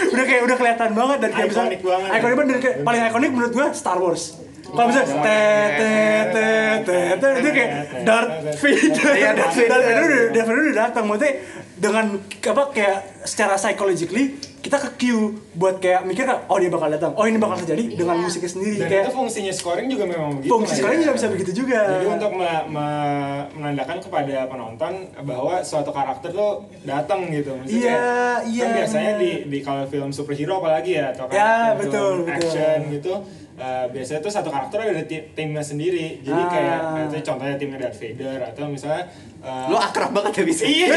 udah 0.10 0.26
kayak 0.26 0.42
udah 0.44 0.56
kelihatan 0.56 0.90
banget 0.94 1.18
dan 1.20 1.30
kayak 1.32 1.48
misalnya 1.48 1.70
Ikonik 1.72 1.82
banget. 1.82 2.10
ikonik 2.12 2.36
banget 2.36 2.50
dan 2.50 2.60
kayak 2.60 2.76
paling 2.82 3.02
ikonik 3.06 3.30
menurut 3.32 3.52
gua 3.52 3.68
Star 3.72 3.98
Wars 3.98 4.24
kalau 4.70 4.88
misalnya 4.88 5.08
Oh, 5.10 5.22
te 5.22 5.42
te 5.76 5.94
te 6.30 6.48
te 6.82 6.98
te 7.16 7.28
itu 7.36 7.50
kayak 7.50 7.70
Darth 8.02 8.32
Vader 8.56 9.14
Iya, 9.14 9.30
Darth 9.34 9.54
Vader. 9.54 9.70
Darth 9.70 9.86
Vader 9.86 10.04
udah 10.04 10.22
Darth 10.30 10.48
Vader 10.48 10.64
udah 10.64 10.76
datang 10.80 11.04
maksudnya 11.06 11.34
dengan 11.76 12.06
apa 12.44 12.64
kayak 12.70 12.98
secara 13.24 13.56
psychologically 13.56 14.26
kita 14.60 14.76
ke 14.78 15.00
cue 15.00 15.32
buat 15.54 15.80
kayak 15.80 16.04
mikir 16.04 16.28
kan 16.28 16.44
oh 16.46 16.60
dia 16.60 16.68
bakal 16.68 16.92
datang 16.92 17.16
oh 17.16 17.24
ini 17.24 17.38
bakal 17.38 17.56
terjadi 17.58 17.96
dengan 17.96 18.12
Iya. 18.14 18.24
musiknya 18.26 18.52
sendiri 18.52 18.76
Dan 18.78 18.88
kayak 18.90 19.04
itu 19.06 19.14
fungsinya 19.16 19.54
scoring 19.54 19.88
juga 19.88 20.04
memang 20.06 20.32
begitu. 20.36 20.52
fungsi 20.52 20.76
kan, 20.78 20.92
ya. 20.92 21.00
juga 21.00 21.14
bisa 21.16 21.28
begitu 21.30 21.52
juga 21.56 21.80
Jadi 21.90 22.06
untuk 22.10 22.32
me- 22.34 22.66
me- 22.68 23.28
menandakan 23.56 23.98
kepada 24.02 24.36
penonton 24.46 24.94
bahwa 25.24 25.56
suatu 25.62 25.90
karakter 25.90 26.30
tuh 26.30 26.52
datang 26.84 27.24
gitu. 27.30 27.56
Maksudnya 27.56 27.80
Iya, 27.80 27.96
kayak- 27.96 28.42
iya, 28.46 28.64
Kan 28.66 28.72
biasanya 28.76 29.12
di 29.16 29.32
di 29.48 29.58
kalau 29.62 29.84
film 29.86 30.10
superhero 30.12 30.60
apalagi 30.60 30.92
ya 30.94 31.06
atau 31.10 31.24
kan 31.26 31.34
Ya, 31.34 31.52
film 31.70 31.80
betul, 31.80 32.14
betul. 32.20 32.36
action 32.36 32.80
gitu. 32.92 33.14
Eh, 33.60 33.86
biasanya 33.88 34.20
tuh 34.20 34.32
satu 34.32 34.48
karakter 34.48 34.78
ada 34.82 35.04
ti- 35.04 35.28
timnya 35.30 35.60
sendiri. 35.62 36.20
Jadi 36.20 36.32
Ah. 36.38 36.48
kayak 36.48 36.78
misalnya 36.98 37.26
contohnya 37.26 37.56
timnya 37.56 37.78
Darth 37.80 37.98
Vader 37.98 38.40
atau 38.46 38.66
misalnya 38.66 39.04
eh, 39.40 39.66
lo 39.68 39.78
akrab 39.78 40.12
banget 40.12 40.32
ya 40.34 40.44
bisa 40.46 40.64
Iya. 40.64 40.88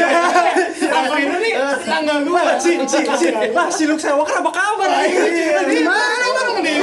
Apa 0.97 1.15
ini 1.17 1.35
nih 1.41 1.53
tanggal 1.81 2.17
gua 2.23 2.55
si 2.57 2.75
si 2.81 2.99
si 3.03 3.27
lah 3.29 3.67
si 3.67 3.83
Luke 3.83 3.99
Skywalker 3.99 4.39
apa 4.39 4.51
kabar 4.51 4.89
Iya. 5.01 5.59
gimana 5.65 6.25
bang 6.29 6.57
nih 6.59 6.75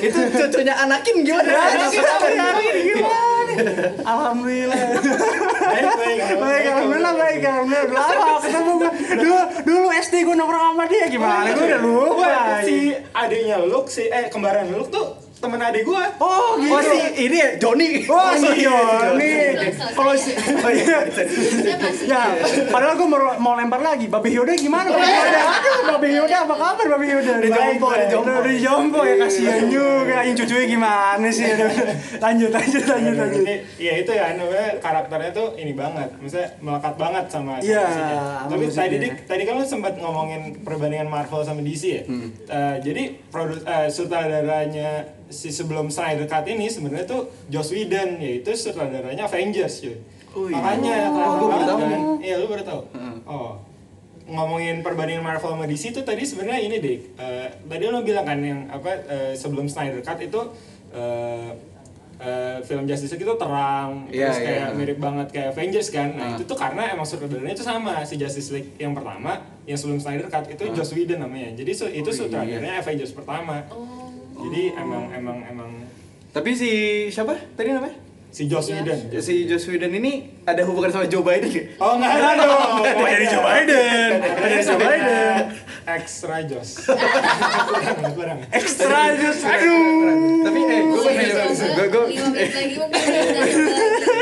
itu 0.00 0.20
cucunya 0.32 0.74
Anakin 0.76 1.16
gimana 1.20 1.52
Alhamdulillah. 4.02 4.78
Baik, 5.70 5.94
baik. 5.94 6.20
Baik, 6.40 6.64
alhamdulillah 6.66 7.14
baik, 7.14 7.40
alhamdulillah. 7.46 8.02
Udah 8.02 8.16
lama 8.18 8.38
ketemu 8.42 8.72
gue. 8.74 8.90
Dulu 9.20 9.38
dulu 9.62 9.86
SD 9.94 10.14
gue 10.26 10.34
nongkrong 10.34 10.64
sama 10.74 10.84
dia 10.90 11.04
gimana? 11.06 11.46
Gue 11.54 11.64
udah 11.70 11.80
lupa. 11.80 12.34
Si 12.66 12.76
adiknya 13.14 13.56
Luke, 13.62 13.90
si 13.92 14.10
eh 14.10 14.26
kembaran 14.32 14.66
Luke 14.72 14.90
tuh 14.90 15.19
temen 15.40 15.56
adik 15.56 15.82
gua. 15.88 16.04
Oh 16.20 16.60
gitu. 16.60 16.76
oh 16.76 16.82
si 16.84 16.98
ini 17.16 17.36
ya 17.40 17.48
Johnny 17.56 18.04
Oh 18.04 18.32
si 18.36 18.50
Yoni. 18.60 19.32
Kalau 19.96 20.14
si 20.14 20.30
oh 20.36 20.70
iya 20.70 20.98
Saya 21.08 21.76
masih 21.80 22.06
Ya, 22.10 22.22
padahal 22.68 22.98
gue 22.98 23.08
mau, 23.08 23.20
mau 23.38 23.54
lempar 23.56 23.80
lagi. 23.80 24.10
Babi 24.10 24.34
Yoda 24.34 24.52
gimana? 24.58 24.90
Babi 24.90 25.06
Yoda, 25.06 25.40
aduh, 25.46 25.76
Babi 25.94 26.08
Yoda 26.18 26.36
apa 26.42 26.54
kabar 26.58 26.86
Babi 26.98 27.06
Yoda? 27.06 27.32
Udah 27.38 27.50
jompo, 27.54 27.86
udah 27.86 28.06
jompo. 28.10 28.30
Udah 28.42 28.56
jompo 28.58 29.00
ya 29.06 29.14
kasihan 29.16 29.64
juga. 29.70 30.16
Yang 30.26 30.36
cucunya 30.44 30.66
gimana 30.66 31.28
sih? 31.30 31.46
Lanjut, 32.20 32.50
lanjut, 32.50 32.84
lanjut, 32.84 33.14
lanjut. 33.14 33.44
Ya 33.78 33.92
itu 33.96 34.10
ya 34.10 34.34
namanya 34.34 34.76
karakternya 34.82 35.30
tuh 35.32 35.54
ini 35.56 35.72
banget, 35.72 36.08
maksudnya 36.18 36.48
melekat 36.60 36.94
banget 36.98 37.24
sama 37.30 37.62
Iya, 37.62 37.86
Tapi 38.50 38.64
tadi 38.68 38.96
tadi 39.24 39.42
kan 39.46 39.54
lu 39.56 39.64
sempat 39.64 39.94
ngomongin 39.96 40.60
perbandingan 40.66 41.08
Marvel 41.08 41.46
sama 41.46 41.62
DC 41.62 41.82
ya. 41.86 42.02
Hmm. 42.04 42.28
Eh, 42.50 42.76
jadi 42.82 43.02
produ 43.30 43.62
eh, 43.62 43.88
sutradaranya 43.88 45.20
si 45.30 45.48
sebelum 45.48 45.88
Snyder 45.88 46.26
Cut 46.26 46.44
ini 46.44 46.66
sebenarnya 46.66 47.06
tuh 47.06 47.22
Joss 47.46 47.70
Whedon 47.70 48.18
yaitu 48.18 48.50
sutradaranya 48.52 49.24
Avengers 49.24 49.80
cuy. 49.80 49.96
Oh, 50.30 50.46
iya. 50.46 50.58
Makanya 50.58 50.94
Oh, 51.06 51.16
baru 51.16 51.46
banget 51.48 51.66
tahu 51.66 51.78
kan. 51.80 52.00
Iya, 52.20 52.34
lu 52.36 52.46
baru 52.46 52.62
tahu. 52.62 52.80
Oh. 53.24 53.52
Ngomongin 54.26 54.78
perbandingan 54.80 55.26
Marvel 55.26 55.50
sama 55.50 55.66
DC 55.66 55.90
itu 55.90 56.02
tadi 56.02 56.22
sebenarnya 56.22 56.62
ini 56.62 56.76
deh. 56.78 56.98
Eh, 57.16 57.48
tadi 57.66 57.84
lo 57.86 57.98
bilang 58.00 58.22
kan 58.22 58.38
yang 58.38 58.66
apa 58.66 58.90
eh, 59.08 59.32
sebelum 59.34 59.66
Snyder 59.66 59.98
Cut 60.00 60.22
itu 60.22 60.38
eh, 60.90 61.50
eh, 62.20 62.56
film 62.62 62.86
Justice 62.86 63.10
League 63.10 63.22
itu 63.22 63.34
terang, 63.34 64.06
Iya, 64.06 64.30
terus 64.30 64.38
iya. 64.38 64.46
kayak 64.46 64.68
mirip 64.76 64.98
banget 64.98 65.26
kayak 65.30 65.48
Avengers 65.50 65.88
kan. 65.90 66.14
Nah, 66.14 66.26
Ah. 66.26 66.34
itu 66.34 66.46
tuh 66.46 66.54
karena 66.54 66.82
emang 66.90 67.02
sutradaranya 67.02 67.50
itu 67.50 67.64
sama 67.64 67.98
si 68.04 68.14
Justice 68.14 68.50
League 68.50 68.70
yang 68.76 68.94
pertama, 68.94 69.34
yang 69.66 69.74
sebelum 69.74 69.98
Snyder 69.98 70.26
Cut 70.26 70.46
itu 70.46 70.62
Joss 70.70 70.94
Whedon 70.94 71.22
namanya. 71.22 71.50
Jadi 71.56 71.70
itu. 71.70 71.82
Oh, 71.82 71.90
iya. 71.90 72.10
sutradaranya 72.12 72.72
Avengers 72.78 73.10
pertama. 73.10 73.66
Oh. 73.70 74.09
Jadi 74.40 74.62
emang 74.72 75.04
emang 75.12 75.38
emang 75.44 75.70
tapi 76.30 76.54
si 76.54 76.70
siapa 77.10 77.34
tadi 77.58 77.74
namanya 77.74 77.98
si 78.30 78.46
Josh. 78.46 78.70
Whedon. 78.70 79.10
si 79.18 79.50
Joss 79.50 79.66
Whedon 79.66 79.90
ini 79.90 80.30
ada 80.46 80.62
hubungan 80.62 80.86
sama 80.94 81.10
Joe 81.10 81.26
Biden 81.26 81.50
ya? 81.50 81.64
Oh 81.82 81.98
enggak 81.98 82.12
ada 82.14 82.28
dong. 82.38 82.86
Kok 82.86 83.08
jadi 83.10 83.26
Joe 83.26 83.42
Biden? 83.42 84.08
Jadi 84.22 84.56
Joe 84.62 84.78
Biden? 84.78 85.42
extra 85.90 86.36
jos. 86.46 86.70
kurang, 86.86 88.14
kurang. 88.14 88.38
Extra 88.54 89.18
just 89.18 89.42
aduh. 89.42 90.46
Tapi 90.46 90.60
eh 90.62 90.80
gue 90.86 91.00
pengen 91.02 91.28
gue 91.74 91.86
gue 91.90 92.04
lima 92.14 92.26
menit 92.30 92.50
lagi 92.54 92.74
mungkin 92.78 93.02
udah 93.02 93.32
lagi. 93.34 94.19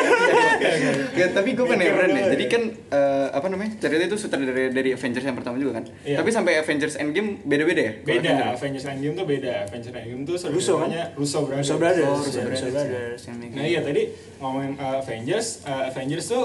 Ya, 1.14 1.26
tapi 1.30 1.54
gue 1.54 1.64
penasaran 1.64 1.94
Oke, 1.94 2.06
deh. 2.08 2.22
boleh. 2.22 2.32
Jadi 2.34 2.44
kan 2.46 2.62
eh, 2.74 3.28
apa 3.30 3.46
namanya? 3.48 3.72
Cerita 3.78 4.02
itu 4.04 4.16
sutradara 4.16 4.68
dari 4.68 4.90
Avengers 4.92 5.24
yang 5.24 5.36
pertama 5.36 5.56
juga 5.56 5.82
kan. 5.82 5.84
Iya. 6.02 6.16
Tapi 6.18 6.30
sampai 6.30 6.52
Avengers 6.58 6.94
Endgame 6.96 7.38
beda-beda 7.42 7.80
ya? 7.80 7.92
Beda, 8.00 8.18
Avengers. 8.18 8.54
Avengers 8.58 8.84
Endgame 8.86 9.14
tuh 9.14 9.26
beda. 9.26 9.52
Avengers 9.66 9.94
Endgame 9.94 10.22
tuh 10.22 10.34
Russo 10.48 10.74
kan? 10.78 10.88
saudaranya 10.88 11.04
Russo 11.14 11.38
Brothers. 11.42 11.62
Russo 11.64 11.76
Brothers, 11.78 12.06
Oh, 12.08 12.16
Russo 12.18 12.26
Russo 12.26 12.40
Brothers, 12.42 12.62
Brothers, 12.62 12.88
Brothers 12.88 13.22
bikin. 13.28 13.56
Nah 13.56 13.64
iya 13.64 13.80
tadi 13.82 14.02
ngomongin 14.38 14.72
uh, 14.76 15.00
Avengers, 15.00 15.46
uh, 15.64 15.88
Avengers 15.88 16.26
tuh 16.26 16.44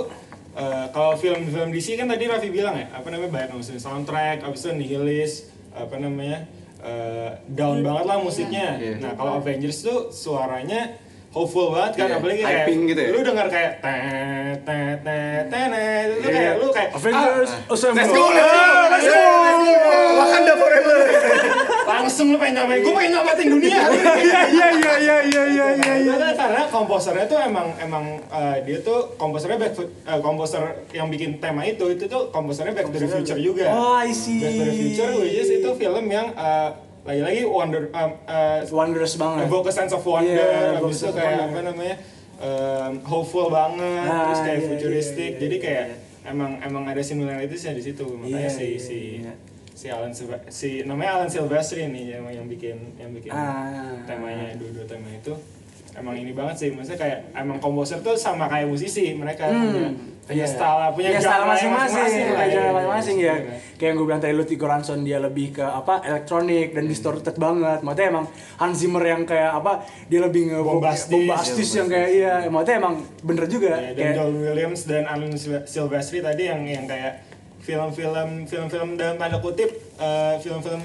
uh, 0.54 0.86
kalau 0.90 1.14
film-film 1.16 1.70
DC 1.70 1.96
kan 1.96 2.08
tadi 2.08 2.24
Raffi 2.26 2.50
bilang 2.50 2.76
ya, 2.78 2.88
apa 2.92 3.08
namanya 3.10 3.32
banyak 3.32 3.50
ngurusin 3.54 3.80
soundtrack, 3.80 4.42
abis 4.42 4.66
itu 4.66 4.72
Nihilist, 4.74 5.36
apa 5.74 5.96
namanya 5.98 6.46
uh, 6.82 7.38
down 7.50 7.82
banget 7.82 8.06
lah 8.06 8.18
musiknya. 8.20 8.68
Iya. 8.78 8.96
Nah 9.02 9.12
kalau 9.14 9.40
Avengers 9.40 9.78
tuh 9.82 10.10
suaranya 10.10 10.98
hopeful 11.34 11.74
banget 11.74 11.92
kan, 11.98 12.08
Iya, 12.08 12.16
apalagi 12.18 12.40
kayak 12.40 12.62
hyping 12.64 12.80
gitu 12.86 13.02
ya. 13.02 13.10
lu 13.10 13.20
dengar 13.22 13.46
kayak 13.50 13.72
tet 13.82 14.58
tet 14.62 14.98
tet 15.02 15.44
tet, 15.50 16.06
itu 16.14 16.22
Iya. 16.24 16.32
kayak 16.32 16.54
lu 16.56 16.68
kayak 16.70 16.90
Avengers 16.94 17.52
Assemble. 17.68 17.98
Let's 18.00 18.14
go, 18.14 18.24
let's 18.30 18.54
go, 18.54 18.70
let's 18.88 19.08
go. 19.10 19.22
Wakanda 20.14 20.54
forever. 20.56 20.98
langsung 21.94 22.32
lu 22.32 22.38
pengen 22.38 22.54
nyamain, 22.58 22.80
gue 22.80 22.94
pengen 22.94 23.12
nyamatin 23.12 23.48
dunia. 23.50 23.80
Iya 24.24 24.42
iya 24.46 24.68
iya 24.78 24.94
iya 24.96 25.16
iya 25.20 25.44
iya 25.74 25.94
iya. 26.00 26.14
Karena, 26.14 26.30
karena 26.34 26.62
komposernya 26.70 27.26
tuh 27.26 27.40
emang 27.40 27.68
emang 27.78 28.06
uh, 28.30 28.56
dia 28.62 28.80
tuh 28.80 29.14
komposernya 29.16 29.58
back 29.58 29.74
uh, 29.76 30.20
komposer 30.20 30.62
yang 30.92 31.10
bikin 31.10 31.38
tema 31.38 31.64
itu 31.64 31.90
itu 31.90 32.06
tuh 32.06 32.30
komposernya 32.30 32.72
Back 32.72 32.88
to 32.88 32.98
the 32.98 33.10
Future 33.10 33.40
juga. 33.40 33.74
Oh, 33.74 33.98
I 33.98 34.14
see. 34.14 34.40
Back 34.40 34.54
to 34.54 34.64
the 34.64 34.76
Future 34.76 35.12
which 35.18 35.36
is 35.36 35.50
itu 35.50 35.70
film 35.74 36.06
yang 36.08 36.32
uh, 36.36 36.72
lagi-lagi 37.04 37.42
wonder 37.44 37.92
um, 37.92 38.12
uh, 38.26 38.60
Wondrous 38.70 39.14
banget. 39.16 39.44
evoke 39.46 39.68
a 39.68 39.74
sense 39.74 39.92
of 39.92 40.02
wonder, 40.02 40.32
Iya, 40.34 40.80
evoke 40.80 40.88
habis 40.88 40.98
sense 40.98 41.12
itu 41.12 41.20
kayak 41.20 41.40
apa 41.46 41.60
namanya 41.62 41.96
um, 42.40 42.94
hopeful 43.04 43.48
banget, 43.50 44.08
Ah, 44.08 44.24
terus 44.26 44.40
kayak 44.40 44.50
iya, 44.50 44.58
iya, 44.58 44.70
futuristic, 44.72 45.32
iya, 45.32 45.42
jadi 45.42 45.56
iya, 45.56 45.64
kayak 45.64 45.86
iya. 45.86 45.98
emang 46.26 46.52
emang 46.60 46.84
ada 46.86 47.02
similaritasnya 47.02 47.74
di 47.74 47.84
situ, 47.84 48.08
makanya 48.10 48.40
Iya, 48.42 48.50
si 48.50 48.66
iya, 48.66 48.80
si 48.80 48.98
iya. 49.20 49.34
si 49.74 49.86
Alan 49.88 50.12
Silva- 50.12 50.48
si 50.48 50.70
namanya 50.82 51.20
Alan 51.20 51.28
Silvestri 51.28 51.84
nih 51.86 52.16
yang 52.16 52.24
yang 52.32 52.46
bikin 52.46 52.96
yang 52.96 53.12
bikin 53.12 53.30
Ah. 53.30 54.00
temanya 54.04 54.56
dua-dua 54.56 54.86
tema 54.86 55.12
itu 55.12 55.34
emang 55.94 56.16
ini 56.16 56.32
banget 56.32 56.56
sih 56.58 56.70
maksudnya 56.72 56.98
kayak 56.98 57.20
emang 57.34 57.60
komposer 57.60 58.00
tuh 58.00 58.16
sama 58.16 58.48
kayak 58.48 58.66
musisi 58.66 59.12
mereka 59.12 59.46
Hmm. 59.46 59.60
punya 59.68 59.90
punya 60.24 60.40
Iya. 60.40 60.48
style 60.50 60.80
punya 60.90 61.10
Punya 61.10 61.20
style 61.20 61.46
masing-masing, 61.46 62.00
lah, 62.00 62.08
punya 62.08 62.24
iya, 62.24 62.48
genre 62.48 62.64
iya, 62.64 62.72
masing-masing 62.72 63.18
iya, 63.18 63.28
ya. 63.28 63.36
Kayak 63.74 63.84
yang 63.84 63.96
gue 63.96 64.06
bilang 64.06 64.22
tadi 64.22 64.34
Ludwig 64.34 64.56
Göransson 64.58 65.00
dia 65.02 65.20
lebih 65.20 65.48
ke 65.52 65.66
apa 65.66 65.94
elektronik 66.02 66.68
dan 66.72 66.84
distorted 66.86 67.36
banget. 67.36 67.80
Maksudnya 67.82 68.08
emang 68.10 68.26
Hans 68.56 68.78
Zimmer 68.78 69.04
yang 69.04 69.24
kayak 69.24 69.52
apa 69.54 69.72
dia 70.08 70.20
lebih 70.20 70.42
nge 70.48 70.60
Bombastis. 70.62 71.12
bombastis 71.12 71.70
yang 71.74 71.88
kayak 71.88 72.10
iya. 72.10 72.34
Maksudnya 72.46 72.76
emang 72.78 72.96
bener 73.20 73.46
juga 73.46 73.72
Iya, 73.74 73.90
dan 73.90 74.00
kayak 74.00 74.16
John 74.16 74.32
Williams 74.38 74.82
dan 74.86 75.04
Alan 75.06 75.32
Sil- 75.36 75.66
Silvestri 75.66 76.20
tadi 76.20 76.44
yang 76.46 76.64
yang 76.64 76.86
kayak 76.86 77.33
film-film 77.64 78.44
film-film 78.44 79.00
dalam 79.00 79.16
tanda 79.16 79.40
kutip 79.40 79.72
eh, 79.96 80.36
film-film 80.44 80.84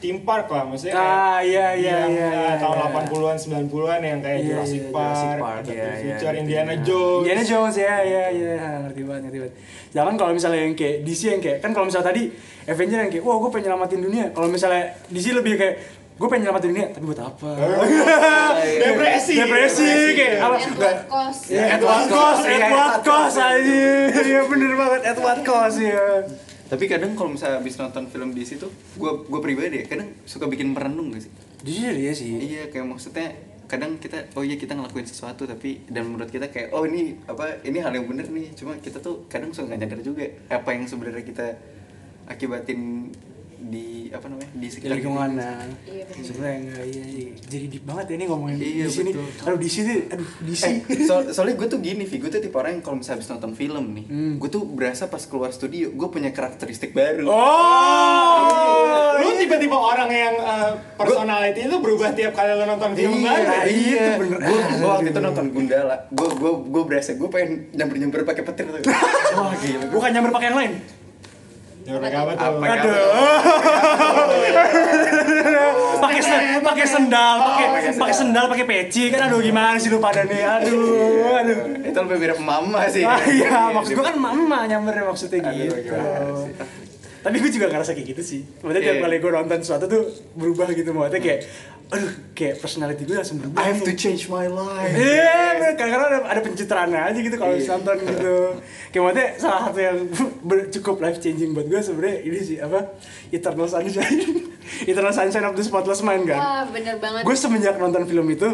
theme 0.00 0.22
park 0.22 0.46
lah 0.48 0.62
maksudnya 0.64 0.94
kayak 0.94 1.10
Ah, 1.10 1.38
iya, 1.42 1.66
iya, 1.74 2.06
yang, 2.06 2.10
iya, 2.14 2.28
eh, 2.30 2.32
iya, 2.32 2.52
tahun 2.56 2.76
iya. 2.78 2.86
80-an 3.10 3.36
90-an 3.36 4.00
yang 4.00 4.18
kayak 4.22 4.38
Iya, 4.38 4.46
Jurassic 4.48 4.80
iya, 4.80 4.90
Park, 4.94 5.10
Jurassic 5.10 5.42
Park, 5.42 5.62
iya, 5.66 5.74
iya, 5.74 5.90
Future, 6.00 6.32
iya. 6.32 6.40
Indiana 6.40 6.74
Jones. 6.80 7.20
Indiana 7.20 7.42
Jones 7.44 7.76
ya 7.76 7.94
ya 8.00 8.24
ya 8.30 8.54
ngerti 8.86 9.00
banget 9.04 9.22
ngerti 9.28 9.38
banget. 9.42 9.54
Jangan 9.90 10.14
kalau 10.14 10.32
misalnya 10.32 10.60
yang 10.64 10.74
kayak 10.78 10.96
DC 11.02 11.20
yang 11.28 11.42
kayak 11.42 11.58
kan 11.60 11.70
kalau 11.74 11.86
misalnya 11.90 12.08
tadi 12.14 12.22
Avenger 12.64 12.98
yang 13.02 13.10
kayak 13.10 13.24
wah 13.26 13.36
gue 13.42 13.50
pengen 13.50 13.64
nyelamatin 13.68 14.00
dunia. 14.00 14.24
Kalau 14.30 14.48
misalnya 14.48 14.82
DC 15.10 15.26
lebih 15.34 15.52
kayak 15.58 15.74
gue 16.14 16.28
pengen 16.30 16.42
nyelamatin 16.46 16.68
dunia 16.70 16.86
tapi 16.94 17.04
buat 17.10 17.20
apa? 17.26 17.50
Depresi. 19.36 19.86
Depresi 19.86 20.18
kayak 20.18 20.34
apa? 20.42 20.56
Edward 20.58 21.00
Kos. 21.06 21.38
Ya, 21.46 21.64
Edward 21.78 22.06
Kos, 22.10 22.38
Edward 22.46 22.96
Kos 23.06 23.34
aja. 23.38 23.84
Iya 24.10 24.40
bener 24.50 24.72
banget 24.74 25.02
Edward 25.14 25.40
Kos 25.46 25.76
ya. 25.78 26.04
Tapi 26.70 26.84
kadang 26.86 27.18
kalau 27.18 27.34
misalnya 27.34 27.58
habis 27.58 27.74
nonton 27.78 28.06
film 28.06 28.30
di 28.30 28.46
situ, 28.46 28.70
gue 28.70 29.12
gue 29.26 29.40
pribadi 29.42 29.82
ya, 29.82 29.84
kadang 29.90 30.14
suka 30.22 30.46
bikin 30.46 30.70
merenung 30.70 31.10
gak 31.10 31.26
sih? 31.26 31.32
Jujur 31.66 31.98
ya 31.98 32.14
sih. 32.14 32.30
Iya, 32.38 32.70
kayak 32.70 32.86
maksudnya 32.86 33.26
kadang 33.70 34.02
kita 34.02 34.26
oh 34.34 34.42
iya 34.42 34.58
kita 34.58 34.74
ngelakuin 34.74 35.06
sesuatu 35.06 35.46
tapi 35.46 35.86
dan 35.86 36.10
menurut 36.10 36.26
kita 36.26 36.50
kayak 36.50 36.74
oh 36.74 36.82
ini 36.82 37.14
apa 37.30 37.62
ini 37.62 37.78
hal 37.78 37.94
yang 37.94 38.10
bener 38.10 38.26
nih 38.26 38.50
cuma 38.58 38.74
kita 38.82 38.98
tuh 38.98 39.30
kadang 39.30 39.54
suka 39.54 39.70
nggak 39.70 39.86
nyadar 39.86 40.00
juga 40.02 40.26
apa 40.50 40.74
yang 40.74 40.90
sebenarnya 40.90 41.22
kita 41.22 41.46
akibatin 42.26 43.14
di 43.62 43.86
apa 44.08 44.26
namanya 44.26 44.50
di 44.52 44.66
sekitar 44.66 44.96
lingkungan 44.96 45.30
nah. 45.34 45.60
Iya. 45.82 46.04
Sebenarnya 46.16 46.56
enggak 46.58 46.84
iya, 46.86 47.04
iya. 47.04 47.28
jadi 47.38 47.66
deep 47.68 47.84
banget 47.84 48.04
ya 48.06 48.14
ini 48.14 48.24
ngomongin 48.26 48.56
Iya, 48.56 48.84
di 48.84 48.92
sini. 48.92 49.10
Aduh 49.40 49.58
di 49.58 49.68
sini 49.68 49.94
aduh 50.06 50.28
di 50.40 50.50
Eh, 50.50 50.56
sini. 50.56 50.80
so- 51.04 51.30
soalnya 51.30 51.54
gue 51.56 51.68
tuh 51.68 51.78
gini, 51.78 52.02
Vi, 52.02 52.16
gue 52.16 52.28
tuh 52.28 52.38
tipe 52.38 52.54
orang 52.54 52.74
yang 52.74 52.82
kalau 52.82 52.96
misalnya 52.96 53.18
habis 53.18 53.28
nonton 53.28 53.52
film 53.52 53.84
nih, 53.92 54.04
Hmm. 54.04 54.34
gue 54.36 54.48
tuh 54.48 54.62
berasa 54.64 55.06
pas 55.06 55.20
keluar 55.20 55.50
studio, 55.50 55.90
gue 55.90 56.08
punya 56.08 56.30
karakteristik 56.30 56.90
baru. 56.90 57.28
Oh. 57.30 59.20
Lu 59.20 59.36
tiba-tiba 59.36 59.74
orang 59.74 60.08
yang 60.08 60.34
uh, 60.36 60.70
personality 60.94 61.60
itu 61.62 61.76
berubah 61.78 62.10
tiap 62.10 62.32
kali 62.32 62.50
lu 62.52 62.64
nonton 62.64 62.90
film 62.92 63.12
iya, 63.14 63.28
baru. 63.28 63.44
Nah, 63.44 63.62
iya. 63.64 64.04
itu 64.06 64.10
bener. 64.18 64.38
Gue 64.72 64.88
waktu 64.88 65.08
itu 65.08 65.20
nonton 65.20 65.46
Gundala, 65.50 65.96
gue 66.08 66.28
gue 66.32 66.52
gue 66.66 66.82
berasa 66.84 67.10
gue 67.12 67.28
pengen 67.28 67.50
nyamper 67.72 67.96
nyamper 67.96 68.20
pakai 68.24 68.42
petir 68.42 68.66
tuh. 68.66 68.80
Wah 69.32 69.54
gila. 69.54 69.84
Bukan 69.90 70.08
nyamber 70.10 70.30
pakai 70.32 70.48
yang 70.48 70.58
lain. 70.58 70.72
Apa 71.96 72.32
tuh? 72.32 72.46
Apa 72.46 72.64
Aduh. 72.70 73.00
pakai 76.00 76.22
sen- 76.22 76.62
pakai 76.62 76.86
sendal, 76.86 77.36
pakai 77.40 77.66
pakai 77.94 78.14
sendal, 78.14 78.44
pakai 78.48 78.64
peci 78.64 79.10
kan 79.10 79.28
aduh 79.28 79.40
gimana 79.40 79.76
sih 79.76 79.88
lu 79.88 79.98
pada 79.98 80.22
nih? 80.22 80.40
Aduh, 80.40 81.34
aduh. 81.36 81.58
Itu 81.82 81.98
lebih 81.98 82.16
mirip 82.18 82.38
mama 82.40 82.86
sih. 82.88 83.02
Ah, 83.02 83.20
iya, 83.26 83.68
maksud 83.70 83.92
gua 83.94 84.04
kan 84.08 84.16
mama 84.16 84.64
nyambernya 84.64 85.04
maksudnya 85.04 85.50
gitu. 85.50 85.94
Tapi 87.20 87.36
gue 87.36 87.50
juga 87.50 87.66
ngerasa 87.68 87.92
kayak 87.92 88.08
gitu 88.10 88.22
sih. 88.22 88.40
Maksudnya 88.60 88.82
tiap 88.82 88.96
Iya. 88.96 89.02
kali 89.02 89.16
gue 89.18 89.30
nonton 89.30 89.58
sesuatu 89.60 89.84
tuh 89.84 90.02
berubah 90.32 90.68
gitu. 90.70 90.90
Maksudnya 90.90 91.20
kayak, 91.20 91.40
aduh 91.90 92.06
kayak 92.32 92.54
personality 92.56 93.02
gue 93.02 93.12
langsung 93.12 93.38
berubah. 93.38 93.60
I 93.60 93.66
have 93.68 93.82
to 93.82 93.92
change 93.92 94.26
my 94.26 94.46
life. 94.46 94.88
Iya, 94.90 95.36
bener. 95.54 95.72
kadang-kadang 95.74 96.08
ada, 96.08 96.18
ada 96.26 96.40
pencitraannya 96.40 97.00
aja 97.04 97.18
gitu 97.18 97.36
kalau 97.36 97.54
Iya. 97.54 97.68
nonton 97.70 97.96
gitu. 98.00 98.34
Kayak 98.88 99.02
maksudnya 99.04 99.28
salah 99.36 99.60
satu 99.66 99.78
yang 99.78 99.96
cukup 100.74 100.96
life 100.98 101.18
changing 101.18 101.50
buat 101.50 101.66
gue 101.66 101.80
sebenarnya 101.80 102.16
ini 102.22 102.38
sih 102.40 102.56
apa 102.56 102.96
Eternal 103.28 103.66
Sunshine, 103.66 104.20
Eternal 104.90 105.12
Sunshine 105.12 105.44
of 105.44 105.54
the 105.54 105.62
Spotless 105.62 106.00
Mind 106.00 106.24
kan. 106.24 106.38
Wah, 106.38 106.62
bener 106.66 106.96
banget. 106.96 107.22
Gue 107.22 107.34
semenjak 107.34 107.76
nonton 107.76 108.02
film 108.04 108.26
itu, 108.26 108.48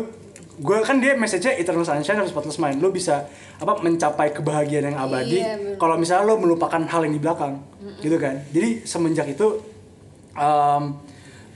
gue 0.57 0.79
kan 0.81 0.97
dia 0.97 1.13
message-nya 1.13 1.53
Eternal 1.57 1.85
Sunshine 1.85 2.21
of 2.21 2.29
Spotless 2.29 2.57
Mind. 2.57 2.81
Lo 2.81 2.89
bisa 2.89 3.29
apa 3.57 3.77
mencapai 3.81 4.33
kebahagiaan 4.33 4.93
yang 4.93 4.99
abadi 4.99 5.41
Iya, 5.41 5.77
kalau 5.77 6.01
misalnya 6.01 6.25
lo 6.25 6.41
melupakan 6.41 6.81
hal 6.81 7.05
yang 7.05 7.13
di 7.13 7.21
belakang, 7.21 7.61
gitu 8.01 8.17
kan. 8.17 8.41
Jadi 8.51 8.85
semenjak 8.85 9.29
itu, 9.29 9.61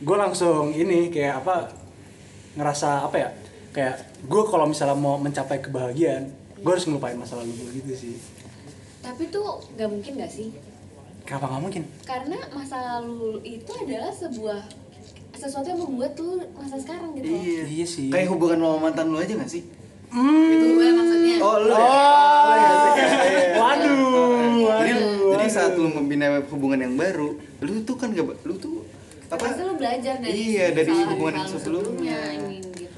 gue 0.00 0.16
langsung 0.16 0.72
ini 0.72 1.08
kayak 1.08 1.44
apa 1.44 1.68
ngerasa 2.56 3.06
apa 3.06 3.16
ya 3.16 3.28
kayak 3.70 3.96
gue 4.26 4.42
kalau 4.48 4.66
misalnya 4.66 4.96
mau 4.98 5.14
mencapai 5.14 5.62
kebahagiaan 5.62 6.26
gue 6.58 6.70
harus 6.72 6.84
ngelupain 6.88 7.14
masa 7.14 7.38
lalu 7.38 7.54
gue 7.54 7.68
gitu 7.78 7.92
sih 7.94 8.14
Tapi 9.00 9.32
tuh 9.32 9.64
gak 9.78 9.88
mungkin 9.88 10.20
gak 10.20 10.28
sih? 10.28 10.50
kenapa 11.24 11.46
nggak 11.46 11.62
mungkin 11.62 11.82
Karena 12.02 12.36
masa 12.50 12.76
lalu 12.98 13.38
itu 13.46 13.70
adalah 13.70 14.10
sebuah 14.10 14.60
sesuatu 15.40 15.66
yang 15.72 15.80
membuat 15.80 16.12
lu 16.20 16.44
masa 16.52 16.76
sekarang 16.76 17.16
gitu. 17.16 17.24
Iya. 17.32 17.62
Iya 17.64 17.86
sih. 17.88 18.08
Kayak 18.12 18.28
hubungan 18.36 18.58
sama 18.60 18.76
mantan 18.78 19.06
lo 19.08 19.18
aja 19.18 19.32
gak 19.40 19.48
sih? 19.50 19.62
Itu 20.10 20.66
gue 20.76 20.88
maksudnya. 20.92 21.36
Oh, 21.40 21.56
lu 21.64 21.72
ya? 21.72 21.80
Oh, 21.80 22.54
iya, 22.54 22.72
iya, 22.76 23.06
iya. 23.24 23.44
waduh 23.60 23.96
Jadi, 24.36 24.92
waduh 24.92 25.30
jadi 25.38 25.44
saat 25.48 25.72
lu 25.78 25.88
membina 25.88 26.26
hubungan 26.52 26.78
yang 26.84 26.94
baru, 27.00 27.38
lu 27.64 27.72
tuh 27.88 27.96
kan 27.96 28.12
gak, 28.12 28.26
lu 28.44 28.54
tuh 28.60 28.84
apa? 29.30 29.40
Pasti 29.46 29.62
lu 29.62 29.74
belajar 29.78 30.14
dari 30.20 30.34
Iya, 30.34 30.66
dari 30.74 30.90
hubungan 30.92 31.34
yang 31.40 31.48
lu 31.48 31.58
sebelumnya. 31.58 32.18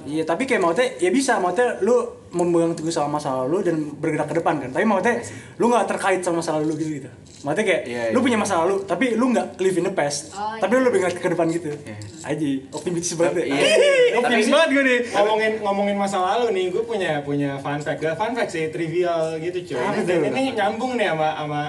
Iya, 0.02 0.22
tapi 0.22 0.42
kayak 0.44 0.60
maksudnya 0.60 0.88
ya 0.98 1.10
bisa, 1.10 1.38
maksudnya 1.38 1.78
lu 1.80 1.96
memegang 2.32 2.72
teguh 2.72 2.88
sama 2.88 3.20
masa 3.20 3.44
lalu 3.44 3.60
dan 3.60 3.76
bergerak 3.92 4.26
ke 4.26 4.36
depan 4.40 4.56
kan. 4.56 4.70
Tapi 4.72 4.84
maksudnya 4.84 5.20
lu 5.56 5.68
nggak 5.68 5.84
terkait 5.84 6.20
sama 6.20 6.40
masa 6.40 6.56
lalu 6.56 6.80
gitu 6.80 6.90
gitu. 6.98 7.10
Maksudnya 7.42 7.66
kayak 7.66 7.82
Iya, 7.84 8.02
lu 8.10 8.18
iya. 8.18 8.24
punya 8.24 8.38
masa 8.38 8.54
lalu, 8.62 8.74
tapi 8.82 9.04
lu 9.14 9.24
nggak 9.30 9.46
live 9.58 9.76
in 9.76 9.84
the 9.84 9.94
past. 9.94 10.32
Oh, 10.32 10.56
tapi 10.56 10.72
iya. 10.72 10.78
lu 10.78 10.84
lebih 10.88 10.98
ngeliat 11.02 11.18
ke 11.18 11.28
depan 11.28 11.46
gitu. 11.50 11.68
Iya. 11.74 11.96
Aja, 12.22 12.46
optimis 12.72 13.12
banget. 13.14 13.44
Iya. 13.44 13.62
optimis 14.22 14.48
banget 14.48 14.68
gue 14.70 14.82
nih. 14.82 15.00
ngomongin 15.12 15.52
ngomongin 15.60 15.96
masa 15.98 16.18
lalu 16.22 16.46
nih, 16.54 16.66
gue 16.70 16.82
punya 16.82 17.12
punya 17.20 17.50
fun 17.58 17.78
fact. 17.78 17.98
Gak 17.98 18.16
fun 18.16 18.32
fact 18.32 18.50
sih, 18.50 18.70
trivial 18.70 19.36
gitu 19.38 19.58
cuy. 19.68 19.76
Tuh? 19.76 20.22
ini 20.24 20.54
nyambung 20.54 20.96
nih 20.96 21.12
sama 21.12 21.28
sama 21.36 21.62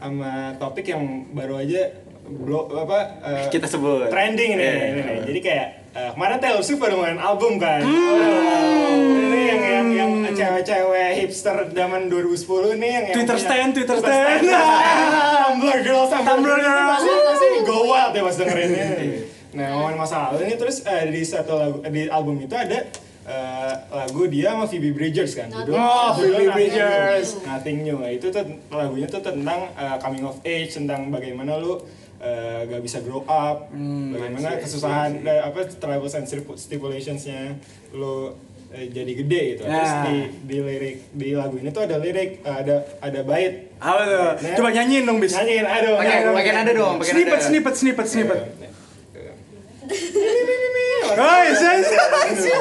sama 0.00 0.30
topik 0.56 0.84
yang 0.88 1.02
baru 1.32 1.60
aja 1.60 1.82
blo, 2.26 2.68
apa 2.70 2.98
eh, 3.24 3.44
Kita 3.48 3.66
sebut. 3.66 4.06
trending 4.06 4.54
nih, 4.54 4.62
Iya. 4.62 4.84
ini 4.86 5.00
nih. 5.02 5.18
Jadi 5.26 5.40
kayak 5.40 5.66
eh, 5.92 6.10
kemarin 6.12 6.38
Taylor 6.38 6.62
Swift 6.62 6.78
baru 6.78 6.94
ngeluarin 6.96 7.18
album 7.18 7.52
kan. 7.56 7.82
Hmm. 7.82 9.26
Ini 9.26 9.40
yang 9.42 9.60
yang 9.62 9.86
yang 9.90 10.12
cewek-cewek 10.30 11.08
hipster 11.16 11.56
zaman 11.68 12.06
2010 12.06 12.76
nih 12.76 12.90
yang 12.90 13.04
yang 13.04 13.16
Twitter 13.16 13.36
punya- 13.36 13.46
stand, 13.46 13.70
Twitter 13.72 13.96
stand. 13.98 14.42
Tumblr 15.50 15.78
girls, 15.82 16.08
Tumblr, 16.08 16.56
girls. 16.56 16.90
Pasti 16.96 17.10
pasti 17.26 17.46
go 17.64 17.78
wild 17.86 18.12
ya 18.12 18.22
pas 18.22 18.36
dengerinnya. 18.36 18.86
nah 19.50 19.66
ngomongin 19.74 19.98
masa 19.98 20.30
lalu 20.30 20.46
ini 20.46 20.54
terus 20.54 20.86
eh, 20.86 21.10
di 21.10 21.26
satu 21.26 21.58
lagu 21.58 21.82
di 21.82 22.06
album 22.06 22.38
itu 22.38 22.54
ada 22.54 22.86
eh, 23.26 23.72
lagu 23.90 24.30
dia 24.30 24.54
sama 24.54 24.64
Phoebe 24.64 24.94
Bridgers 24.94 25.34
kan. 25.34 25.50
Nothing 25.50 25.74
Oh, 25.74 26.14
Phoebe 26.14 26.30
Nothing 26.30 26.54
Bridgers. 26.54 27.26
New. 27.34 27.46
Nothing 27.50 27.76
New. 27.82 27.96
Nah, 27.98 28.10
itu 28.10 28.26
tuh 28.30 28.44
lagunya 28.70 29.06
tuh 29.06 29.18
tentang 29.18 29.66
eh, 29.74 29.96
coming 29.98 30.22
of 30.22 30.38
age, 30.44 30.70
tentang 30.72 31.10
bagaimana 31.10 31.58
lu 31.58 31.82
eh, 32.20 32.60
gak 32.64 32.80
bisa 32.80 33.00
grow 33.00 33.24
up, 33.24 33.72
bagaimana 34.06 34.56
kesusahan 34.56 35.20
eh, 35.20 35.40
apa 35.40 35.64
trials 35.72 36.14
and 36.14 36.24
stipu- 36.24 36.54
stipulationsnya 36.54 37.56
lu 37.90 38.36
eh, 38.70 38.86
jadi 38.86 39.12
gede 39.16 39.40
gitu. 39.50 39.62
Terus 39.64 39.90
Ya. 39.90 40.04
di 40.04 40.16
di 40.44 40.56
lirik 40.60 40.96
di 41.10 41.28
lagu 41.32 41.56
ini 41.56 41.68
tuh 41.68 41.82
ada 41.82 41.96
lirik 41.96 42.40
eh, 42.40 42.56
ada 42.56 42.74
ada 43.00 43.20
bait. 43.22 43.72
Apa 43.76 44.02
tuh? 44.04 44.28
Nah. 44.38 44.54
Coba 44.54 44.68
nyanyiin 44.70 45.02
dong, 45.02 45.18
Bis. 45.18 45.32
Nyanyiin 45.32 45.64
aduh. 45.64 45.96
Pakai 45.96 46.08
nyanyiin. 46.14 46.36
pakai 46.36 46.52
nada 46.54 46.72
dong, 46.72 46.94
pakai 46.96 47.10
Snippet, 47.10 47.32
nada. 47.34 47.48
snippet, 47.48 47.74
snippet, 47.74 48.06
snippet. 48.06 48.40
Oh, 51.02 51.18
Oi, 51.18 51.48
saya 51.50 51.82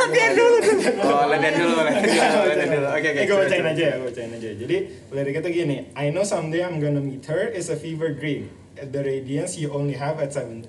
latihan 0.02 0.32
dulu. 0.34 0.58
Oh, 1.06 1.30
latihan 1.30 1.54
dulu, 1.54 1.76
latihan 1.78 2.70
dulu. 2.72 2.88
Oke, 2.90 3.08
oke. 3.14 3.22
Gue 3.22 3.38
bacain 3.38 3.66
aja 3.68 3.84
ya, 3.86 3.96
bacain 4.02 4.32
aja. 4.34 4.50
Jadi 4.56 4.78
liriknya 5.12 5.42
tuh 5.46 5.52
gini, 5.54 5.78
I 5.94 6.10
know 6.10 6.26
someday 6.26 6.66
I'm 6.66 6.82
gonna 6.82 6.98
meet 6.98 7.22
her 7.30 7.46
is 7.46 7.70
a 7.70 7.78
fever 7.78 8.10
dream. 8.10 8.50
At 8.80 8.90
the 8.90 9.04
radiance 9.04 9.60
you 9.60 9.72
only 9.72 9.94
have 9.94 10.18
at 10.18 10.32
17, 10.32 10.64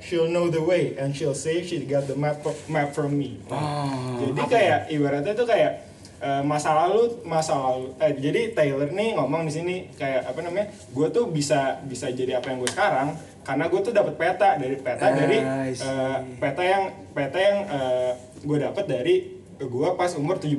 she'll 0.00 0.28
know 0.28 0.48
the 0.48 0.60
way 0.60 0.96
and 0.96 1.12
she'll 1.12 1.36
say 1.36 1.60
she 1.60 1.84
got 1.84 2.08
the 2.08 2.16
map 2.16 2.40
map 2.66 2.92
from 2.92 3.14
me. 3.14 3.36
Nah, 3.46 4.16
jadi 4.20 4.42
kayak 4.48 4.78
ibaratnya 4.88 5.32
tuh 5.32 5.44
kayak 5.44 5.84
eh, 6.20 6.40
masa 6.40 6.72
lalu 6.72 7.20
masa 7.22 7.52
lalu 7.52 7.92
eh, 8.00 8.16
jadi 8.16 8.56
Taylor 8.56 8.88
nih 8.88 9.12
ngomong 9.16 9.44
di 9.44 9.52
sini 9.52 9.74
kayak 9.92 10.32
apa 10.32 10.40
namanya 10.40 10.72
gue 10.88 11.06
tuh 11.12 11.28
bisa 11.28 11.84
bisa 11.84 12.08
jadi 12.08 12.40
apa 12.40 12.48
yang 12.48 12.64
gue 12.64 12.72
sekarang 12.72 13.12
karena 13.44 13.64
gue 13.68 13.80
tuh 13.84 13.92
dapat 13.92 14.14
peta 14.16 14.56
dari 14.56 14.76
peta 14.80 15.04
Ah, 15.04 15.12
dari 15.12 15.38
eh, 15.68 16.18
peta 16.40 16.62
yang 16.64 16.82
peta 17.12 17.38
yang 17.38 17.58
gue 18.40 18.58
dapat 18.60 18.84
dari 18.88 19.33
gue 19.56 19.88
pas 19.94 20.10
umur 20.12 20.36
17 20.36 20.58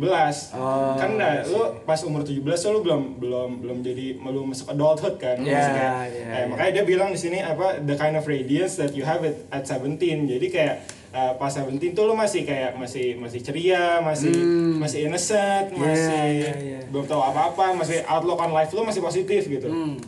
Oh, 0.52 0.96
kan 0.96 1.10
nah, 1.14 1.44
lu 1.44 1.60
pas 1.82 2.00
umur 2.00 2.22
17 2.22 2.40
tuh 2.42 2.72
lu 2.72 2.80
belum 2.82 3.02
belum 3.16 3.50
belum 3.60 3.78
jadi 3.80 4.16
belum 4.18 4.50
masuk 4.50 4.70
adulthood 4.70 5.16
kan 5.18 5.36
Masih 5.38 5.52
kayak- 5.70 5.96
iya, 6.08 6.24
eh, 6.24 6.36
iya. 6.38 6.46
makanya 6.46 6.72
dia 6.74 6.86
bilang 6.86 7.10
di 7.10 7.18
sini 7.18 7.38
apa 7.38 7.80
the 7.80 7.94
kind 7.94 8.14
of 8.14 8.24
radiance 8.24 8.76
that 8.76 8.92
you 8.92 9.04
have 9.04 9.20
it 9.22 9.46
at 9.50 9.62
17 9.62 10.00
jadi 10.26 10.48
kayak 10.48 10.76
eh, 11.12 11.34
pas 11.34 11.48
17 11.50 11.76
tuh 11.92 12.04
lu 12.04 12.14
masih 12.14 12.44
kayak 12.44 12.76
masih 12.76 13.16
masih 13.16 13.40
ceria 13.42 14.00
masih 14.00 14.32
Hmm. 14.32 14.80
masih 14.80 15.00
innocent 15.06 15.68
Iya, 15.70 15.78
masih 15.78 16.24
iya, 16.34 16.54
iya. 16.58 16.80
belum 16.86 17.06
tahu 17.06 17.22
apa-apa 17.22 17.72
masih 17.74 18.00
outlook 18.06 18.38
on 18.38 18.52
life 18.52 18.72
lu 18.72 18.82
masih 18.82 19.00
positif 19.00 19.46
gitu 19.46 19.66
Hmm. 19.66 20.00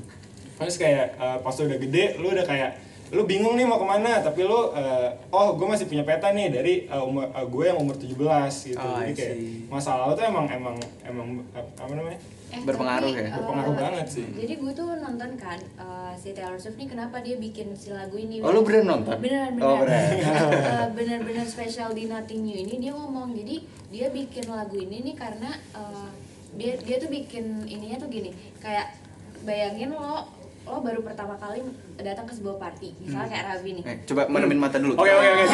terus 0.55 0.75
kayak 0.75 1.13
eh, 1.13 1.37
pas 1.37 1.53
lu 1.53 1.65
udah 1.65 1.77
gede 1.77 2.05
lu 2.17 2.29
udah 2.29 2.43
kayak 2.43 2.86
lu 3.09 3.23
bingung 3.23 3.55
nih 3.55 3.63
mau 3.63 3.75
ke 3.75 3.87
mana 3.87 4.19
tapi 4.19 4.43
lu 4.43 4.71
eh, 4.71 5.07
oh 5.29 5.55
gue 5.55 5.63
masih 5.65 5.85
punya 5.85 6.03
peta 6.03 6.27
nih 6.29 6.47
dari 6.49 6.73
eh, 6.83 6.99
umur 6.99 7.23
eh, 7.25 7.45
gue 7.45 7.63
yang 7.65 7.77
umur 7.77 7.95
17 7.95 8.19
gitu 8.65 8.75
Oh, 8.77 8.99
jadi 8.99 9.13
kayak 9.13 9.33
see. 9.33 9.63
masa 9.65 9.95
lalu 9.95 10.13
tuh 10.13 10.25
emang 10.25 10.45
emang 10.45 10.75
emang 11.01 11.27
ap- 11.51 11.75
apa 11.77 11.93
namanya 11.93 12.19
Eh, 12.47 12.63
Berpengaruh 12.63 13.11
tapi, 13.11 13.19
ya? 13.21 13.31
Berpengaruh 13.33 13.75
banget 13.75 14.07
sih. 14.07 14.23
Jadi 14.23 14.53
gue 14.55 14.71
tuh 14.71 14.87
nonton 14.97 15.35
kan 15.35 15.59
eh, 15.59 16.13
si 16.15 16.31
Taylor 16.31 16.55
Swift 16.55 16.75
nih 16.75 16.87
kenapa 16.87 17.19
dia 17.19 17.35
bikin 17.35 17.75
si 17.75 17.91
lagu 17.91 18.15
ini. 18.15 18.39
Oh, 18.39 18.55
lu 18.55 18.63
beneran 18.63 18.87
nonton? 18.89 19.19
Beneran 19.19 19.51
Oh, 19.57 19.83
beneran. 19.83 20.15
beneran. 20.15 20.51
Eh, 20.71 20.87
bener-bener 20.95 21.43
spesial 21.43 21.91
di 21.91 22.07
Nothing 22.07 22.41
New 22.41 22.55
ini 22.57 22.79
dia 22.79 22.91
ngomong 22.91 23.35
jadi 23.35 23.55
dia 23.89 24.07
bikin 24.09 24.47
lagu 24.47 24.75
ini 24.75 25.03
nih 25.03 25.15
karena 25.17 25.51
eh, 25.73 26.07
dia 26.55 26.79
dia 26.79 26.95
tuh 26.97 27.07
bikin 27.09 27.67
ininya 27.67 27.99
tuh 27.99 28.07
gini 28.07 28.31
kayak 28.57 28.95
bayangin 29.43 29.91
lo 29.91 30.31
lo 30.67 30.79
baru 30.79 30.99
pertama 31.01 31.33
kali 31.35 31.63
datang 31.97 32.23
ke 32.23 32.33
sebuah 32.33 32.57
party 32.57 32.89
misalnya 32.99 33.27
kayak 33.27 33.45
Ravi 33.49 33.69
nih. 33.71 33.83
Eh, 33.83 33.97
coba 34.05 34.21
menemin 34.27 34.57
mata 34.57 34.77
dulu. 34.77 34.93
Oke, 34.93 35.09
oke, 35.09 35.27
oke. 35.33 35.45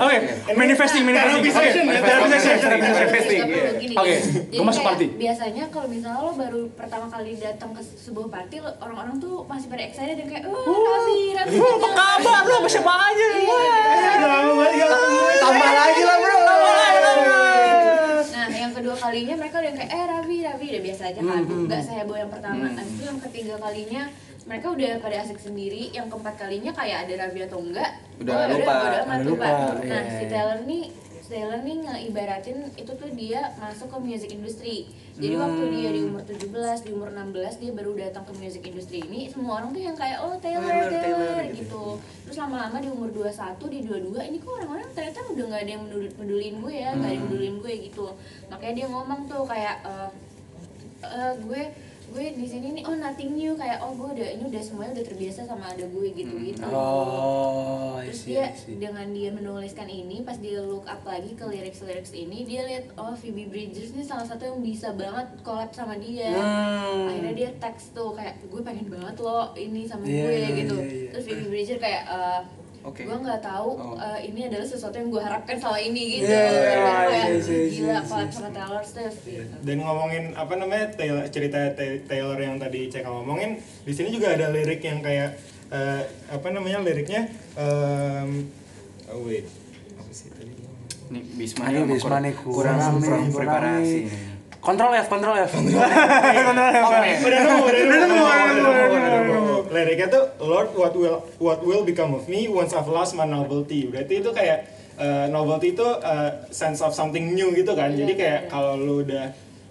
Oke, 0.00 0.16
manifesting, 0.54 1.02
manifesting. 1.02 1.40
Oke, 1.40 1.80
manifesting, 1.90 3.40
iya. 3.42 3.64
Oke, 3.92 4.14
Jadi 4.46 4.62
masuk 4.62 4.82
party. 4.82 5.06
Biasanya 5.16 5.64
kalau 5.68 5.86
misalnya 5.86 6.20
lo 6.20 6.32
baru 6.32 6.62
pertama 6.72 7.06
kali 7.06 7.34
datang 7.36 7.72
ke 7.72 7.82
sebuah 7.82 8.28
party, 8.28 8.56
lo- 8.58 8.76
orang-orang 8.78 9.16
tuh 9.18 9.42
masih 9.44 9.66
pada 9.66 9.82
excited 9.82 10.14
dan 10.14 10.26
kayak, 10.26 10.44
oh 10.46 10.56
Ravi, 10.62 11.20
Ravi. 11.34 11.56
Oh, 11.56 11.74
apa 11.76 11.88
kabar? 11.90 12.40
Lu 12.42 12.52
sama 12.54 12.68
siapa 12.70 12.92
aja? 12.92 13.26
Tambah 15.40 15.70
lagi 15.72 16.02
lah, 16.02 16.16
Bro. 16.18 16.36
Nah, 18.30 18.46
yang 18.52 18.72
kedua 18.72 18.94
kalinya 18.94 19.34
mereka 19.36 19.56
udah 19.58 19.72
kayak, 19.74 19.90
eh 19.90 20.04
Ravi, 20.06 20.36
Ravi 20.42 20.66
udah 20.70 20.82
biasa 20.82 21.02
aja 21.06 21.20
kan, 21.20 21.42
nggak 21.42 21.82
seheboh 21.82 22.16
yang 22.16 22.30
pertama. 22.30 22.64
Habis 22.70 22.90
itu 22.90 23.02
yang 23.04 23.18
ketiga 23.20 23.54
kalinya 23.58 24.02
mereka 24.44 24.66
udah 24.70 24.90
pada 24.98 25.16
asik 25.20 25.38
sendiri. 25.38 25.90
Yang 25.90 26.06
keempat 26.10 26.34
kalinya 26.36 26.72
kayak 26.72 27.04
ada 27.04 27.26
Ravi 27.26 27.40
atau 27.44 27.58
enggak, 27.60 27.90
Udah 28.18 28.34
oh, 28.34 28.46
lupa. 28.50 28.72
bodo 28.78 28.98
amat, 29.04 29.18
Udah 29.18 29.28
lupa. 29.28 29.46
lupa, 29.46 29.82
Nah, 29.82 30.00
iya, 30.00 30.00
si 30.10 30.24
iya. 30.24 30.30
Taylor 30.30 30.60
nih 30.64 30.84
Taylor 31.30 31.62
nih 31.62 31.76
ngeibaratin 31.78 32.58
itu 32.74 32.90
tuh 32.90 33.06
dia 33.14 33.54
masuk 33.56 33.86
ke 33.86 33.98
music 34.02 34.34
industry. 34.34 34.90
Jadi 35.14 35.36
waktu 35.36 35.62
dia 35.70 35.88
di 35.92 36.00
umur 36.02 36.26
17, 36.26 36.42
di 36.82 36.90
umur 36.90 37.14
16 37.14 37.60
dia 37.60 37.70
baru 37.70 37.92
datang 37.94 38.26
ke 38.26 38.32
music 38.34 38.66
industry 38.66 38.98
ini 38.98 39.30
semua 39.30 39.62
orang 39.62 39.70
tuh 39.70 39.78
yang 39.78 39.94
kayak 39.94 40.18
oh 40.26 40.34
Taylor, 40.42 40.64
Taylor, 40.66 40.90
Taylor, 40.90 41.22
Taylor, 41.30 41.44
gitu. 41.54 41.84
Terus 42.26 42.36
lama-lama 42.36 42.82
di 42.82 42.88
umur 42.90 43.08
21, 43.14 43.30
di 43.62 43.78
22 43.86 44.26
ini 44.26 44.36
kok 44.40 44.50
orang-orang 44.50 44.90
ternyata 44.90 45.20
udah 45.22 45.44
nggak 45.46 45.62
ada 45.62 45.70
yang 45.70 45.82
peduli- 45.86 46.14
peduliin 46.18 46.56
gue 46.58 46.74
ya, 46.74 46.88
nggak 46.98 47.06
ada 47.06 47.14
yang 47.14 47.26
peduliin 47.28 47.56
gue 47.62 47.72
gitu. 47.84 48.06
Makanya 48.50 48.74
dia 48.74 48.86
ngomong 48.90 49.20
tuh 49.28 49.42
kayak 49.46 49.76
eh, 49.86 50.08
eh, 51.04 51.32
gue 51.38 51.62
gue 52.10 52.26
di 52.34 52.46
sini 52.46 52.66
nih 52.74 52.84
oh 52.84 52.96
nothing 52.98 53.38
new 53.38 53.54
kayak 53.54 53.78
oh 53.78 53.94
gue 53.94 54.18
udah 54.18 54.28
ini 54.34 54.42
udah 54.50 54.62
semuanya 54.62 54.92
udah 54.98 55.06
terbiasa 55.06 55.40
sama 55.46 55.64
ada 55.70 55.86
gue 55.86 56.06
gitu 56.10 56.34
gitu. 56.42 56.62
Oh, 56.68 58.02
terus 58.02 58.26
see, 58.26 58.34
dia 58.34 58.50
dengan 58.66 59.06
dia 59.14 59.30
menuliskan 59.30 59.86
ini 59.86 60.26
pas 60.26 60.34
dia 60.36 60.58
look 60.58 60.84
up 60.84 61.00
lagi 61.06 61.32
ke 61.32 61.44
lirik 61.46 61.74
lirik 61.78 62.06
ini 62.10 62.42
dia 62.42 62.66
lihat 62.66 62.84
oh 62.98 63.14
Phoebe 63.14 63.46
Bridgers 63.46 63.94
ini 63.94 64.02
salah 64.02 64.26
satu 64.26 64.42
yang 64.50 64.58
bisa 64.58 64.90
banget 64.98 65.26
collab 65.46 65.70
sama 65.70 65.94
dia. 65.96 66.34
Hmm. 66.34 67.06
akhirnya 67.06 67.34
dia 67.34 67.50
teks 67.56 67.94
tuh 67.94 68.12
kayak 68.12 68.42
gue 68.42 68.60
pengen 68.60 68.90
banget 68.90 69.14
lo 69.22 69.54
ini 69.54 69.86
sama 69.86 70.02
Iya, 70.02 70.22
gue 70.26 70.34
iya, 70.34 70.48
gitu. 70.66 70.76
iya, 70.76 70.90
iya. 70.90 71.08
terus 71.14 71.24
Phoebe 71.24 71.46
Bridgers 71.46 71.78
kayak 71.78 72.02
eh, 72.10 72.40
Oke. 72.80 73.04
gue 73.04 73.12
nggak 73.12 73.44
tahu 73.44 73.70
Oh. 73.76 73.92
eh, 73.94 74.24
ini 74.24 74.48
adalah 74.48 74.64
sesuatu 74.64 74.96
yang 74.96 75.12
gue 75.12 75.20
harapkan 75.20 75.52
selama 75.52 75.76
ini 75.78 76.02
gitu. 76.16 76.32
Iya, 76.32 76.40
iya, 76.40 76.60
kayak, 76.64 77.04
iya, 77.04 77.36
iya, 77.36 77.64
gila 77.68 77.98
collab 78.00 78.24
iya, 78.24 78.32
sama 78.32 78.48
Taylor 78.50 78.82
Swift 78.82 79.18
gitu. 79.22 79.54
Dan 79.60 79.76
ngomongin 79.78 80.24
apa 80.32 80.52
namanya 80.56 80.86
Taylor, 80.90 81.24
cerita 81.28 81.58
Ta- 81.70 82.00
Taylor 82.04 82.38
yang 82.38 82.56
tadi 82.56 82.88
Ceka 82.88 83.04
ngomongin 83.06 83.50
di 83.84 83.92
sini 83.92 84.08
juga 84.08 84.32
ada 84.32 84.48
lirik 84.48 84.80
yang 84.80 85.00
kayak 85.00 85.36
eh, 85.68 86.02
apa 86.26 86.46
namanya 86.48 86.80
liriknya 86.80 87.28
em, 87.54 88.48
oh 89.08 89.22
wait. 89.22 89.44
Apa 89.94 90.10
sih 90.10 90.32
tadi? 90.32 90.50
Nih 91.10 91.22
Bisma 91.36 91.68
Aduh, 91.68 91.84
Bisma 91.84 92.16
nih 92.18 92.32
kurang 92.32 92.78
kurang, 92.80 93.28
kurang 93.28 93.82
nih, 93.82 94.08
preparasi. 94.60 94.62
nih. 94.62 94.62
Kontrol 94.62 94.92
F, 94.94 95.06
kontrol 95.08 95.36
F. 95.38 95.50
Oke. 96.80 97.10
udah 97.20 97.40
nemu 97.40 97.58
udah 97.60 97.82
nemu 97.82 98.20
udah 98.90 99.10
nemu 99.10 99.38
liriknya 99.70 100.08
tuh 100.08 100.24
Lord 100.40 100.68
what 100.72 100.92
will 100.92 101.18
what 101.38 101.60
will 101.60 101.82
become 101.82 102.12
of 102.12 102.26
me 102.26 102.46
once 102.46 102.70
I've 102.70 102.86
lost 102.86 103.14
my 103.14 103.24
novelty. 103.24 103.86
Berarti 103.86 104.18
itu 104.18 104.30
kayak 104.30 104.66
eh, 104.96 105.26
novelty 105.28 105.72
itu 105.72 105.86
eh, 106.00 106.30
sense 106.50 106.80
of 106.80 106.90
something 106.90 107.32
new 107.32 107.50
gitu 107.52 107.72
kan. 107.72 107.90
Jadi 107.90 108.12
kayak 108.14 108.40
kalau 108.46 108.74
lu 108.74 109.00
udah 109.00 109.30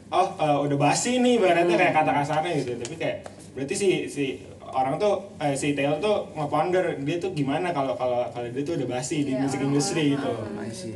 oh 0.10 0.28
eh, 0.36 0.58
udah 0.64 0.78
basi 0.80 1.20
nih 1.20 1.38
berarti 1.38 1.74
kayak 1.76 1.94
kata 1.94 2.12
kasarnya 2.16 2.52
gitu. 2.58 2.72
Tapi 2.78 2.96
kayak 2.96 3.18
berarti 3.52 3.76
si 3.76 3.90
si 4.08 4.26
orang 4.64 4.96
tuh 4.96 5.36
eh, 5.38 5.54
si 5.54 5.74
Taylor 5.74 6.00
tuh 6.00 6.32
nge-ponder 6.32 6.96
dia 7.00 7.18
tuh 7.18 7.34
gimana 7.34 7.70
kalau 7.70 7.94
kalau 7.94 8.24
kalau 8.30 8.48
dia 8.48 8.64
tuh 8.64 8.78
udah 8.78 8.88
basi 8.90 9.22
di 9.22 9.34
Iya, 9.34 9.42
music 9.44 9.60
orang- 9.60 9.70
industry 9.70 10.04
gitu. 10.16 10.32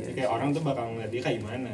Jadi 0.00 0.12
kayak 0.16 0.30
orang 0.30 0.48
tuh 0.50 0.62
bakal 0.62 0.88
ngeliat 0.88 1.10
dia 1.10 1.20
kayak 1.20 1.38
gimana 1.44 1.70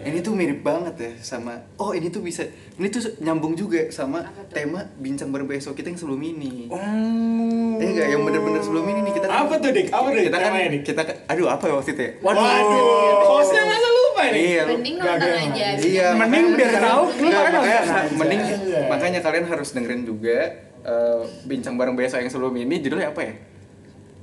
Ini 0.00 0.18
tuh 0.20 0.32
mirip 0.32 0.60
banget 0.60 0.94
ya 0.96 1.12
sama 1.20 1.60
oh 1.76 1.92
ini 1.92 2.08
tuh 2.08 2.20
bisa 2.20 2.40
ini 2.74 2.88
tuh 2.88 3.04
nyambung 3.18 3.52
juga 3.52 3.84
sama 3.88 4.22
tema 4.48 4.80
bincang 4.96 5.28
bareng 5.28 5.44
besok 5.46 5.74
kita 5.74 5.88
yang 5.88 5.98
sebelum 5.98 6.18
ini. 6.18 6.66
Oh. 6.66 6.78
Eh 7.76 7.86
enggak 7.86 8.08
yang 8.08 8.22
bener-bener 8.22 8.60
sebelum 8.60 8.84
ini 8.86 9.00
nih 9.02 9.12
kita 9.14 9.26
kan- 9.26 9.44
Apa 9.44 9.54
tuh, 9.56 9.70
Dik? 9.70 9.88
Apa, 9.88 10.08
Dik, 10.10 10.24
Kita 10.26 10.38
kan 10.38 10.50
Dik? 10.52 10.82
kita 10.82 11.00
kan- 11.02 11.18
aduh 11.26 11.48
apa 11.48 11.64
ya 11.64 11.74
waktu 11.74 11.90
itu 11.90 12.02
ya? 12.02 12.12
Waduh. 12.18 12.44
hostnya 13.30 13.62
masa 13.62 13.88
lupa 13.88 14.22
nih 14.26 14.42
Iya. 14.50 14.62
mending 14.66 14.96
nonton 14.96 15.30
aja 15.30 15.66
Iya, 15.76 16.06
Mending 16.12 16.46
biar 16.54 16.72
tahu, 16.76 17.02
makanya 17.16 17.60
mending 18.10 18.40
Iya. 18.42 18.80
makanya 18.86 19.20
kalian 19.20 19.44
harus 19.46 19.68
dengerin 19.70 20.02
juga 20.02 20.38
eh, 20.80 21.20
bincang 21.44 21.76
bareng 21.76 21.92
besok 21.92 22.18
yang 22.18 22.28
sebelum 22.28 22.52
ini 22.54 22.80
judulnya 22.80 23.12
apa 23.12 23.20
ya? 23.20 23.34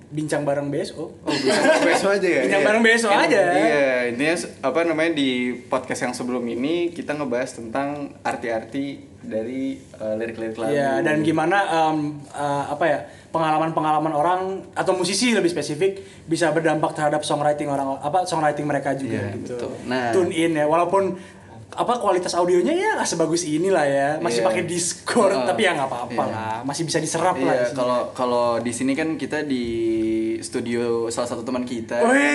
Bincang 0.08 0.42
bareng 0.42 0.72
BSO. 0.72 1.04
Oh, 1.04 1.12
bincang 1.28 1.84
besok 1.84 2.10
aja 2.16 2.28
ya. 2.30 2.42
Bincang 2.42 2.62
Iya. 2.64 2.68
bareng 2.72 2.84
besok 2.84 3.12
aja. 3.12 3.42
Iya, 3.52 4.32
s- 4.32 4.48
apa 4.62 4.80
namanya 4.82 5.12
di 5.12 5.30
podcast 5.64 6.02
yang 6.02 6.14
sebelum 6.14 6.44
ini 6.44 6.90
kita 6.90 7.12
ngebahas 7.12 7.52
tentang 7.54 8.16
arti-arti 8.22 8.86
dari 9.20 9.76
eh, 9.76 10.14
lirik-lirik 10.16 10.56
lagu. 10.56 10.72
Iya, 10.72 11.02
dan 11.02 11.20
gimana 11.22 11.58
em, 11.92 11.98
eh, 12.26 12.64
apa 12.70 12.86
ya 12.86 13.00
pengalaman-pengalaman 13.28 14.14
orang 14.14 14.42
atau 14.72 14.96
musisi 14.96 15.36
lebih 15.36 15.52
spesifik 15.52 16.00
bisa 16.24 16.50
berdampak 16.50 16.96
terhadap 16.96 17.22
songwriting 17.22 17.68
orang 17.68 18.00
apa 18.00 18.24
songwriting 18.24 18.64
mereka 18.64 18.96
juga 18.96 19.20
Iya, 19.20 19.36
gitu. 19.36 19.60
betul. 19.60 19.72
Nah. 19.86 20.16
Tune 20.16 20.32
in 20.32 20.56
ya, 20.56 20.66
walaupun 20.66 21.20
apa 21.78 22.02
kualitas 22.02 22.34
audionya 22.34 22.74
ya 22.74 22.90
nggak 22.98 23.06
sebagus 23.06 23.46
inilah 23.46 23.86
ya. 23.86 24.10
Masih 24.18 24.42
Iya. 24.42 24.48
pakai 24.50 24.64
Discord 24.66 25.30
Heeh. 25.32 25.46
tapi 25.46 25.62
ya 25.62 25.72
nggak 25.74 25.86
apa-apa 25.88 26.14
Iya. 26.20 26.34
lah. 26.34 26.58
Masih 26.66 26.84
bisa 26.84 26.98
diserap 26.98 27.38
lah 27.38 27.54
Iya, 27.54 27.70
kalau 27.72 28.00
kalau 28.12 28.48
di 28.58 28.74
sini 28.74 28.92
kan 28.92 29.14
kita 29.14 29.46
di 29.46 29.66
studio 30.40 30.82
salah 31.08 31.30
satu 31.30 31.42
teman 31.42 31.62
kita, 31.64 32.02
namanya 32.02 32.34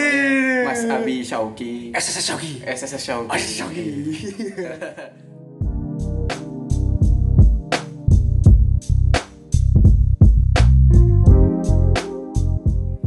Mas 0.64 0.82
Abi 0.86 1.22
Shauki, 1.22 1.90
SSS 1.90 2.24
Shogi 2.24 2.54
SSS 2.62 3.02
Shauki. 3.02 3.30
SSS 3.32 3.54
Shogi 3.58 3.90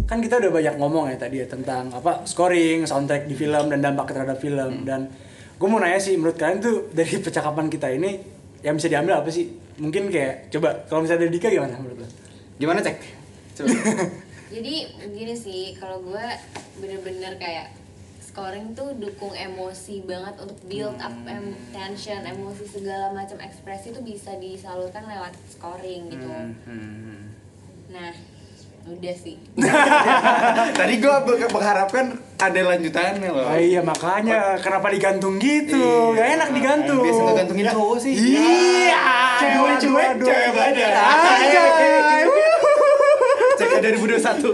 kan 0.05 0.21
kita 0.21 0.37
udah 0.37 0.51
banyak 0.53 0.75
ngomong 0.77 1.09
ya 1.09 1.17
tadi 1.17 1.41
ya 1.41 1.47
tentang 1.49 1.89
apa 1.89 2.23
scoring, 2.23 2.85
soundtrack 2.85 3.25
di 3.25 3.33
film 3.33 3.67
dan 3.67 3.81
dampak 3.81 4.05
terhadap 4.07 4.37
film 4.37 4.85
dan 4.85 5.09
gue 5.55 5.67
mau 5.67 5.79
nanya 5.79 5.97
sih 5.97 6.15
menurut 6.15 6.35
kalian 6.35 6.59
tuh 6.59 6.91
dari 6.91 7.15
percakapan 7.17 7.67
kita 7.67 7.87
ini 7.89 8.19
yang 8.59 8.75
bisa 8.75 8.87
diambil 8.87 9.19
apa 9.19 9.29
sih? 9.29 9.47
Mungkin 9.75 10.07
kayak 10.07 10.49
coba 10.49 10.83
kalau 10.85 11.03
misalnya 11.03 11.27
dari 11.27 11.33
Dika 11.33 11.47
gimana 11.47 11.75
menurut 11.75 12.03
lo? 12.03 12.07
Gimana 12.55 12.79
cek? 12.79 12.97
Coba. 13.55 13.71
jadi 14.55 14.73
gini 15.09 15.33
sih 15.33 15.75
kalau 15.75 15.99
gue 16.01 16.25
bener-bener 16.77 17.35
kayak 17.35 17.71
scoring 18.21 18.75
tuh 18.75 18.91
dukung 18.99 19.31
emosi 19.31 20.03
banget 20.03 20.35
untuk 20.37 20.59
build 20.67 20.99
up 20.99 21.15
em- 21.23 21.55
tension 21.71 22.19
emosi 22.19 22.67
segala 22.67 23.15
macam 23.15 23.39
ekspresi 23.39 23.95
tuh 23.95 24.03
bisa 24.03 24.35
disalurkan 24.35 25.07
lewat 25.07 25.31
scoring 25.47 26.11
gitu 26.11 26.27
Hmm. 26.67 27.31
nah 27.87 28.11
udah 28.85 29.15
sih 29.17 29.35
Tadi 30.79 30.93
gue 31.01 31.15
mengharapkan 31.49 32.05
ada 32.35 32.61
lanjutannya 32.67 33.29
loh. 33.31 33.47
Ah, 33.47 33.57
iya 33.57 33.79
makanya 33.81 34.59
kenapa 34.59 34.91
digantung 34.91 35.39
gitu? 35.39 36.13
Iya. 36.13 36.19
Gak 36.19 36.27
enak 36.37 36.49
digantung. 36.51 37.01
Biasa 37.01 37.21
ngegantungin 37.23 37.65
cowok 37.71 37.97
sih. 37.97 38.13
Iya. 38.13 39.07
Cewek 39.39 39.75
cuek, 39.79 39.89
Aduh, 39.89 40.19
aduh. 40.19 40.27
cewek 40.27 40.49
badan. 40.51 40.91
Cek 43.55 43.69
aja 43.79 43.89
2021. 43.95 44.53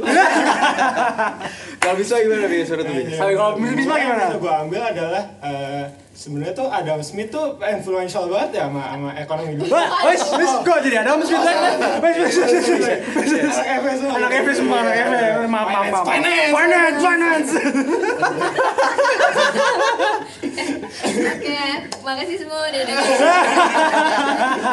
Kalau 1.81 1.95
bisa 1.97 2.13
gimana 2.21 2.45
surat 2.61 2.83
tuh? 2.85 2.93
Kalau 2.93 3.57
Bisma 3.57 3.95
gimana? 3.97 4.23
Yang 4.29 4.37
gue 4.37 4.53
ambil 4.53 4.81
adalah 4.85 5.23
eh, 5.41 5.83
sebenarnya 6.21 6.53
tuh 6.53 6.69
Adam 6.69 7.01
Smith 7.01 7.33
tuh 7.33 7.57
influential 7.59 8.29
banget 8.29 8.61
ya 8.61 8.69
sama 8.69 8.93
sama 8.93 9.09
ekonomi 9.17 9.57
dunia. 9.57 9.73
Wah, 9.73 10.05
wes, 10.05 10.21
wes, 10.29 10.51
kok 10.61 10.77
jadi 10.85 11.01
ada 11.01 11.17
Miss 11.17 11.33
Bisma? 11.33 11.49
Wes, 11.97 12.15
wes, 12.15 12.35
wes, 12.37 12.53
wes, 12.53 12.67
wes. 12.77 13.57
Anak 13.57 13.81
FS 13.81 13.97
semua. 13.97 14.13
Anak 14.13 14.31
FS 14.37 14.55
semua, 14.55 14.77
anak 14.85 14.95
FS. 15.01 15.33
Maaf, 15.49 15.65
maaf, 15.65 15.85
maaf. 15.89 16.05
Finance, 16.05 16.53
finance, 16.53 16.99
finance. 17.01 17.51
oke 21.11 21.57
makasih 22.01 22.37
semua 22.37 22.59
udah 22.63 22.81
dengerin 22.81 23.19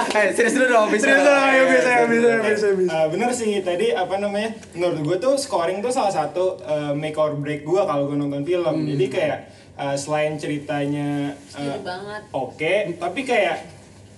Eh, 0.09 0.27
serius 0.35 0.55
dulu 0.55 0.67
dong, 0.69 0.87
bisa. 0.91 1.05
Serius 1.07 1.23
dong, 1.23 1.41
ayo 1.41 1.63
bisa, 1.69 1.91
bisa, 2.05 2.31
bisa, 2.43 2.69
bisa. 2.75 2.93
Eh, 2.93 3.07
bener 3.09 3.31
sih 3.31 3.51
tadi 3.61 3.87
apa 3.93 4.15
namanya 4.19 4.51
menurut 4.75 4.99
gue 5.01 5.17
tuh 5.19 5.35
scoring 5.37 5.79
tuh 5.79 5.93
salah 5.93 6.11
satu 6.11 6.59
eh, 6.59 6.93
make 6.93 7.17
or 7.17 7.33
break 7.35 7.63
gue 7.63 7.81
kalau 7.81 8.05
gue 8.05 8.17
nonton 8.17 8.43
film 8.43 8.67
Hmm. 8.69 8.85
jadi 8.87 9.07
kayak 9.09 9.39
eh, 9.79 9.95
selain 9.95 10.35
ceritanya 10.35 11.33
banget. 11.81 12.23
oke 12.31 12.73
tapi 12.99 13.21
kayak 13.23 13.57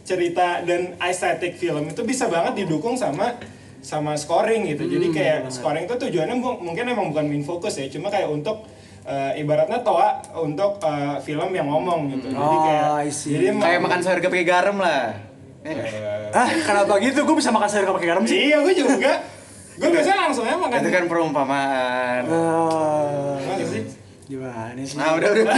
cerita 0.03 0.65
dan 0.65 0.97
aesthetic 0.99 1.55
film 1.55 1.87
itu 1.87 2.01
bisa 2.03 2.27
banget 2.27 2.57
didukung 2.59 2.95
sama 2.95 3.37
sama 3.81 4.13
scoring 4.15 4.65
gitu 4.67 4.85
jadi 4.87 5.07
Hmm, 5.07 5.15
kayak 5.15 5.39
scoring 5.49 5.85
tuh 5.85 5.97
tujuannya 5.99 6.35
mu- 6.35 6.59
mungkin 6.59 6.85
emang 6.85 7.09
bukan 7.09 7.25
main 7.25 7.41
fokus 7.41 7.77
ya 7.77 7.87
cuma 7.87 8.09
kayak 8.09 8.27
untuk 8.27 8.65
eh, 9.03 9.33
ibaratnya 9.37 9.81
toa 9.81 10.09
untuk 10.37 10.77
eh, 10.79 11.17
film 11.21 11.49
yang 11.51 11.65
ngomong 11.67 12.09
gitu 12.11 12.29
jadi 12.29 12.37
Oh, 12.39 12.61
kayak 12.63 12.85
see. 13.11 13.33
jadi 13.33 13.45
emang- 13.51 13.65
Kayak 13.67 13.81
makan 13.83 14.01
sayur 14.01 14.19
gak 14.19 14.29
pakai 14.31 14.45
garam 14.47 14.77
lah. 14.77 15.05
Eh, 15.61 15.73
Eh, 15.73 16.29
Ah, 16.31 16.49
kenapa 16.59 16.97
gitu? 16.99 17.21
Gue 17.23 17.37
bisa 17.37 17.49
makan 17.49 17.65
sayur 17.67 17.85
gak 17.87 17.97
pakai 17.97 18.11
garam 18.11 18.25
sih. 18.25 18.37
iya 18.47 18.61
gue 18.61 18.75
juga 18.75 19.13
gue 19.73 19.89
biasanya 19.89 20.19
langsung 20.23 20.45
aja 20.45 20.57
makan 20.59 20.77
itu 20.79 20.91
kan 20.91 21.05
perumpamaan. 21.07 22.23
Ah, 22.27 23.40
Gimana 24.31 24.79
sih? 24.81 24.95
Nah, 24.95 25.19
udah 25.19 25.29
udah. 25.29 25.45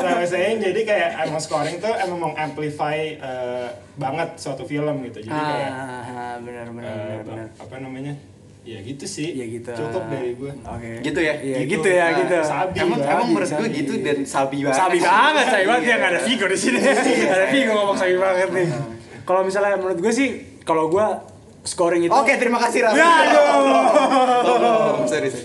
Nah, 0.00 0.22
saya 0.22 0.58
jadi 0.58 0.80
kayak 0.82 1.08
emang 1.24 1.38
scoring 1.38 1.78
tuh 1.78 1.92
emang 1.96 2.18
mengamplify 2.24 2.96
eh, 3.12 3.68
banget 3.94 4.34
suatu 4.36 4.62
film 4.64 4.98
gitu. 5.04 5.22
Jadi 5.22 5.30
kayak 5.32 5.70
Ah, 5.70 6.34
benar, 6.38 6.66
benar, 6.68 6.90
eh, 6.90 7.22
benar, 7.22 7.46
apa 7.54 7.76
namanya? 7.78 8.14
Ya 8.60 8.78
gitu 8.80 9.06
sih. 9.06 9.32
Ya 9.32 9.46
gitu. 9.46 9.70
Cukup 9.72 10.04
dari 10.06 10.34
gue. 10.34 10.52
Oke. 10.60 10.90
Gitu 11.00 11.20
ya? 11.20 11.34
Iya, 11.38 11.56
Gitu. 11.60 11.70
gitu 11.76 11.88
ya, 11.88 12.04
Nah, 12.04 12.18
gitu. 12.18 12.36
sabi 12.44 12.74
Emang 12.76 12.98
banget, 12.98 13.14
emang 13.14 13.28
menurut 13.30 13.48
gue 13.48 13.62
sabi. 13.62 13.78
gitu 13.78 13.92
dan 14.00 14.18
sabi 14.24 14.56
banget. 14.60 14.76
Sabi 14.76 14.98
banget, 15.00 15.46
sabi 15.48 15.64
banget 15.64 15.82
Iya. 15.82 15.88
ya 15.88 15.96
nggak 15.96 16.10
ada 16.10 16.20
Vigo 16.20 16.46
di 16.46 16.58
sini. 16.58 16.78
Nggak 16.78 17.36
ada 17.36 17.46
Vigo 17.48 17.72
ngomong 17.72 17.96
sabi 17.96 18.14
banget 18.16 18.48
nih. 18.52 18.68
Kalau 19.22 19.40
misalnya 19.42 19.74
menurut 19.76 19.98
gue 19.98 20.12
sih, 20.12 20.28
kalau 20.60 20.84
gue 20.88 21.06
scoring 21.62 22.02
itu 22.02 22.12
Oke, 22.12 22.32
terima 22.36 22.58
kasih 22.58 22.80
Raffi. 22.82 22.96
Ya, 22.96 23.10
aduh. 23.22 23.44
Oh, 24.42 25.04
sorry, 25.04 25.28
sorry. 25.28 25.44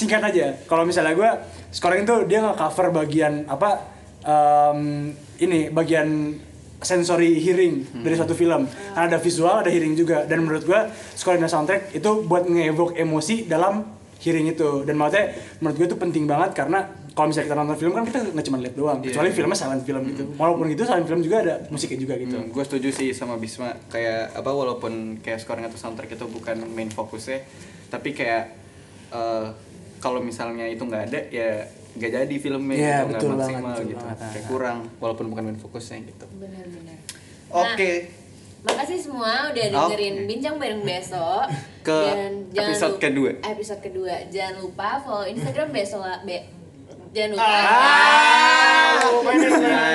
Singkat 0.00 0.24
aja. 0.24 0.56
Kalau 0.64 0.88
misalnya 0.88 1.12
gue 1.12 1.30
scoring 1.68 2.08
itu 2.08 2.16
dia 2.24 2.40
nggak 2.40 2.56
cover 2.56 2.88
bagian 2.88 3.44
apa 3.44 3.84
em, 4.24 5.12
ini 5.44 5.68
bagian 5.68 6.40
sensory 6.80 7.36
hearing 7.36 7.84
dari 8.00 8.16
suatu 8.16 8.32
film. 8.32 8.64
Karena 8.96 9.06
ada 9.12 9.18
visual, 9.20 9.60
ada 9.60 9.68
hearing 9.68 9.92
juga. 9.92 10.24
Dan 10.24 10.48
menurut 10.48 10.64
gue 10.64 10.80
scoring 11.12 11.44
dan 11.44 11.52
soundtrack 11.52 11.92
itu 11.92 12.10
buat 12.24 12.48
nge-evoke 12.48 12.96
emosi 12.96 13.44
dalam 13.44 13.84
hearing 14.24 14.48
itu. 14.48 14.88
Dan 14.88 14.96
maksudnya 14.96 15.36
menurut 15.60 15.76
gue 15.76 15.86
itu 15.92 15.98
penting 16.00 16.24
banget 16.24 16.56
karena 16.56 16.88
kalau 17.12 17.28
misalnya 17.28 17.52
kita 17.52 17.58
nonton 17.58 17.76
film 17.76 17.92
kan 17.92 18.04
kita 18.08 18.18
nggak 18.32 18.46
cuma 18.48 18.58
lihat 18.64 18.74
doang. 18.80 18.98
Iya. 19.04 19.12
Kecuali 19.12 19.28
filmnya 19.36 19.58
silent 19.60 19.82
film 19.84 20.02
gitu. 20.08 20.24
Walaupun 20.40 20.64
gitu 20.72 20.82
silent 20.88 21.04
film 21.04 21.20
juga 21.20 21.36
ada 21.44 21.54
musiknya 21.68 21.98
juga 22.00 22.14
gitu. 22.16 22.36
gue 22.48 22.64
setuju 22.64 22.88
sih 22.96 23.08
sama 23.12 23.36
Bisma 23.36 23.76
kayak 23.92 24.40
apa 24.40 24.48
walaupun 24.48 25.20
kayak 25.20 25.36
scoring 25.44 25.68
atau 25.68 25.76
soundtrack 25.76 26.16
itu 26.16 26.24
bukan 26.24 26.64
main 26.72 26.88
fokusnya 26.88 27.44
tapi 27.92 28.14
kayak 28.16 28.56
eh, 29.12 29.46
kalau 30.00 30.18
misalnya 30.18 30.64
itu 30.64 30.80
nggak 30.80 31.02
ada 31.06 31.20
ya 31.28 31.62
nggak 31.92 32.10
jadi 32.14 32.34
filmnya 32.36 32.74
Iya, 32.74 32.80
gitu 32.80 32.90
nggak 32.90 33.08
betul 33.12 33.30
banget, 33.30 33.40
maksimal 33.46 33.70
betul 33.70 33.84
gitu 33.86 34.00
banget. 34.02 34.18
kayak 34.26 34.44
kurang 34.46 34.78
walaupun 34.96 35.26
bukan 35.28 35.42
main 35.44 35.58
fokusnya 35.58 35.98
gitu 36.04 36.24
benar-benar 36.32 36.96
oke 37.50 37.92
Makasih 38.60 39.00
semua 39.00 39.48
udah 39.48 39.66
dengerin 39.66 40.28
bincang 40.28 40.56
bareng 40.56 40.82
besok 40.82 41.48
Ke 41.86 41.96
episode 42.52 42.92
lupa- 42.92 43.00
kedua. 43.02 43.30
Episode 43.40 43.80
kedua. 43.80 44.14
Jangan 44.28 44.60
lupa 44.60 45.00
follow 45.00 45.24
Instagram 45.24 45.72
besok 45.72 46.04
lah. 46.04 46.20
Be 46.20 46.44
jangan 47.10 47.30
lupa. 47.32 47.48
Ah, 47.48 49.00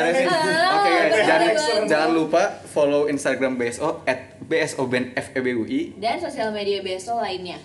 sih? 0.10 0.26
Ah, 0.26 0.74
Oke 0.74 0.90
guys, 0.90 1.14
jangan, 1.22 1.46
banget. 1.48 1.86
jangan 1.86 2.10
lupa 2.12 2.42
follow 2.66 3.06
Instagram 3.06 3.54
BSO 3.56 4.02
at 4.04 4.20
BSO 4.42 4.84
Band 4.86 5.14
FEBUI. 5.14 5.94
Dan 5.96 6.18
sosial 6.18 6.50
media 6.50 6.82
besok 6.82 7.22
lainnya. 7.22 7.62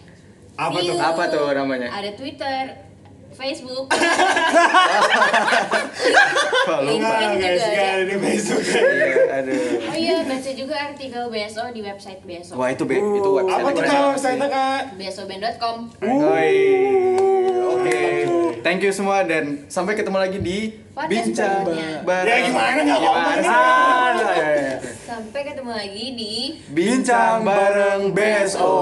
Apa 0.60 0.76
tuh? 0.76 0.92
you. 0.92 1.00
Apa 1.00 1.22
tuh 1.32 1.46
namanya? 1.56 1.88
Ada 1.88 2.10
Twitter, 2.20 2.76
Facebook, 3.32 3.88
juga 6.68 7.08
guys, 7.40 7.62
ada. 7.64 7.72
enggak 7.72 7.88
ada 7.88 8.04
di 8.04 8.16
besok. 8.20 8.60
Iya, 8.60 9.40
aduh. 9.40 9.56
Oh 9.80 9.96
iya, 9.96 10.16
baca 10.28 10.50
juga 10.52 10.74
artikel 10.76 11.22
BSO 11.32 11.64
di 11.72 11.80
website 11.80 12.20
BSO. 12.28 12.60
Wah 12.60 12.68
itu 12.68 12.84
be, 12.84 13.00
itu 13.00 13.30
website. 13.32 13.56
Apa 13.56 13.68
tuh 13.72 13.82
kalau 13.88 14.12
saya 14.20 14.36
kak? 14.36 14.80
BSOBand.com. 15.00 15.76
Oi. 16.04 16.52
Oke. 17.70 18.00
Thank 18.60 18.84
you 18.84 18.92
semua 18.92 19.24
dan 19.24 19.64
sampai 19.72 19.96
ketemu 19.96 20.18
lagi 20.20 20.36
di 20.36 20.76
Podcast 20.92 21.08
bincang 21.32 21.64
bareng. 22.04 22.28
Ya, 22.28 22.44
gimana 22.52 22.80
nggak 22.84 22.98
sih? 23.00 23.08
sih? 23.40 23.48
Ah, 23.48 24.08
ya, 24.12 24.28
ya, 24.36 24.48
ya. 24.52 24.76
Sampai 25.08 25.40
ketemu 25.48 25.72
lagi 25.72 26.04
di 26.12 26.34
Bincang 26.68 27.40
bareng 27.40 28.12
BSO. 28.12 28.76